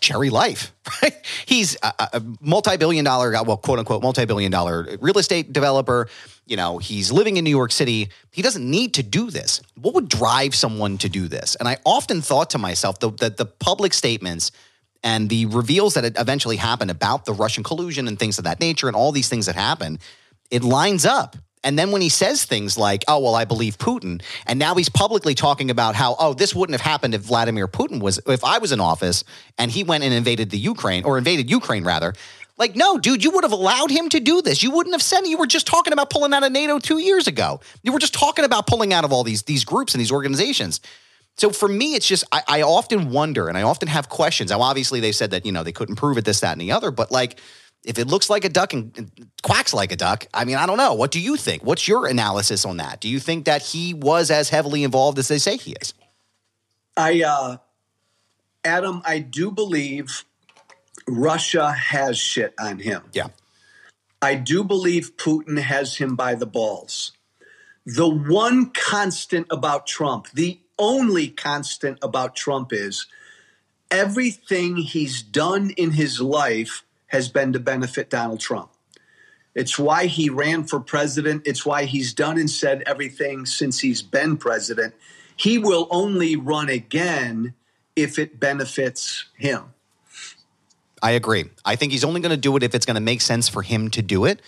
cherry 0.00 0.30
life, 0.30 0.72
right? 1.02 1.14
He's 1.46 1.76
a, 1.82 1.92
a 2.14 2.22
multi-billion 2.40 3.04
dollar, 3.04 3.30
well, 3.44 3.56
quote 3.56 3.78
unquote, 3.78 4.02
multi-billion 4.02 4.50
dollar 4.50 4.96
real 5.00 5.18
estate 5.18 5.52
developer. 5.52 6.08
You 6.46 6.56
know, 6.56 6.78
he's 6.78 7.12
living 7.12 7.36
in 7.36 7.44
New 7.44 7.50
York 7.50 7.72
City. 7.72 8.08
He 8.32 8.42
doesn't 8.42 8.68
need 8.68 8.94
to 8.94 9.02
do 9.02 9.30
this. 9.30 9.60
What 9.80 9.94
would 9.94 10.08
drive 10.08 10.54
someone 10.54 10.98
to 10.98 11.08
do 11.08 11.28
this? 11.28 11.54
And 11.56 11.68
I 11.68 11.76
often 11.84 12.22
thought 12.22 12.50
to 12.50 12.58
myself 12.58 12.98
that 13.00 13.18
the, 13.18 13.30
the 13.30 13.46
public 13.46 13.94
statements 13.94 14.50
and 15.02 15.28
the 15.28 15.46
reveals 15.46 15.94
that 15.94 16.04
eventually 16.18 16.56
happened 16.56 16.90
about 16.90 17.24
the 17.24 17.32
Russian 17.32 17.62
collusion 17.62 18.08
and 18.08 18.18
things 18.18 18.38
of 18.38 18.44
that 18.44 18.60
nature 18.60 18.86
and 18.86 18.96
all 18.96 19.12
these 19.12 19.28
things 19.28 19.46
that 19.46 19.54
happened, 19.54 19.98
it 20.50 20.62
lines 20.62 21.06
up. 21.06 21.36
And 21.62 21.78
then 21.78 21.90
when 21.90 22.00
he 22.00 22.08
says 22.08 22.44
things 22.44 22.78
like, 22.78 23.04
oh, 23.06 23.18
well, 23.18 23.34
I 23.34 23.44
believe 23.44 23.76
Putin, 23.76 24.22
and 24.46 24.58
now 24.58 24.74
he's 24.74 24.88
publicly 24.88 25.34
talking 25.34 25.70
about 25.70 25.94
how, 25.94 26.16
oh, 26.18 26.32
this 26.32 26.54
wouldn't 26.54 26.72
have 26.72 26.80
happened 26.80 27.14
if 27.14 27.20
Vladimir 27.20 27.68
Putin 27.68 28.00
was, 28.00 28.18
if 28.26 28.44
I 28.44 28.58
was 28.58 28.72
in 28.72 28.80
office 28.80 29.24
and 29.58 29.70
he 29.70 29.84
went 29.84 30.02
and 30.02 30.14
invaded 30.14 30.50
the 30.50 30.58
Ukraine, 30.58 31.04
or 31.04 31.18
invaded 31.18 31.50
Ukraine 31.50 31.84
rather. 31.84 32.14
Like, 32.56 32.76
no, 32.76 32.98
dude, 32.98 33.24
you 33.24 33.30
would 33.30 33.44
have 33.44 33.52
allowed 33.52 33.90
him 33.90 34.08
to 34.10 34.20
do 34.20 34.42
this. 34.42 34.62
You 34.62 34.70
wouldn't 34.70 34.94
have 34.94 35.02
said. 35.02 35.26
You 35.26 35.38
were 35.38 35.46
just 35.46 35.66
talking 35.66 35.92
about 35.92 36.10
pulling 36.10 36.34
out 36.34 36.44
of 36.44 36.52
NATO 36.52 36.78
two 36.78 36.98
years 36.98 37.26
ago. 37.26 37.60
You 37.82 37.92
were 37.92 37.98
just 37.98 38.12
talking 38.12 38.44
about 38.44 38.66
pulling 38.66 38.92
out 38.92 39.04
of 39.04 39.12
all 39.12 39.24
these, 39.24 39.42
these 39.42 39.64
groups 39.64 39.94
and 39.94 40.00
these 40.00 40.12
organizations. 40.12 40.80
So 41.36 41.50
for 41.50 41.68
me, 41.68 41.94
it's 41.94 42.06
just, 42.06 42.24
I, 42.32 42.42
I 42.46 42.62
often 42.62 43.10
wonder 43.10 43.48
and 43.48 43.56
I 43.56 43.62
often 43.62 43.88
have 43.88 44.10
questions. 44.10 44.50
Now, 44.50 44.60
obviously, 44.60 45.00
they 45.00 45.12
said 45.12 45.30
that, 45.30 45.46
you 45.46 45.52
know, 45.52 45.62
they 45.62 45.72
couldn't 45.72 45.96
prove 45.96 46.18
it, 46.18 46.26
this, 46.26 46.40
that, 46.40 46.52
and 46.52 46.60
the 46.60 46.72
other, 46.72 46.90
but 46.90 47.10
like, 47.10 47.40
if 47.84 47.98
it 47.98 48.06
looks 48.06 48.28
like 48.28 48.44
a 48.44 48.48
duck 48.48 48.72
and 48.72 49.10
quacks 49.42 49.72
like 49.72 49.92
a 49.92 49.96
duck, 49.96 50.26
I 50.34 50.44
mean, 50.44 50.56
I 50.56 50.66
don't 50.66 50.76
know. 50.76 50.94
What 50.94 51.10
do 51.10 51.20
you 51.20 51.36
think? 51.36 51.64
What's 51.64 51.88
your 51.88 52.06
analysis 52.06 52.64
on 52.64 52.76
that? 52.76 53.00
Do 53.00 53.08
you 53.08 53.18
think 53.18 53.46
that 53.46 53.62
he 53.62 53.94
was 53.94 54.30
as 54.30 54.50
heavily 54.50 54.84
involved 54.84 55.18
as 55.18 55.28
they 55.28 55.38
say 55.38 55.56
he 55.56 55.74
is? 55.80 55.94
I, 56.96 57.22
uh, 57.22 57.56
Adam, 58.64 59.00
I 59.04 59.20
do 59.20 59.50
believe 59.50 60.24
Russia 61.08 61.72
has 61.72 62.18
shit 62.18 62.54
on 62.60 62.78
him. 62.78 63.02
Yeah. 63.12 63.28
I 64.20 64.34
do 64.34 64.62
believe 64.62 65.16
Putin 65.16 65.58
has 65.58 65.96
him 65.96 66.14
by 66.14 66.34
the 66.34 66.46
balls. 66.46 67.12
The 67.86 68.08
one 68.08 68.70
constant 68.70 69.46
about 69.50 69.86
Trump, 69.86 70.28
the 70.34 70.60
only 70.78 71.28
constant 71.28 71.98
about 72.02 72.36
Trump 72.36 72.72
is 72.72 73.06
everything 73.90 74.76
he's 74.76 75.22
done 75.22 75.70
in 75.70 75.92
his 75.92 76.20
life 76.20 76.84
has 77.10 77.28
been 77.28 77.52
to 77.52 77.60
benefit 77.60 78.10
Donald 78.10 78.40
Trump. 78.40 78.70
It's 79.54 79.78
why 79.78 80.06
he 80.06 80.30
ran 80.30 80.64
for 80.64 80.80
president. 80.80 81.42
It's 81.44 81.66
why 81.66 81.84
he's 81.84 82.14
done 82.14 82.38
and 82.38 82.48
said 82.48 82.82
everything 82.86 83.46
since 83.46 83.80
he's 83.80 84.00
been 84.00 84.36
president. 84.36 84.94
He 85.36 85.58
will 85.58 85.88
only 85.90 86.36
run 86.36 86.68
again 86.68 87.54
if 87.96 88.18
it 88.18 88.38
benefits 88.38 89.26
him. 89.36 89.74
I 91.02 91.12
agree. 91.12 91.46
I 91.64 91.76
think 91.76 91.92
he's 91.92 92.04
only 92.04 92.20
going 92.20 92.30
to 92.30 92.36
do 92.36 92.56
it 92.56 92.62
if 92.62 92.74
it's 92.74 92.86
going 92.86 92.94
to 92.94 93.00
make 93.00 93.20
sense 93.20 93.48
for 93.48 93.62
him 93.62 93.90
to 93.90 94.02
do 94.02 94.24
it. 94.24 94.40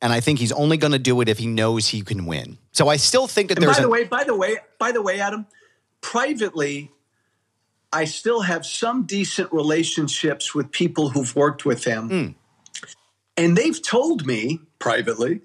And 0.00 0.12
I 0.12 0.20
think 0.20 0.38
he's 0.38 0.52
only 0.52 0.78
going 0.78 0.92
to 0.92 0.98
do 0.98 1.20
it 1.20 1.28
if 1.28 1.38
he 1.38 1.46
knows 1.46 1.88
he 1.88 2.00
can 2.00 2.24
win. 2.24 2.56
So 2.72 2.88
I 2.88 2.96
still 2.96 3.26
think 3.26 3.48
that 3.48 3.58
and 3.58 3.66
there's. 3.66 3.76
By 3.76 3.82
the 3.82 3.88
a- 3.88 3.90
way, 3.90 4.04
by 4.04 4.24
the 4.24 4.34
way, 4.34 4.56
by 4.78 4.92
the 4.92 5.02
way, 5.02 5.20
Adam, 5.20 5.46
privately, 6.00 6.90
I 7.92 8.04
still 8.04 8.42
have 8.42 8.64
some 8.64 9.04
decent 9.04 9.52
relationships 9.52 10.54
with 10.54 10.70
people 10.70 11.10
who've 11.10 11.34
worked 11.34 11.64
with 11.64 11.84
him. 11.84 12.08
Mm. 12.08 12.34
And 13.36 13.56
they've 13.56 13.80
told 13.82 14.26
me 14.26 14.60
privately, 14.78 15.40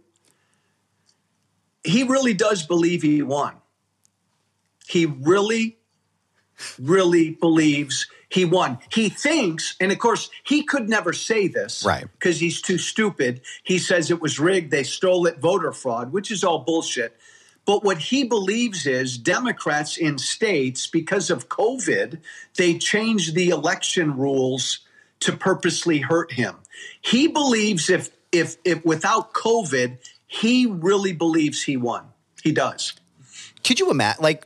he 1.84 2.04
really 2.04 2.34
does 2.34 2.64
believe 2.64 3.02
he 3.02 3.22
won. 3.22 3.56
He 4.88 5.06
really, 5.06 5.78
really 6.80 7.32
believes 7.32 8.08
he 8.30 8.46
won. 8.46 8.80
He 8.92 9.10
thinks, 9.10 9.76
and 9.80 9.92
of 9.92 10.00
course, 10.00 10.30
he 10.44 10.64
could 10.64 10.90
never 10.90 11.14
say 11.14 11.48
this, 11.48 11.86
right? 11.86 12.06
Because 12.12 12.40
he's 12.40 12.62
too 12.62 12.78
stupid. 12.78 13.42
He 13.64 13.80
says 13.80 14.12
it 14.12 14.22
was 14.22 14.40
rigged, 14.40 14.72
they 14.72 14.84
stole 14.84 15.26
it, 15.26 15.40
voter 15.40 15.72
fraud, 15.72 16.12
which 16.12 16.32
is 16.32 16.44
all 16.44 16.60
bullshit. 16.60 17.18
But 17.66 17.84
what 17.84 17.98
he 17.98 18.24
believes 18.24 18.86
is 18.86 19.18
Democrats 19.18 19.98
in 19.98 20.18
states, 20.18 20.88
because 20.88 21.30
of 21.30 21.50
COVID, 21.50 22.20
they 22.58 22.78
changed 22.78 23.34
the 23.34 23.50
election 23.50 24.16
rules 24.18 24.80
to 25.22 25.34
purposely 25.34 26.00
hurt 26.00 26.34
him. 26.34 26.56
He 27.02 27.28
believes 27.28 27.90
if 27.90 28.12
if 28.32 28.58
if 28.64 28.86
without 28.86 29.34
COVID, 29.34 29.98
he 30.28 30.66
really 30.68 31.14
believes 31.14 31.64
he 31.64 31.78
won. 31.78 32.06
He 32.44 32.52
does. 32.52 32.94
Could 33.64 33.80
you 33.80 33.90
imagine? 33.90 34.22
Like, 34.22 34.46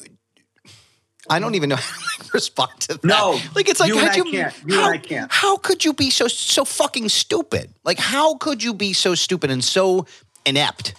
I 1.29 1.39
don't 1.39 1.55
even 1.55 1.69
know 1.69 1.75
how 1.77 2.23
to 2.23 2.29
respond 2.33 2.79
to 2.81 2.93
that. 2.93 3.03
No, 3.03 3.39
like 3.55 3.67
it's 3.67 3.81
like 3.81 3.89
you 3.89 3.99
and 3.99 4.15
you, 4.15 4.23
I 4.23 4.31
can't. 4.31 4.63
You 4.65 4.75
how, 4.75 4.85
and 4.85 4.93
I 4.93 4.97
can't. 4.97 5.31
How 5.31 5.57
could 5.57 5.83
you 5.83 5.93
be 5.93 6.09
so 6.09 6.27
so 6.29 6.63
fucking 6.63 7.09
stupid? 7.09 7.73
Like, 7.83 7.99
how 7.99 8.35
could 8.35 8.63
you 8.63 8.73
be 8.73 8.93
so 8.93 9.15
stupid 9.15 9.51
and 9.51 9.63
so 9.63 10.05
inept? 10.45 10.93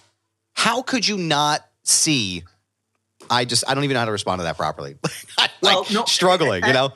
How 0.55 0.83
could 0.83 1.09
you 1.09 1.17
not 1.17 1.67
see? 1.83 2.45
I 3.29 3.45
just 3.45 3.65
I 3.69 3.75
don't 3.75 3.85
even 3.85 3.95
know 3.95 4.01
how 4.01 4.07
to 4.07 4.13
respond 4.13 4.41
to 4.41 4.45
that 4.45 4.57
properly. 4.57 4.97
like, 5.39 5.51
well, 5.63 5.87
no, 5.93 6.05
struggling, 6.05 6.65
you 6.65 6.73
know. 6.73 6.93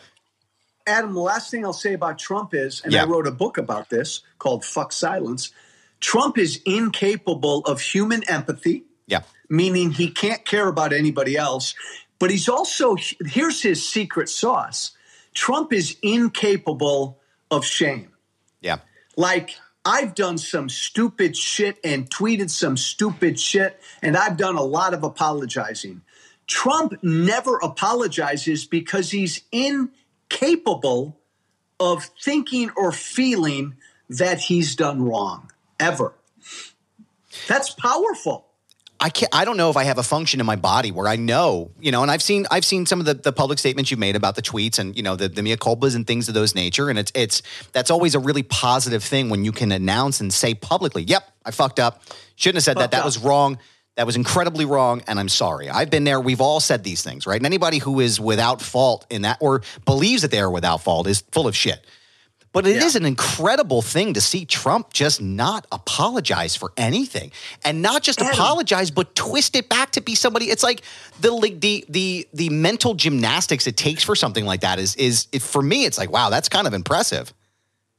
Adam, 0.87 1.15
the 1.15 1.21
last 1.21 1.51
thing 1.51 1.65
I'll 1.65 1.73
say 1.73 1.95
about 1.95 2.19
Trump 2.19 2.53
is, 2.55 2.83
and 2.85 2.93
Yeah. 2.93 3.03
I 3.03 3.07
wrote 3.07 3.27
a 3.27 3.31
book 3.31 3.57
about 3.59 3.89
this 3.91 4.21
called 4.39 4.65
"Fuck 4.65 4.93
Silence." 4.93 5.51
Trump 6.01 6.37
is 6.37 6.61
incapable 6.67 7.61
of 7.61 7.81
human 7.81 8.23
empathy. 8.29 8.85
Yeah. 9.07 9.21
meaning 9.51 9.91
he 9.93 10.11
can't 10.11 10.45
care 10.47 10.67
about 10.69 10.93
anybody 10.95 11.37
else. 11.37 11.75
But 12.19 12.31
he's 12.31 12.49
also, 12.49 12.97
here's 13.27 13.61
his 13.61 13.87
secret 13.87 14.29
sauce 14.31 14.93
Trump 15.35 15.73
is 15.75 15.97
incapable 16.03 17.21
of 17.51 17.65
shame. 17.67 18.13
Yeah. 18.63 18.79
Like, 19.17 19.57
I've 19.85 20.15
done 20.15 20.39
some 20.39 20.69
stupid 20.69 21.37
shit 21.37 21.79
and 21.85 22.09
tweeted 22.09 22.51
some 22.51 22.77
stupid 22.77 23.39
shit, 23.39 23.81
and 24.03 24.17
I've 24.17 24.37
done 24.37 24.57
a 24.57 24.63
lot 24.63 24.95
of 24.95 25.03
apologizing. 25.03 26.03
Trump 26.47 26.95
never 27.03 27.59
apologizes 27.59 28.65
because 28.65 29.11
he's 29.11 29.43
incapable 29.53 31.19
of 31.79 32.05
thinking 32.23 32.71
or 32.77 32.93
feeling 32.93 33.77
that 34.09 34.39
he's 34.39 34.77
done 34.77 35.03
wrong, 35.03 35.51
ever. 35.79 36.15
That's 37.49 37.71
powerful. 37.71 38.47
I 39.05 39.11
can't. 39.11 39.29
I 39.35 39.45
don't 39.45 39.59
know 39.59 39.69
if 39.69 39.77
I 39.77 39.85
have 39.85 39.99
a 39.99 40.03
function 40.03 40.41
in 40.41 40.47
my 40.47 40.57
body 40.57 40.91
where 40.91 41.07
I 41.07 41.17
know, 41.17 41.71
you 41.79 41.93
know. 41.93 42.01
And 42.01 42.11
I've 42.11 42.23
seen, 42.23 42.47
I've 42.51 42.65
seen 42.65 42.87
some 42.87 43.01
of 43.01 43.07
the, 43.07 43.13
the 43.13 43.35
public 43.35 43.59
statements 43.59 43.91
you've 43.91 44.01
made 44.01 44.17
about 44.17 44.35
the 44.35 44.41
tweets 44.41 44.79
and 44.79 44.97
you 44.97 45.03
know 45.03 45.15
the 45.15 45.29
the 45.29 45.43
mea 45.43 45.57
culpas 45.57 45.95
and 45.95 46.07
things 46.07 46.27
of 46.29 46.33
those 46.33 46.55
nature. 46.55 46.89
And 46.89 46.99
it's 46.99 47.13
it's 47.15 47.43
that's 47.73 47.91
always 47.91 48.15
a 48.15 48.19
really 48.19 48.43
positive 48.43 49.05
thing 49.05 49.29
when 49.29 49.45
you 49.45 49.53
can 49.53 49.73
announce 49.73 50.23
and 50.23 50.33
say 50.33 50.55
publicly, 50.55 51.03
"Yep, 51.03 51.23
I 51.45 51.51
fucked 51.51 51.81
up. 51.81 52.03
Shouldn't 52.37 52.57
have 52.57 52.65
said 52.65 52.77
that. 52.79 52.85
Fucked 52.85 52.91
That 52.93 52.99
up. 53.01 53.05
was 53.05 53.19
wrong. 53.19 53.59
That 53.97 54.07
was 54.07 54.17
incredibly 54.17 54.65
wrong, 54.65 55.03
and 55.07 55.21
I'm 55.21 55.29
sorry. 55.29 55.69
I've 55.69 55.91
been 55.91 56.05
there. 56.05 56.19
We've 56.19 56.41
all 56.41 56.61
said 56.61 56.83
these 56.83 57.03
things, 57.03 57.27
right? 57.27 57.37
And 57.39 57.45
anybody 57.45 57.79
who 57.79 58.01
is 58.01 58.19
without 58.19 58.63
fault 58.63 59.07
in 59.11 59.23
that 59.23 59.37
or 59.41 59.61
believes 59.85 60.23
that 60.23 60.31
they 60.31 60.41
are 60.41 60.51
without 60.51 60.83
fault 60.83 61.07
is 61.07 61.23
full 61.31 61.47
of 61.47 61.55
shit. 61.55 61.85
But 62.55 62.67
it 62.67 62.77
is 62.77 62.95
Yeah. 62.95 63.01
an 63.01 63.07
incredible 63.07 63.83
thing 63.83 64.15
to 64.15 64.21
see 64.21 64.47
Trump 64.47 64.93
just 64.93 65.21
not 65.21 65.67
apologize 65.73 66.55
for 66.57 66.73
anything, 66.77 67.33
and 67.65 67.83
not 67.83 68.03
just 68.03 68.21
apologize, 68.21 68.91
but 68.91 69.15
twist 69.15 69.57
it 69.57 69.69
back 69.69 69.91
to 69.93 70.01
be 70.01 70.15
somebody. 70.15 70.47
It's 70.51 70.63
like 70.63 70.81
the 71.21 71.31
the 71.59 71.85
the 71.89 72.29
the 72.33 72.49
mental 72.49 72.95
gymnastics 72.95 73.67
it 73.67 73.77
takes 73.77 74.03
for 74.03 74.15
something 74.15 74.47
like 74.47 74.61
that 74.63 74.79
is 74.79 74.95
is 74.97 75.27
it, 75.33 75.43
for 75.43 75.61
me. 75.61 75.85
It's 75.85 75.99
like 75.99 76.11
wow, 76.11 76.31
that's 76.31 76.49
kind 76.49 76.67
of 76.67 76.73
impressive. 76.73 77.35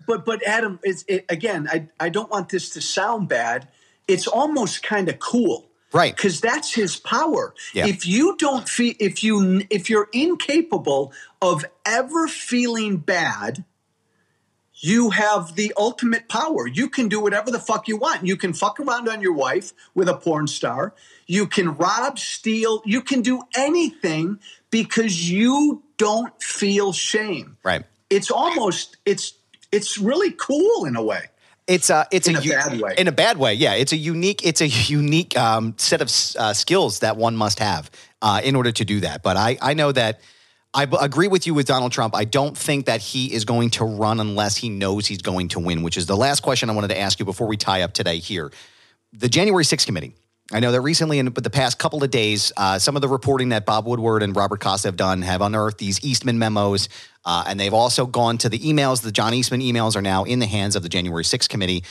But 0.08 0.26
but 0.26 0.42
Adam, 0.48 0.80
it's 0.84 1.04
it, 1.08 1.26
again. 1.30 1.68
I 1.70 1.88
I 2.00 2.10
don't 2.10 2.32
want 2.32 2.50
this 2.50 2.70
to 2.72 2.82
sound 2.82 3.28
bad. 3.28 3.68
It's 4.08 4.26
almost 4.28 4.84
kind 4.84 5.10
of 5.10 5.20
cool, 5.20 5.66
Right. 5.92 6.16
Because 6.16 6.40
that's 6.42 6.74
his 6.74 6.96
power. 6.98 7.54
Yeah. 7.74 7.88
If 7.88 8.06
you 8.06 8.36
don't 8.38 8.70
feel, 8.70 8.94
if 9.00 9.24
you 9.24 9.64
if 9.70 9.90
you're 9.90 10.10
incapable 10.14 11.12
of 11.42 11.66
ever 11.86 12.28
feeling 12.28 12.98
bad, 12.98 13.64
you 14.92 15.10
have 15.10 15.56
the 15.56 15.70
ultimate 15.88 16.26
power. 16.30 16.62
You 16.68 16.88
can 16.96 17.06
do 17.14 17.20
whatever 17.26 17.50
the 17.52 17.60
fuck 17.70 17.88
you 17.88 17.98
want. 17.98 18.20
You 18.32 18.38
can 18.44 18.54
fuck 18.54 18.80
around 18.80 19.06
on 19.14 19.20
your 19.26 19.34
wife 19.46 19.68
with 19.98 20.08
a 20.16 20.18
porn 20.26 20.48
star. 20.48 20.94
You 21.28 21.48
can 21.48 21.68
rob, 21.76 22.20
steal. 22.20 22.74
You 22.86 23.02
can 23.02 23.22
do 23.32 23.42
anything 23.56 24.40
because 24.70 25.14
you 25.32 25.82
don't 25.98 26.34
feel 26.42 26.92
shame 26.94 27.48
Right. 27.64 27.84
it's 28.10 28.30
almost 28.30 28.98
it's 29.06 29.34
it's 29.72 29.98
really 29.98 30.32
cool 30.48 30.86
in 30.90 30.96
a 30.96 31.04
way. 31.12 31.24
It's 31.68 31.90
a 31.90 32.06
it's 32.12 32.28
In 32.28 32.36
a, 32.36 32.40
a 32.40 32.44
bad 32.44 32.82
way. 32.82 32.94
In 32.98 33.08
a 33.08 33.12
bad 33.26 33.38
way, 33.38 33.54
yeah. 33.56 33.74
It's 33.82 33.94
a 33.94 33.98
unique 34.14 34.42
it's 34.46 34.62
a 34.62 34.68
unique 34.68 35.34
um, 35.48 35.74
set 35.78 36.02
of 36.02 36.10
uh, 36.38 36.54
skills 36.54 37.00
that 37.00 37.16
one 37.18 37.36
must 37.36 37.58
have 37.60 37.90
uh, 38.22 38.40
in 38.44 38.56
order 38.56 38.72
to 38.80 38.86
do 38.86 39.00
that. 39.00 39.24
But 39.24 39.36
I 39.48 39.58
I 39.70 39.74
know 39.74 39.92
that 39.94 40.20
I 40.76 40.86
b- 40.86 40.98
agree 41.00 41.30
with 41.30 41.48
you 41.48 41.54
with 41.54 41.68
Donald 41.68 41.94
Trump. 41.94 42.14
I 42.14 42.26
don't 42.26 42.56
think 42.56 42.88
that 42.88 43.00
he 43.00 43.34
is 43.34 43.46
going 43.46 43.70
to 43.72 43.86
run 43.86 44.20
unless 44.20 44.58
he 44.58 44.68
knows 44.68 45.08
he's 45.08 45.22
going 45.22 45.48
to 45.50 45.60
win. 45.60 45.84
Which 45.84 45.96
is 45.96 46.06
the 46.06 46.18
last 46.18 46.42
question 46.42 46.70
I 46.70 46.74
wanted 46.74 46.90
to 46.90 47.00
ask 47.00 47.18
you 47.18 47.24
before 47.26 47.48
we 47.48 47.56
tie 47.56 47.84
up 47.84 47.94
today 47.94 48.20
here. 48.20 48.52
The 49.14 49.30
January 49.30 49.64
6th 49.64 49.86
committee. 49.86 50.16
I 50.52 50.60
know 50.60 50.72
that 50.74 50.82
recently, 50.82 51.18
in 51.18 51.26
the 51.34 51.50
past 51.50 51.80
couple 51.80 52.04
of 52.04 52.12
days, 52.12 52.52
uh, 52.56 52.78
some 52.78 52.96
of 52.96 53.02
the 53.02 53.08
reporting 53.08 53.50
that 53.50 53.66
Bob 53.66 53.88
Woodward 53.88 54.22
and 54.22 54.36
Robert 54.36 54.60
Costa 54.60 54.90
have 54.90 54.98
done 54.98 55.24
have 55.24 55.42
unearthed 55.42 55.80
these 55.80 56.04
Eastman 56.06 56.38
memos 56.38 56.88
Uh, 57.26 57.44
and 57.48 57.60
they've 57.60 57.74
also 57.74 58.06
gone 58.06 58.38
to 58.38 58.50
the 58.50 58.60
emails. 58.60 59.02
The 59.02 59.12
John 59.12 59.34
Eastman 59.34 59.62
emails 59.62 59.96
are 59.96 60.02
now 60.02 60.24
in 60.24 60.40
the 60.40 60.46
hands 60.46 60.76
of 60.76 60.84
the 60.84 60.90
January 60.90 61.24
6th 61.24 61.50
committee. 61.50 61.84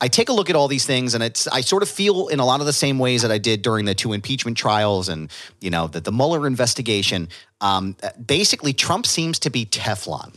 I 0.00 0.08
take 0.08 0.28
a 0.30 0.32
look 0.32 0.50
at 0.50 0.56
all 0.56 0.66
these 0.66 0.86
things, 0.86 1.14
and 1.14 1.22
it's 1.22 1.46
I 1.48 1.60
sort 1.60 1.82
of 1.82 1.88
feel 1.88 2.28
in 2.28 2.40
a 2.40 2.46
lot 2.46 2.60
of 2.60 2.66
the 2.66 2.72
same 2.72 2.98
ways 2.98 3.22
that 3.22 3.30
I 3.30 3.38
did 3.38 3.62
during 3.62 3.84
the 3.84 3.94
two 3.94 4.12
impeachment 4.12 4.56
trials, 4.56 5.08
and 5.08 5.30
you 5.60 5.70
know 5.70 5.86
the, 5.86 6.00
the 6.00 6.10
Mueller 6.10 6.46
investigation. 6.46 7.28
Um, 7.60 7.96
basically, 8.24 8.72
Trump 8.72 9.06
seems 9.06 9.38
to 9.40 9.50
be 9.50 9.66
Teflon. 9.66 10.34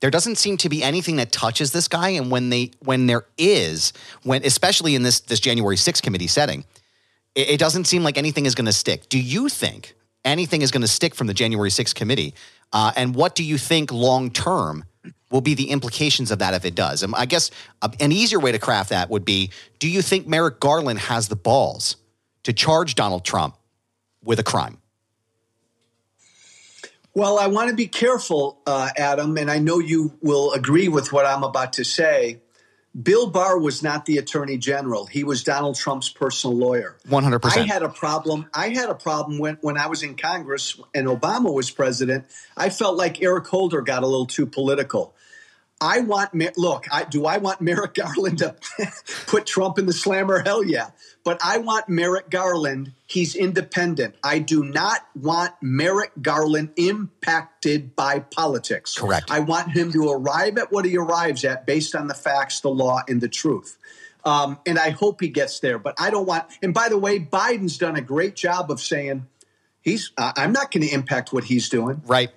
There 0.00 0.10
doesn't 0.10 0.36
seem 0.36 0.58
to 0.58 0.68
be 0.68 0.82
anything 0.84 1.16
that 1.16 1.32
touches 1.32 1.72
this 1.72 1.88
guy, 1.88 2.10
and 2.10 2.30
when 2.30 2.50
they 2.50 2.72
when 2.80 3.06
there 3.06 3.24
is, 3.38 3.94
when 4.22 4.44
especially 4.44 4.94
in 4.94 5.02
this 5.02 5.20
this 5.20 5.40
January 5.40 5.76
6th 5.76 6.02
committee 6.02 6.28
setting, 6.28 6.64
it, 7.34 7.50
it 7.50 7.58
doesn't 7.58 7.84
seem 7.84 8.02
like 8.04 8.18
anything 8.18 8.44
is 8.44 8.54
going 8.54 8.66
to 8.66 8.72
stick. 8.72 9.08
Do 9.08 9.18
you 9.18 9.48
think 9.48 9.94
anything 10.24 10.62
is 10.62 10.70
going 10.70 10.82
to 10.82 10.88
stick 10.88 11.14
from 11.14 11.26
the 11.26 11.34
January 11.34 11.70
6th 11.70 11.94
committee? 11.94 12.34
Uh, 12.72 12.92
and 12.96 13.14
what 13.14 13.34
do 13.34 13.44
you 13.44 13.58
think 13.58 13.92
long 13.92 14.30
term 14.30 14.84
will 15.30 15.40
be 15.40 15.54
the 15.54 15.70
implications 15.70 16.30
of 16.30 16.38
that 16.40 16.54
if 16.54 16.64
it 16.64 16.74
does? 16.74 17.02
And 17.02 17.14
I 17.14 17.26
guess 17.26 17.50
uh, 17.82 17.88
an 18.00 18.12
easier 18.12 18.40
way 18.40 18.52
to 18.52 18.58
craft 18.58 18.90
that 18.90 19.10
would 19.10 19.24
be 19.24 19.50
do 19.78 19.88
you 19.88 20.02
think 20.02 20.26
Merrick 20.26 20.60
Garland 20.60 20.98
has 20.98 21.28
the 21.28 21.36
balls 21.36 21.96
to 22.44 22.52
charge 22.52 22.94
Donald 22.94 23.24
Trump 23.24 23.56
with 24.22 24.38
a 24.38 24.44
crime? 24.44 24.78
Well, 27.14 27.38
I 27.38 27.48
want 27.48 27.70
to 27.70 27.74
be 27.74 27.88
careful, 27.88 28.60
uh, 28.64 28.90
Adam, 28.96 29.36
and 29.38 29.50
I 29.50 29.58
know 29.58 29.80
you 29.80 30.16
will 30.20 30.52
agree 30.52 30.86
with 30.86 31.12
what 31.12 31.26
I'm 31.26 31.42
about 31.42 31.72
to 31.74 31.84
say. 31.84 32.42
Bill 33.00 33.28
Barr 33.28 33.58
was 33.58 33.82
not 33.82 34.06
the 34.06 34.18
attorney 34.18 34.56
general. 34.56 35.06
He 35.06 35.22
was 35.22 35.44
Donald 35.44 35.76
Trump's 35.76 36.08
personal 36.08 36.56
lawyer. 36.56 36.96
100%. 37.08 37.44
I 37.44 37.60
had 37.60 37.82
a 37.82 37.88
problem. 37.88 38.46
I 38.52 38.70
had 38.70 38.88
a 38.88 38.94
problem 38.94 39.38
when, 39.38 39.58
when 39.60 39.76
I 39.76 39.86
was 39.86 40.02
in 40.02 40.16
Congress 40.16 40.80
and 40.94 41.06
Obama 41.06 41.52
was 41.52 41.70
president. 41.70 42.24
I 42.56 42.70
felt 42.70 42.96
like 42.96 43.22
Eric 43.22 43.46
Holder 43.46 43.82
got 43.82 44.02
a 44.02 44.06
little 44.06 44.26
too 44.26 44.46
political. 44.46 45.14
I 45.80 46.00
want 46.00 46.34
look. 46.56 46.86
I, 46.90 47.04
do 47.04 47.26
I 47.26 47.38
want 47.38 47.60
Merrick 47.60 47.94
Garland 47.94 48.38
to 48.38 48.56
put 49.26 49.46
Trump 49.46 49.78
in 49.78 49.86
the 49.86 49.92
slammer? 49.92 50.42
Hell 50.44 50.64
yeah! 50.64 50.90
But 51.24 51.38
I 51.44 51.58
want 51.58 51.88
Merrick 51.88 52.30
Garland. 52.30 52.92
He's 53.06 53.34
independent. 53.34 54.16
I 54.24 54.38
do 54.40 54.64
not 54.64 55.00
want 55.14 55.52
Merrick 55.60 56.12
Garland 56.20 56.70
impacted 56.76 57.94
by 57.94 58.20
politics. 58.20 58.98
Correct. 58.98 59.30
I 59.30 59.40
want 59.40 59.72
him 59.72 59.92
to 59.92 60.10
arrive 60.10 60.58
at 60.58 60.72
what 60.72 60.84
he 60.84 60.96
arrives 60.96 61.44
at 61.44 61.66
based 61.66 61.94
on 61.94 62.08
the 62.08 62.14
facts, 62.14 62.60
the 62.60 62.70
law, 62.70 63.02
and 63.06 63.20
the 63.20 63.28
truth. 63.28 63.76
Um, 64.24 64.58
and 64.66 64.78
I 64.78 64.90
hope 64.90 65.20
he 65.20 65.28
gets 65.28 65.60
there. 65.60 65.78
But 65.78 65.94
I 65.98 66.10
don't 66.10 66.26
want. 66.26 66.44
And 66.62 66.74
by 66.74 66.88
the 66.88 66.98
way, 66.98 67.20
Biden's 67.20 67.78
done 67.78 67.96
a 67.96 68.02
great 68.02 68.34
job 68.34 68.70
of 68.70 68.80
saying 68.80 69.26
he's. 69.80 70.10
Uh, 70.18 70.32
I'm 70.36 70.52
not 70.52 70.70
going 70.72 70.86
to 70.86 70.92
impact 70.92 71.32
what 71.32 71.44
he's 71.44 71.68
doing. 71.68 72.02
Right. 72.04 72.30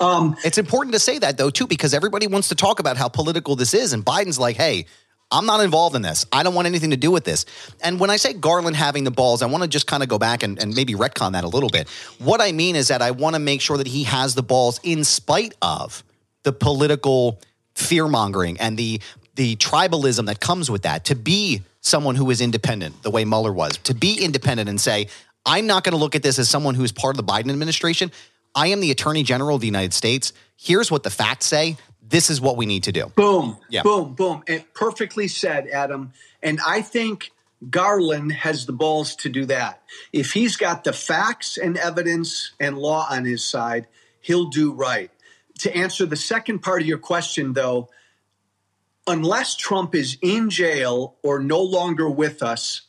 Um, 0.00 0.36
it's 0.44 0.58
important 0.58 0.94
to 0.94 0.98
say 0.98 1.18
that 1.18 1.38
though 1.38 1.50
too, 1.50 1.66
because 1.66 1.94
everybody 1.94 2.26
wants 2.26 2.48
to 2.48 2.54
talk 2.54 2.80
about 2.80 2.96
how 2.96 3.08
political 3.08 3.56
this 3.56 3.74
is, 3.74 3.92
and 3.92 4.04
Biden's 4.04 4.38
like, 4.38 4.56
"Hey, 4.56 4.86
I'm 5.30 5.46
not 5.46 5.60
involved 5.60 5.96
in 5.96 6.02
this. 6.02 6.26
I 6.32 6.42
don't 6.42 6.54
want 6.54 6.66
anything 6.66 6.90
to 6.90 6.96
do 6.96 7.10
with 7.10 7.24
this." 7.24 7.44
And 7.82 7.98
when 8.00 8.10
I 8.10 8.16
say 8.16 8.32
Garland 8.32 8.76
having 8.76 9.04
the 9.04 9.10
balls, 9.10 9.42
I 9.42 9.46
want 9.46 9.62
to 9.62 9.68
just 9.68 9.86
kind 9.86 10.02
of 10.02 10.08
go 10.08 10.18
back 10.18 10.42
and, 10.42 10.58
and 10.58 10.74
maybe 10.74 10.94
retcon 10.94 11.32
that 11.32 11.44
a 11.44 11.48
little 11.48 11.70
bit. 11.70 11.88
What 12.18 12.40
I 12.40 12.52
mean 12.52 12.76
is 12.76 12.88
that 12.88 13.02
I 13.02 13.10
want 13.10 13.34
to 13.34 13.40
make 13.40 13.60
sure 13.60 13.76
that 13.76 13.86
he 13.86 14.04
has 14.04 14.34
the 14.34 14.42
balls 14.42 14.80
in 14.82 15.04
spite 15.04 15.54
of 15.62 16.04
the 16.44 16.52
political 16.52 17.40
fear 17.74 18.08
mongering 18.08 18.58
and 18.58 18.76
the 18.76 19.00
the 19.36 19.54
tribalism 19.56 20.26
that 20.26 20.40
comes 20.40 20.68
with 20.68 20.82
that 20.82 21.04
to 21.04 21.14
be 21.14 21.62
someone 21.80 22.16
who 22.16 22.28
is 22.30 22.40
independent 22.40 23.02
the 23.04 23.10
way 23.10 23.24
Mueller 23.24 23.52
was 23.52 23.76
to 23.78 23.94
be 23.94 24.20
independent 24.20 24.68
and 24.68 24.80
say 24.80 25.06
I'm 25.46 25.66
not 25.66 25.84
going 25.84 25.92
to 25.92 25.98
look 25.98 26.14
at 26.14 26.22
this 26.22 26.38
as 26.38 26.48
someone 26.48 26.74
who 26.74 26.84
is 26.84 26.92
part 26.92 27.18
of 27.18 27.24
the 27.24 27.32
Biden 27.32 27.50
administration. 27.50 28.12
I 28.58 28.66
am 28.68 28.80
the 28.80 28.90
Attorney 28.90 29.22
General 29.22 29.54
of 29.54 29.60
the 29.60 29.68
United 29.68 29.94
States. 29.94 30.32
Here's 30.56 30.90
what 30.90 31.04
the 31.04 31.10
facts 31.10 31.46
say. 31.46 31.76
This 32.02 32.28
is 32.28 32.40
what 32.40 32.56
we 32.56 32.66
need 32.66 32.82
to 32.84 32.92
do. 32.92 33.06
Boom, 33.14 33.56
yeah. 33.70 33.84
boom, 33.84 34.14
boom. 34.14 34.42
And 34.48 34.64
perfectly 34.74 35.28
said, 35.28 35.68
Adam. 35.68 36.12
And 36.42 36.58
I 36.66 36.82
think 36.82 37.30
Garland 37.70 38.32
has 38.32 38.66
the 38.66 38.72
balls 38.72 39.14
to 39.16 39.28
do 39.28 39.44
that. 39.44 39.80
If 40.12 40.32
he's 40.32 40.56
got 40.56 40.82
the 40.82 40.92
facts 40.92 41.56
and 41.56 41.78
evidence 41.78 42.50
and 42.58 42.76
law 42.76 43.06
on 43.08 43.24
his 43.26 43.44
side, 43.44 43.86
he'll 44.20 44.48
do 44.48 44.72
right. 44.72 45.12
To 45.60 45.76
answer 45.76 46.04
the 46.04 46.16
second 46.16 46.58
part 46.58 46.82
of 46.82 46.88
your 46.88 46.98
question, 46.98 47.52
though, 47.52 47.88
unless 49.06 49.54
Trump 49.54 49.94
is 49.94 50.18
in 50.20 50.50
jail 50.50 51.14
or 51.22 51.38
no 51.38 51.62
longer 51.62 52.10
with 52.10 52.42
us, 52.42 52.82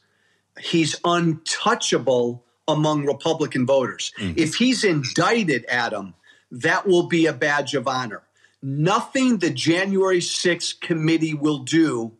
he's 0.60 0.96
untouchable 1.04 2.44
among 2.70 3.06
Republican 3.06 3.66
voters. 3.66 4.14
Mm-hmm. 4.20 4.38
If 4.38 4.56
he's 4.56 4.84
indicted, 4.84 5.66
Adam, 5.68 6.14
that 6.52 6.88
will 6.88 7.08
be 7.08 7.26
a 7.26 7.34
badge 7.34 7.74
of 7.76 7.88
honor. 7.88 8.24
Nothing 8.62 9.38
the 9.38 9.50
January 9.50 10.20
6th 10.20 10.82
committee 10.82 11.34
will 11.34 11.60
do 11.60 12.14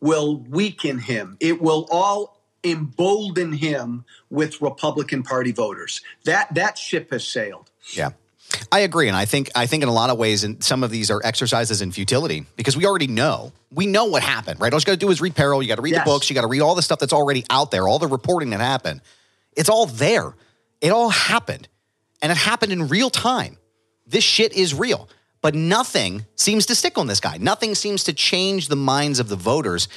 will 0.00 0.38
weaken 0.38 0.98
him. 0.98 1.36
It 1.40 1.60
will 1.60 1.86
all 1.90 2.40
embolden 2.64 3.52
him 3.52 4.04
with 4.30 4.60
Republican 4.62 5.22
Party 5.22 5.52
voters. 5.52 6.00
That 6.24 6.54
that 6.54 6.78
ship 6.78 7.10
has 7.12 7.26
sailed. 7.26 7.70
Yeah. 7.92 8.10
I 8.72 8.80
agree, 8.80 9.06
and 9.06 9.16
I 9.16 9.26
think 9.26 9.50
I 9.54 9.66
think 9.66 9.84
in 9.84 9.88
a 9.88 9.92
lot 9.92 10.10
of 10.10 10.18
ways, 10.18 10.42
and 10.42 10.62
some 10.62 10.82
of 10.82 10.90
these 10.90 11.10
are 11.10 11.20
exercises 11.22 11.82
in 11.82 11.92
futility 11.92 12.46
because 12.56 12.76
we 12.76 12.84
already 12.84 13.06
know 13.06 13.52
we 13.72 13.86
know 13.86 14.06
what 14.06 14.22
happened, 14.22 14.60
right? 14.60 14.72
All 14.72 14.78
you 14.80 14.84
got 14.84 14.92
to 14.92 14.98
do 14.98 15.10
is 15.10 15.20
read 15.20 15.36
Peril. 15.36 15.62
You 15.62 15.68
got 15.68 15.76
to 15.76 15.82
read 15.82 15.92
yes. 15.92 16.04
the 16.04 16.10
books. 16.10 16.28
You 16.28 16.34
got 16.34 16.42
to 16.42 16.48
read 16.48 16.60
all 16.60 16.74
the 16.74 16.82
stuff 16.82 16.98
that's 16.98 17.12
already 17.12 17.44
out 17.48 17.70
there, 17.70 17.86
all 17.86 17.98
the 17.98 18.08
reporting 18.08 18.50
that 18.50 18.60
happened. 18.60 19.02
It's 19.60 19.68
all 19.68 19.84
there. 19.84 20.34
It 20.80 20.88
all 20.88 21.10
happened. 21.10 21.68
And 22.22 22.32
it 22.32 22.38
happened 22.38 22.72
in 22.72 22.88
real 22.88 23.10
time. 23.10 23.58
This 24.06 24.24
shit 24.24 24.54
is 24.54 24.72
real. 24.74 25.06
But 25.42 25.54
nothing 25.54 26.24
seems 26.34 26.64
to 26.66 26.74
stick 26.74 26.96
on 26.96 27.06
this 27.06 27.20
guy. 27.20 27.36
Nothing 27.36 27.74
seems 27.74 28.04
to 28.04 28.14
change 28.14 28.68
the 28.68 28.76
minds 28.76 29.20
of 29.20 29.28
the 29.28 29.36
voters. 29.36 29.88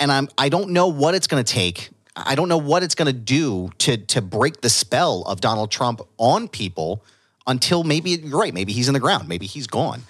And 0.00 0.10
I'm 0.10 0.28
I 0.36 0.48
don't 0.48 0.70
know 0.70 0.88
what 0.88 1.14
it's 1.14 1.28
to 1.44 1.52
take. 1.52 1.90
I 2.16 2.34
don't 2.34 2.48
know 2.48 2.58
what 2.58 2.82
it's 2.82 2.96
to 2.96 3.12
do 3.12 3.70
to 3.78 3.96
to 3.96 4.20
break 4.20 4.60
the 4.60 4.68
spell 4.68 5.22
of 5.22 5.40
Donald 5.40 5.70
Trump 5.70 6.00
on 6.18 6.48
people 6.48 7.04
until 7.46 7.84
maybe 7.84 8.10
you're 8.10 8.40
right. 8.40 8.52
Maybe 8.52 8.72
he's 8.72 8.88
in 8.88 8.94
the 8.94 9.00
ground. 9.00 9.28
Maybe 9.28 9.46
he's 9.46 9.68
gone. 9.68 10.02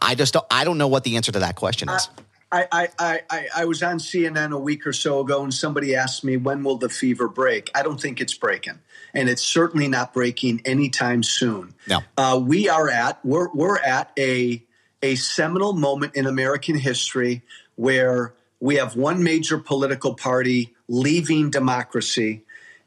I 0.00 0.14
just 0.14 0.32
don't, 0.32 0.46
I 0.50 0.64
don't 0.64 0.78
know 0.78 0.88
what 0.88 1.04
the 1.04 1.16
answer 1.16 1.32
to 1.32 1.38
that 1.40 1.56
question 1.56 1.88
is. 1.90 2.08
Uh, 2.16 2.22
I, 2.50 2.88
I, 2.98 3.20
I, 3.30 3.46
I 3.56 3.64
was 3.66 3.82
on 3.82 3.98
CNN 3.98 4.52
a 4.52 4.58
week 4.58 4.86
or 4.86 4.92
so 4.92 5.20
ago 5.20 5.42
and 5.42 5.52
somebody 5.52 5.94
asked 5.94 6.24
me, 6.24 6.36
when 6.36 6.62
will 6.62 6.76
the 6.76 6.88
fever 6.88 7.28
break? 7.28 7.70
I 7.74 7.82
don't 7.82 8.00
think 8.00 8.20
it's 8.20 8.34
breaking. 8.34 8.78
And 9.12 9.28
it's 9.28 9.42
certainly 9.42 9.88
not 9.88 10.14
breaking 10.14 10.62
anytime 10.64 11.22
soon. 11.22 11.74
No. 11.86 12.00
Uh, 12.16 12.40
we 12.42 12.68
are 12.68 12.88
at, 12.88 13.22
we're, 13.24 13.48
we're 13.52 13.78
at 13.78 14.12
a, 14.18 14.62
a 15.02 15.14
seminal 15.16 15.74
moment 15.74 16.14
in 16.14 16.26
American 16.26 16.78
history 16.78 17.42
where 17.76 18.34
we 18.60 18.76
have 18.76 18.96
one 18.96 19.22
major 19.22 19.58
political 19.58 20.14
party 20.14 20.74
leaving 20.88 21.50
democracy. 21.50 22.44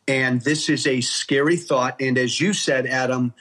And 0.08 0.42
this 0.42 0.70
is 0.70 0.88
a 0.88 1.02
scary 1.02 1.58
thought. 1.58 2.02
And 2.02 2.18
as 2.18 2.42
you 2.42 2.54
said, 2.54 2.88
Adam, 2.88 3.34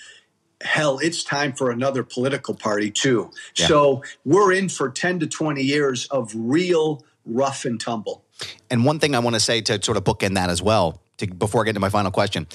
hell, 0.62 0.98
it's 0.98 1.24
time 1.24 1.52
for 1.52 1.70
another 1.70 2.02
political 2.02 2.54
party 2.54 2.90
too. 2.90 3.30
Yeah. 3.56 3.66
So 3.66 4.02
we're 4.24 4.52
in 4.52 4.68
for 4.68 4.90
10 4.90 5.20
to 5.20 5.26
20 5.26 5.62
years 5.62 6.06
of 6.06 6.32
real 6.34 7.04
rough 7.24 7.64
and 7.64 7.80
tumble. 7.80 8.24
And 8.70 8.84
one 8.84 8.98
thing 8.98 9.14
I 9.14 9.18
want 9.18 9.34
to 9.34 9.40
say 9.40 9.60
to 9.62 9.82
sort 9.82 9.96
of 9.96 10.04
bookend 10.04 10.34
that 10.34 10.50
as 10.50 10.62
well, 10.62 11.00
to, 11.18 11.26
before 11.26 11.62
I 11.62 11.66
get 11.66 11.74
to 11.74 11.80
my 11.80 11.88
final 11.88 12.10
question, 12.10 12.46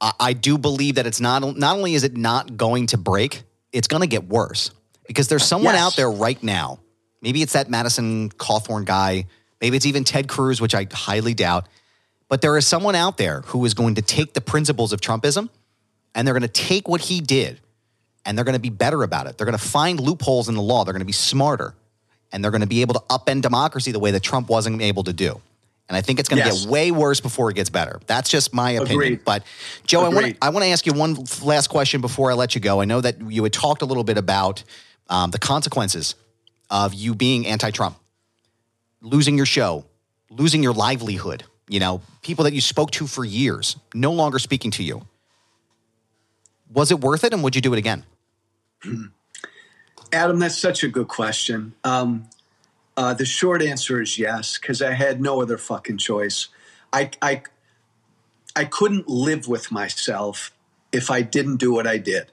I, 0.00 0.12
I 0.20 0.32
do 0.32 0.58
believe 0.58 0.96
that 0.96 1.06
it's 1.06 1.20
not 1.20 1.56
not 1.56 1.76
only 1.76 1.94
is 1.94 2.04
it 2.04 2.16
not 2.16 2.56
going 2.56 2.86
to 2.88 2.98
break, 2.98 3.42
it's 3.72 3.88
going 3.88 4.02
to 4.02 4.06
get 4.06 4.28
worse 4.28 4.70
because 5.06 5.28
there's 5.28 5.44
someone 5.44 5.74
yes. 5.74 5.82
out 5.82 5.96
there 5.96 6.10
right 6.10 6.40
now. 6.42 6.80
Maybe 7.20 7.42
it's 7.42 7.54
that 7.54 7.70
Madison 7.70 8.30
Cawthorn 8.30 8.84
guy. 8.84 9.26
Maybe 9.60 9.76
it's 9.76 9.86
even 9.86 10.04
Ted 10.04 10.28
Cruz, 10.28 10.60
which 10.60 10.74
I 10.74 10.86
highly 10.92 11.34
doubt. 11.34 11.68
But 12.28 12.42
there 12.42 12.56
is 12.56 12.66
someone 12.66 12.94
out 12.94 13.16
there 13.16 13.40
who 13.46 13.64
is 13.64 13.74
going 13.74 13.94
to 13.96 14.02
take 14.02 14.34
the 14.34 14.40
principles 14.40 14.92
of 14.92 15.00
Trumpism 15.00 15.48
and 16.14 16.26
they're 16.26 16.34
going 16.34 16.42
to 16.42 16.48
take 16.48 16.88
what 16.88 17.00
he 17.00 17.20
did 17.20 17.60
and 18.24 18.36
they're 18.36 18.44
going 18.44 18.54
to 18.54 18.60
be 18.60 18.70
better 18.70 19.02
about 19.02 19.26
it. 19.26 19.36
They're 19.36 19.46
going 19.46 19.58
to 19.58 19.64
find 19.64 20.00
loopholes 20.00 20.48
in 20.48 20.54
the 20.54 20.62
law. 20.62 20.84
They're 20.84 20.92
going 20.92 21.00
to 21.00 21.06
be 21.06 21.12
smarter 21.12 21.74
and 22.32 22.42
they're 22.42 22.50
going 22.50 22.62
to 22.62 22.66
be 22.66 22.80
able 22.80 22.94
to 22.94 23.00
upend 23.10 23.42
democracy 23.42 23.92
the 23.92 23.98
way 23.98 24.10
that 24.12 24.22
Trump 24.22 24.48
wasn't 24.48 24.82
able 24.82 25.04
to 25.04 25.12
do. 25.12 25.40
And 25.88 25.96
I 25.96 26.00
think 26.00 26.18
it's 26.18 26.28
going 26.28 26.40
to 26.40 26.48
yes. 26.48 26.64
get 26.64 26.70
way 26.70 26.90
worse 26.90 27.20
before 27.20 27.50
it 27.50 27.54
gets 27.54 27.68
better. 27.68 28.00
That's 28.06 28.30
just 28.30 28.54
my 28.54 28.70
opinion. 28.72 28.94
Agreed. 28.94 29.24
But 29.24 29.44
Joe, 29.86 30.06
Agreed. 30.06 30.18
I 30.18 30.22
want 30.22 30.36
I 30.42 30.48
want 30.48 30.64
to 30.64 30.70
ask 30.70 30.86
you 30.86 30.94
one 30.94 31.16
last 31.42 31.68
question 31.68 32.00
before 32.00 32.30
I 32.30 32.34
let 32.34 32.54
you 32.54 32.60
go. 32.60 32.80
I 32.80 32.86
know 32.86 33.00
that 33.02 33.20
you 33.30 33.42
had 33.42 33.52
talked 33.52 33.82
a 33.82 33.84
little 33.84 34.04
bit 34.04 34.16
about 34.16 34.64
um, 35.10 35.30
the 35.30 35.38
consequences 35.38 36.14
of 36.70 36.94
you 36.94 37.14
being 37.14 37.46
anti-Trump, 37.46 37.96
losing 39.02 39.36
your 39.36 39.46
show, 39.46 39.84
losing 40.30 40.62
your 40.62 40.72
livelihood. 40.72 41.44
You 41.68 41.80
know, 41.80 42.00
people 42.22 42.44
that 42.44 42.54
you 42.54 42.62
spoke 42.62 42.90
to 42.92 43.06
for 43.06 43.24
years 43.24 43.76
no 43.94 44.12
longer 44.12 44.38
speaking 44.38 44.70
to 44.72 44.82
you. 44.82 45.06
Was 46.72 46.90
it 46.90 47.00
worth 47.00 47.24
it, 47.24 47.32
and 47.32 47.42
would 47.42 47.54
you 47.54 47.62
do 47.62 47.72
it 47.72 47.78
again? 47.78 48.04
Adam, 50.12 50.38
that's 50.38 50.58
such 50.58 50.84
a 50.84 50.88
good 50.88 51.08
question. 51.08 51.74
Um, 51.82 52.28
uh, 52.96 53.14
the 53.14 53.24
short 53.24 53.62
answer 53.62 54.00
is 54.00 54.18
yes, 54.18 54.58
because 54.58 54.80
I 54.80 54.92
had 54.92 55.20
no 55.20 55.42
other 55.42 55.58
fucking 55.58 55.98
choice. 55.98 56.48
I, 56.92 57.10
I, 57.20 57.42
I 58.54 58.64
couldn't 58.64 59.08
live 59.08 59.48
with 59.48 59.72
myself 59.72 60.52
if 60.92 61.10
I 61.10 61.22
didn't 61.22 61.56
do 61.56 61.72
what 61.72 61.86
I 61.86 61.98
did. 61.98 62.30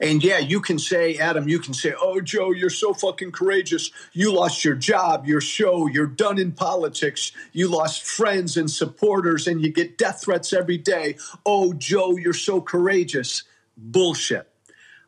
And 0.00 0.22
yeah, 0.22 0.38
you 0.38 0.60
can 0.60 0.78
say, 0.78 1.16
Adam, 1.16 1.48
you 1.48 1.58
can 1.58 1.74
say, 1.74 1.92
oh, 2.00 2.20
Joe, 2.20 2.52
you're 2.52 2.70
so 2.70 2.94
fucking 2.94 3.32
courageous. 3.32 3.90
You 4.12 4.32
lost 4.32 4.64
your 4.64 4.76
job, 4.76 5.26
your 5.26 5.40
show, 5.40 5.88
you're 5.88 6.06
done 6.06 6.38
in 6.38 6.52
politics. 6.52 7.32
You 7.52 7.68
lost 7.68 8.04
friends 8.04 8.56
and 8.56 8.70
supporters, 8.70 9.46
and 9.46 9.60
you 9.60 9.72
get 9.72 9.98
death 9.98 10.22
threats 10.22 10.52
every 10.52 10.78
day. 10.78 11.16
Oh, 11.44 11.72
Joe, 11.72 12.16
you're 12.16 12.32
so 12.32 12.60
courageous. 12.60 13.42
Bullshit. 13.78 14.48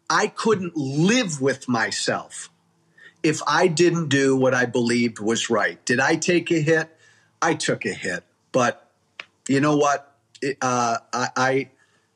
I 0.08 0.28
couldn't 0.28 0.76
live 0.76 1.40
with 1.40 1.68
myself 1.68 2.50
if 3.22 3.40
I 3.46 3.66
didn't 3.66 4.08
do 4.08 4.36
what 4.36 4.54
I 4.54 4.64
believed 4.64 5.18
was 5.18 5.50
right. 5.50 5.84
Did 5.84 6.00
I 6.00 6.16
take 6.16 6.50
a 6.50 6.60
hit? 6.60 6.88
I 7.42 7.54
took 7.54 7.84
a 7.84 7.92
hit. 7.92 8.24
But 8.52 8.90
you 9.48 9.60
know 9.60 9.76
what? 9.76 10.06
Uh, 10.60 10.98
I, 11.12 11.28
I 11.36 11.70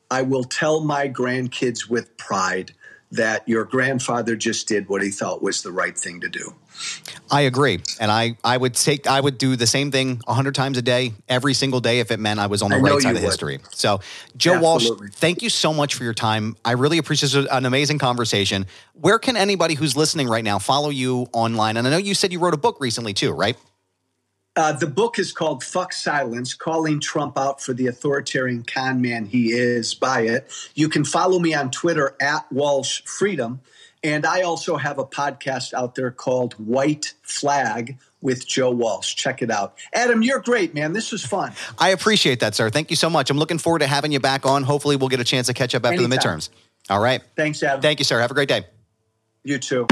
I 0.09 0.21
will 0.23 0.43
tell 0.43 0.81
my 0.81 1.09
grandkids 1.09 1.89
with 1.89 2.17
pride 2.17 2.73
that 3.11 3.47
your 3.47 3.65
grandfather 3.65 4.35
just 4.35 4.67
did 4.67 4.87
what 4.89 5.01
he 5.01 5.09
thought 5.09 5.41
was 5.41 5.61
the 5.61 5.71
right 5.71 5.97
thing 5.97 6.21
to 6.21 6.29
do. 6.29 6.55
I 7.31 7.41
agree, 7.41 7.81
and 7.99 8.11
I 8.11 8.37
I 8.43 8.57
would 8.57 8.75
take 8.75 9.07
I 9.07 9.19
would 9.19 9.37
do 9.37 9.55
the 9.55 9.67
same 9.67 9.91
thing 9.91 10.21
hundred 10.27 10.55
times 10.55 10.77
a 10.77 10.81
day, 10.81 11.13
every 11.27 11.53
single 11.53 11.79
day, 11.79 11.99
if 11.99 12.11
it 12.11 12.19
meant 12.19 12.39
I 12.39 12.47
was 12.47 12.61
on 12.61 12.71
the 12.71 12.77
right 12.77 13.01
side 13.01 13.15
of 13.15 13.21
would. 13.21 13.27
history. 13.27 13.59
So, 13.71 14.01
Joe. 14.37 14.59
Walsh, 14.59 14.89
thank 15.13 15.41
you 15.41 15.49
so 15.49 15.73
much 15.73 15.95
for 15.95 16.03
your 16.03 16.13
time. 16.13 16.55
I 16.63 16.71
really 16.71 16.97
appreciate 16.97 17.33
an 17.51 17.65
amazing 17.65 17.99
conversation. 17.99 18.67
Where 18.93 19.19
can 19.19 19.37
anybody 19.37 19.73
who's 19.73 19.95
listening 19.95 20.27
right 20.27 20.43
now 20.43 20.59
follow 20.59 20.89
you 20.89 21.27
online? 21.33 21.77
And 21.77 21.87
I 21.87 21.91
know 21.91 21.97
you 21.97 22.13
said 22.13 22.31
you 22.31 22.39
wrote 22.39 22.53
a 22.53 22.57
book 22.57 22.77
recently 22.79 23.13
too, 23.13 23.31
right? 23.31 23.57
Uh, 24.57 24.71
the 24.71 24.87
book 24.87 25.19
is 25.19 25.33
called 25.33 25.63
Fuck 25.63 25.91
Silence 25.91 26.53
Calling 26.53 27.01
Trump 27.01 27.37
Out 27.37 27.61
for 27.61 27.73
the 27.73 27.87
Authoritarian 27.87 28.63
Con 28.63 29.01
Man 29.01 29.25
He 29.25 29.51
Is. 29.51 29.93
by 29.93 30.21
it. 30.21 30.49
You 30.75 30.87
can 30.87 31.03
follow 31.03 31.39
me 31.39 31.53
on 31.53 31.71
Twitter 31.71 32.15
at 32.21 32.49
Walsh 32.53 33.01
Freedom. 33.03 33.59
And 34.05 34.23
I 34.23 34.43
also 34.43 34.77
have 34.77 34.99
a 34.99 35.03
podcast 35.03 35.73
out 35.73 35.95
there 35.95 36.11
called 36.11 36.53
White 36.53 37.15
Flag 37.23 37.97
with 38.21 38.47
Joe 38.47 38.69
Walsh. 38.69 39.15
Check 39.15 39.41
it 39.41 39.49
out. 39.49 39.79
Adam, 39.93 40.21
you're 40.21 40.41
great, 40.41 40.75
man. 40.75 40.93
This 40.93 41.11
was 41.11 41.25
fun. 41.25 41.53
I 41.79 41.89
appreciate 41.89 42.39
that, 42.41 42.53
sir. 42.53 42.69
Thank 42.69 42.91
you 42.91 42.95
so 42.95 43.09
much. 43.09 43.31
I'm 43.31 43.39
looking 43.39 43.57
forward 43.57 43.79
to 43.79 43.87
having 43.87 44.11
you 44.11 44.19
back 44.19 44.45
on. 44.45 44.61
Hopefully, 44.61 44.95
we'll 44.95 45.09
get 45.09 45.21
a 45.21 45.23
chance 45.23 45.47
to 45.47 45.55
catch 45.55 45.73
up 45.73 45.83
after 45.85 45.95
Anytime. 45.95 46.09
the 46.11 46.17
midterms. 46.17 46.49
All 46.87 46.99
right. 46.99 47.23
Thanks, 47.35 47.63
Adam. 47.63 47.81
Thank 47.81 47.99
you, 47.99 48.05
sir. 48.05 48.19
Have 48.19 48.29
a 48.29 48.35
great 48.35 48.47
day. 48.47 48.67
You 49.43 49.57
too. 49.57 49.87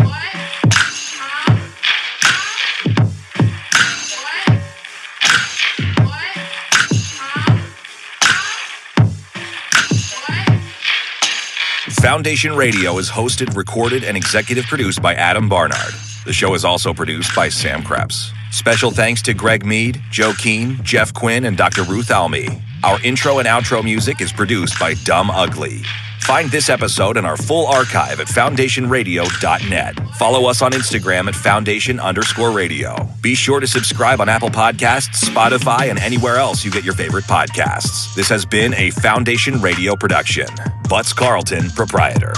Foundation 12.03 12.53
Radio 12.53 12.97
is 12.97 13.09
hosted, 13.09 13.55
recorded, 13.55 14.03
and 14.03 14.17
executive 14.17 14.65
produced 14.65 15.01
by 15.01 15.13
Adam 15.13 15.47
Barnard. 15.47 15.93
The 16.25 16.33
show 16.33 16.53
is 16.53 16.65
also 16.65 16.93
produced 16.93 17.33
by 17.33 17.47
Sam 17.47 17.81
Krepps. 17.81 18.29
Special 18.51 18.91
thanks 18.91 19.21
to 19.21 19.33
Greg 19.33 19.65
Mead, 19.65 20.01
Joe 20.11 20.33
Keane, 20.37 20.83
Jeff 20.83 21.13
Quinn, 21.13 21.45
and 21.45 21.55
Dr. 21.55 21.83
Ruth 21.83 22.11
Almy. 22.11 22.49
Our 22.83 23.01
intro 23.03 23.39
and 23.39 23.47
outro 23.47 23.81
music 23.81 24.19
is 24.19 24.33
produced 24.33 24.77
by 24.81 24.95
Dumb 25.05 25.31
Ugly. 25.31 25.83
Find 26.25 26.49
this 26.49 26.69
episode 26.69 27.17
and 27.17 27.27
our 27.27 27.35
full 27.35 27.67
archive 27.67 28.21
at 28.21 28.27
foundationradio.net. 28.27 29.99
Follow 30.15 30.45
us 30.49 30.61
on 30.61 30.71
Instagram 30.71 31.27
at 31.27 31.35
foundation 31.35 31.99
underscore 31.99 32.51
radio. 32.51 32.95
Be 33.21 33.35
sure 33.35 33.59
to 33.59 33.67
subscribe 33.67 34.21
on 34.21 34.29
Apple 34.29 34.49
Podcasts, 34.49 35.25
Spotify, 35.25 35.89
and 35.89 35.99
anywhere 35.99 36.37
else 36.37 36.63
you 36.63 36.71
get 36.71 36.85
your 36.85 36.93
favorite 36.93 37.25
podcasts. 37.25 38.15
This 38.15 38.29
has 38.29 38.45
been 38.45 38.73
a 38.75 38.91
Foundation 38.91 39.59
Radio 39.61 39.97
production. 39.97 40.47
Butts 40.87 41.11
Carlton, 41.11 41.69
proprietor. 41.71 42.33